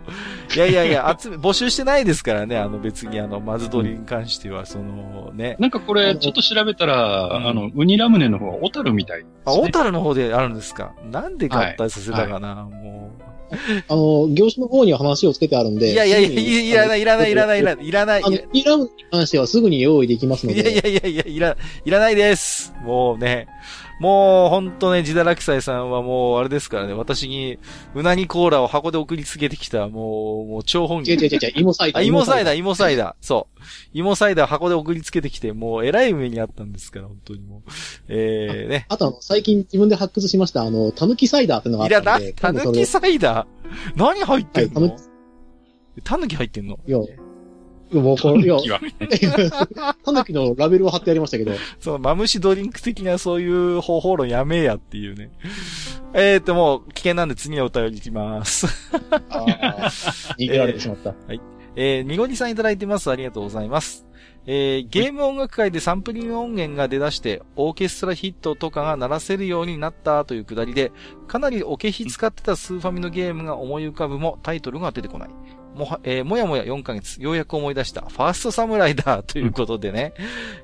[0.51, 2.57] う、いやいやいや、 集め、募集してないですからね。
[2.57, 5.55] あの別にあの、マズドリに関しては、そのね。
[5.59, 9.29] なんかこれ、ちょっと調べたら、うんあの、ウニラムネの方は小樽みたいね。
[9.45, 10.93] あ、小樽の方であるんですか？
[11.11, 13.11] なんで合体させたかな、も
[13.87, 15.79] あの、業種の方には話をつけてあるんう。
[15.79, 15.91] で。
[15.91, 18.23] いやいやいや、いらない、いらない、いらない、いらない、いらない。
[18.23, 20.61] あの、イラムに関してはすぐに用意できますので。
[20.61, 22.73] いやいやいやいや、いら、いらないです。
[22.83, 23.47] もうね。
[24.03, 27.57] もう、ほんとね、ジダラキサイさんはもう、あれですからね、私に、
[27.95, 31.13] うなぎコーラを箱で送りつけてきた、もう、もう、超本気。
[31.13, 32.05] 違う違う違う芋サイダあ、ー。
[32.05, 32.57] 芋サイダー、ー。
[32.57, 33.15] 芋サイダー。
[33.21, 33.61] そう。
[33.93, 37.71] 芋サイダー箱で送りつけてきて、もう、えらい目にあったんですから、本当にもう。
[38.09, 38.85] えー、ね。
[38.89, 43.93] あとあの、最近自分で発掘しました、あの、たぬきサイダーってのがあったんで。、たぬきサイダー？
[43.95, 44.81] 何入ってんの？
[44.81, 44.91] はい
[46.03, 46.77] たぬき入ってんの？
[46.85, 46.97] いや、
[48.01, 48.79] もうこれ、いや、気は
[50.03, 55.31] たぬきのラベルを貼ってやりましたけど、その、マムシドリンク的なそういう方法論やめえやっていうね。
[56.13, 58.67] えーと、もう、危険なんで次のお便りいきます。
[59.11, 59.89] ああ、
[60.37, 61.13] 逃げられてしまった。
[61.75, 63.09] えー、みごりさんいただいてます。
[63.09, 64.05] ありがとうございます。
[64.45, 70.91] えー、ゲーム音楽界でサンプリング音源が出だして、オーケストラヒットとかが鳴らせるようになったというくだりで、
[71.27, 75.29] かなりおけひ使ってたスーファミのゲームが思い浮かぶもタイトルが出てこない。
[75.75, 80.13] もは、えー、もやもや4ヶ月、ようやく思い出した、ファーストサムライだということでね。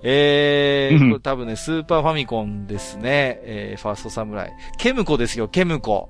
[0.04, 3.40] えー、うんこれ多分ね、スーパーファミコンですね。
[3.44, 4.54] えー、ファーストサムライ。
[4.78, 6.10] ケムコですよ、ケムコ。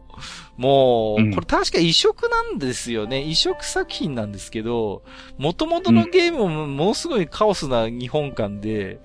[0.57, 3.21] もう、うんこれ確か移植なんですよね。
[3.21, 5.03] 移植作品なんですけど、
[5.37, 8.99] 元々のゲームもものすごいカオスな日本館で、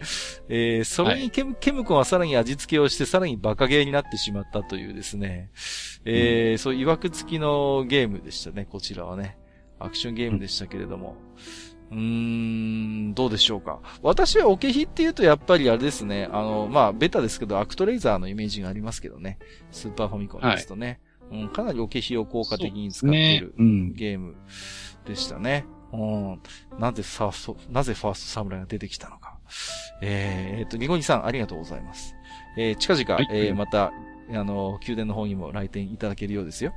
[0.49, 5.51] えー、それにケム,、ケムコがさらに味付けをして、さらにバカゲーになってしまったというですね、
[6.05, 9.39] えーそういう曰く付きのゲームでしたね、こちらはね。
[9.85, 11.17] アクションゲームでしたけれども。
[11.91, 13.81] うーん、どうでしょうか。
[14.03, 19.39] 私はオケヒって言うとやっぱりあれですね、あの、まあ、ベタですけど、アクトレイザーのイメージがありますけどね。
[19.71, 21.01] スーパーファミコンですとね。
[21.31, 23.55] うん、かなりオケヒを効果的に使っていねる。
[23.59, 23.93] うん。
[23.95, 24.37] ゲーム
[25.07, 25.67] でしたね。
[25.93, 26.43] うん。
[26.79, 29.39] なぜファースト、なぜファーストサムライが出てきたのか。
[30.03, 32.15] えー、えっと、リゴニさん、ありがとうございます。
[32.57, 33.93] えー、近々、はいえー、また、
[34.31, 36.73] あの、宮殿の方にも来店いただけるようですよ。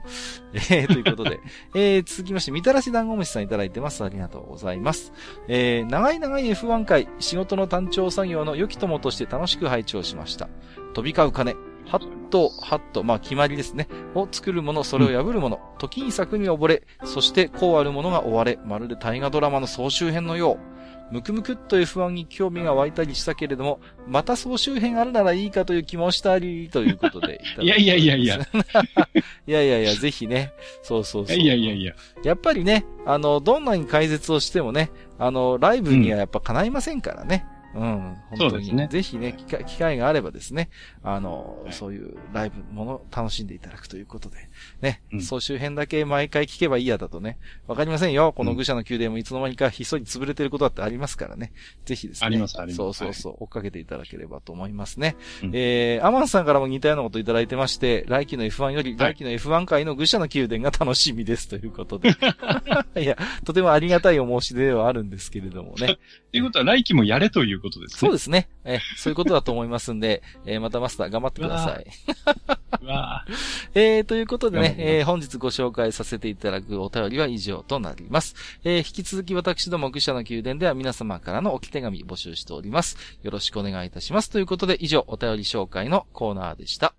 [0.53, 1.39] えー、ということで、
[1.75, 4.03] えー、続きまして、みたらし団子虫さんいただいてます。
[4.03, 5.13] ありがとうございます。
[5.47, 10.49] えー、長い長い F1 回、仕事の単調作業の良き友として楽しく拝聴しました。
[10.93, 11.55] 飛び交う金、
[11.85, 13.87] ハット、ハット、まあ決まりですね。
[14.13, 20.76] を作るもの、それを破るもの、時に策に溺れ、そしてこうあるものが追われ、まるで大河ドラマの総集編のよう。
[21.11, 28.39] ムクムクっと F1 に興味が湧いたりしたけれども、また総集編あるならいいかという気もしたり、ということで いやいやいやいや。
[29.47, 30.51] いやいやいや、ぜひね。
[30.83, 31.37] そうそうそう。
[31.37, 31.93] いやいやいや。
[32.23, 37.45] やっぱりね、あの、どんなに解説をしてもね、あの、ライブにはやっぱ叶いませんからね。
[37.45, 38.75] うんうん、本当に。
[38.75, 40.69] ね、ぜひね機会、機会があればですね、
[41.03, 44.46] あの、はい、そういうライブものを楽しんでいただくということで、
[44.81, 48.33] ね、うん、総集編だけ毎回聞けばいいやだとね、わかりませんよ。
[48.33, 51.51] この愚者の宮殿もいつの間にかひっそり潰れてることだってありますからね。
[51.85, 52.27] ぜひですね。
[52.27, 52.77] あります、あります。
[52.77, 55.15] そうそうそう、追っかけていただければと思いますね。
[55.43, 62.09] うん、えー、アマンさんからも似たようなこといただいてまして、来期の F1 より、来期の F1 回の愚者の宮殿が楽しみですということで。
[62.97, 65.97] いや、とてもありがたいお申し出ではあるんですけれどもね。
[66.31, 67.97] ということは来期もやれということですね。
[67.99, 68.49] そうですね。
[68.67, 71.85] えそういうことだと思いますんで、えー、またマスター頑張ってください。
[73.73, 78.35] えー、ということでね、えー、本日ご紹介させていただくお便りは以上となります。
[78.65, 82.97] えー、引き続き私ども愚者の宮殿では皆様からの置き手紙募集しております。
[83.23, 84.29] よろしくお願いいたします。
[84.29, 86.87] ということで以上、お便り紹介のコーナーでした。
[86.87, 86.93] は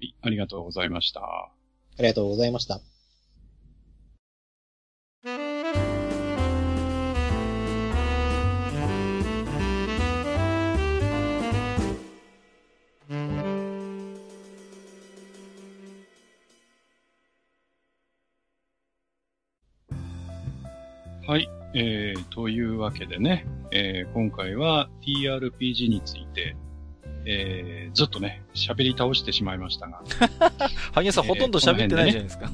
[0.00, 1.20] い、ありがとうございました。
[1.20, 1.52] あ
[1.98, 2.91] りがとうございました。
[21.24, 21.48] はい。
[21.74, 26.56] えー、というわけでね、えー、今回は TRPG について、
[27.24, 30.02] えー、ずっとね、喋り倒してしまいましたが。
[30.92, 32.50] ハゲさん、えー、ほとんど喋ってないじゃないですか。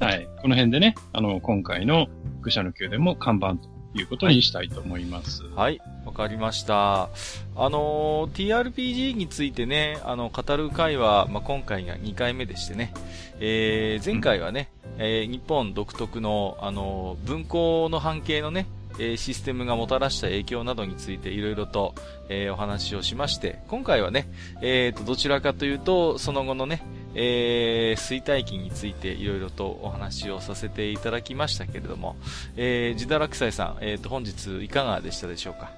[0.00, 0.26] はい。
[0.42, 2.08] この辺でね、あの、今回の
[2.40, 5.42] 愚者の宮殿も看板ということにしたいと思います。
[5.54, 5.80] はい。
[6.04, 7.04] わ、かりました。
[7.04, 7.08] あ
[7.56, 12.94] のー、TRPG についてね、あの、語る回は、まあ、今回が2回目でしてね、
[13.40, 18.66] えー、前回はね、うん、えー、日本独特の、あのー、文庫の半径のね、
[18.98, 21.94] えシステムがもたらした影響などについていろいろと、
[22.28, 24.28] えお話をしまして、今回はね、
[24.60, 26.82] えと、どちらかというと、その後のね、
[27.14, 32.16] えー、衰退期についていろいろとお話をさせていただきましたけれども、
[32.56, 35.70] えー、自堕落斎さん、えっ、ー、と、本日いかがでしたでしょうか？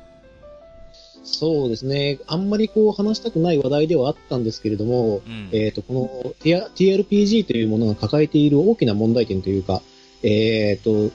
[1.25, 2.19] そうですね。
[2.27, 9.81] あんまりこう話したくない話題ではあったんですけれども、うん、えっ、ー、と、この TRPG というものが抱えている大きな問題点というか、
[10.23, 11.15] えっ、ー、と、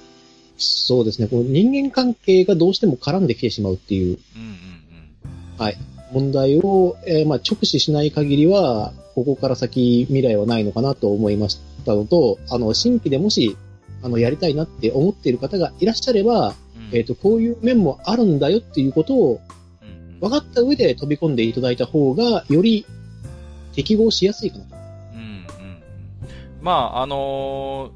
[0.57, 4.49] そうですね、この人間関係がどうしても絡んできてしまうっていう、うんうん
[5.57, 5.77] うん、はい、
[6.11, 13.57] 問題を、えー、まあ、直視しない限りは、ここから先未来はないのかなと思いましたのと、あの、新規でもし、
[14.01, 16.55] あの、やりたいなって思っている方がいらっしゃれば、うん、
[16.93, 19.41] えっ、ー、と、こういう面もあるんだよっていうことを、
[20.21, 22.85] 分かった上で飛び込んでいただいた方が、より
[23.73, 24.75] 適合しやすいかなと。
[25.13, 25.45] うんうん。
[26.61, 27.91] まあ、あの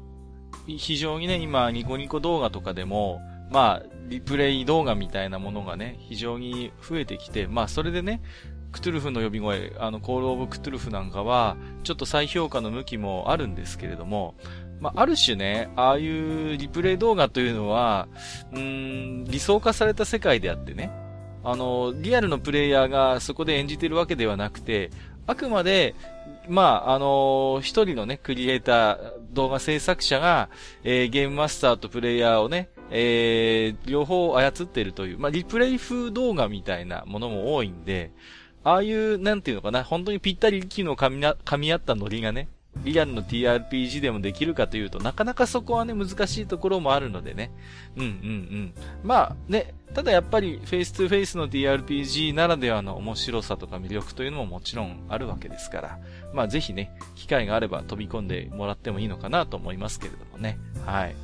[0.66, 3.20] ー、非常にね、今、ニコニコ動画とかでも、
[3.50, 8.22] まあ、リプレイ動画みたいなものがね、非常に増えてきて、まあ、それでね、
[8.72, 14.34] クトゥルフの呼び声、あの、コールオブクトゥルフなんかは、ちょっと再評価の向きもあるんですけれども、
[14.80, 18.08] まあ、ある種ね、ああいうリプレイ動画というのは、
[18.52, 20.90] うん、理想化された世界であってね、
[21.44, 24.90] あの、リアルのプレイヤーがそこで演じてるわけではなくて、
[25.26, 25.94] あくまで、
[26.48, 28.98] まあ、あの一人のね、クリエイター、
[29.32, 30.50] 動画制作者が、
[30.82, 38.12] えー、ゲームマスターとプレイヤーをね、えー、両方操っているという、まあ、リプレイ風動画みたいなものも多いんで、
[38.62, 42.48] ああいう、なんていうのかな、本当にぴったり息の噛みな、噛み合ったノリがね、
[42.84, 47.50] リアルの TRPG でもできるかというと、なかなかそこはね、難しいところもあるのでね。
[47.96, 48.74] うんうんうん。
[49.02, 55.98] まあね、ただやっぱりフェイス2フェイスの TRPG ならではの面白さとか魅力というのももちろんあるわけですから、
[56.32, 60.58] まあぜひね、機会があれば飛び込んでもらってもいいのかなと思いますけれどもね。
[60.86, 61.14] はい。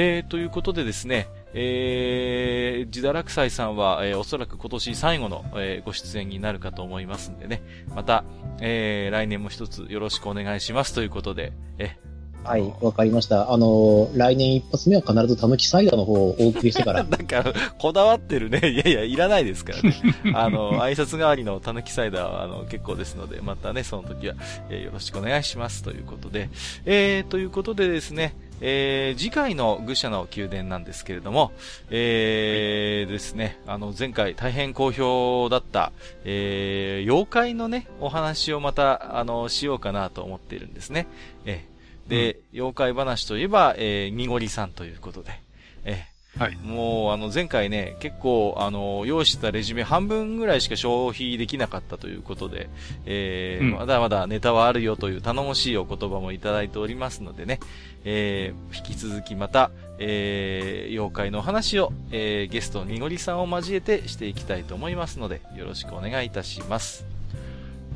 [0.00, 7.62] えー、ということでですね、えー、自堕落斎さんは、えー、おそらく今年最後の、えー、ご出演になるかと思いますんでね、
[7.96, 8.22] また、
[8.60, 11.96] えー、来年も一つよろしくお願いしますということで、え
[12.44, 13.52] はい、わかりました。
[13.52, 17.02] あの、来年一発目は必ずたぬきサイダーの方をお送りしてから。
[17.04, 17.44] なんか、
[17.78, 18.70] こだわってるね。
[18.70, 19.94] いやいや、いらないですからね。
[20.32, 24.34] あの、挨拶代わりのたぬきサイダーは、あの、結構ですので、またね、その時は、
[24.70, 26.48] えー、よろしくお願いしますということで、
[26.86, 31.52] えー、ということでですね、えー、次回の愚者の宮殿なんですけれども、
[31.90, 35.92] えー、ですね、あの、前回大変好評だった、
[36.24, 41.06] えー、妖怪のね、お話をまた、あの、しようかなと思っているんですね。
[41.44, 45.40] えー、で、うん、妖怪話といえば、えー、みごりさんということで、
[45.84, 46.04] え
[46.36, 46.56] はい。
[46.56, 52.68] もう、あの、前回ね、結構、あの、用意してたレジュメ半分ぐらいしか消費できなかったということで、
[53.06, 57.60] えーうんまだまだネタはあるよという頼もしいお言葉もいただいておりますのでね、
[58.04, 67.04] えー引き続きまた、えー妖怪のお話を、えーゲストのにごりさんを交えてしていきたいと思いますので、よろしくお願いいたします。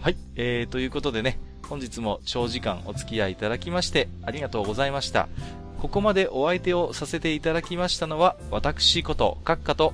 [0.00, 1.38] はい、えー、ということでね、
[1.68, 5.28] 本日も長時間お付き合いいただきまして、ありがとうございました。
[5.82, 9.92] ここまでお相手をさせていただきましたのは、私こと、閣下と、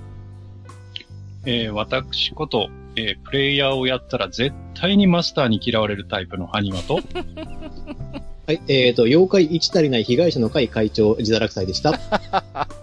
[1.47, 6.97] えー私こと、えープレイヤーをやったら絶対にマスターに嫌われるタイプのハニワと、
[8.47, 11.99] はい、えっ、と、妖怪一足りない被害者の会会長、自堕落斎でした。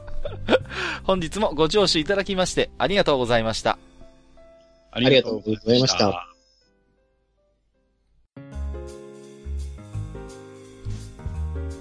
[1.06, 3.78] 本日もご聴取いただきまして、ありがとうございました。
[4.90, 6.35] ありがとうございました。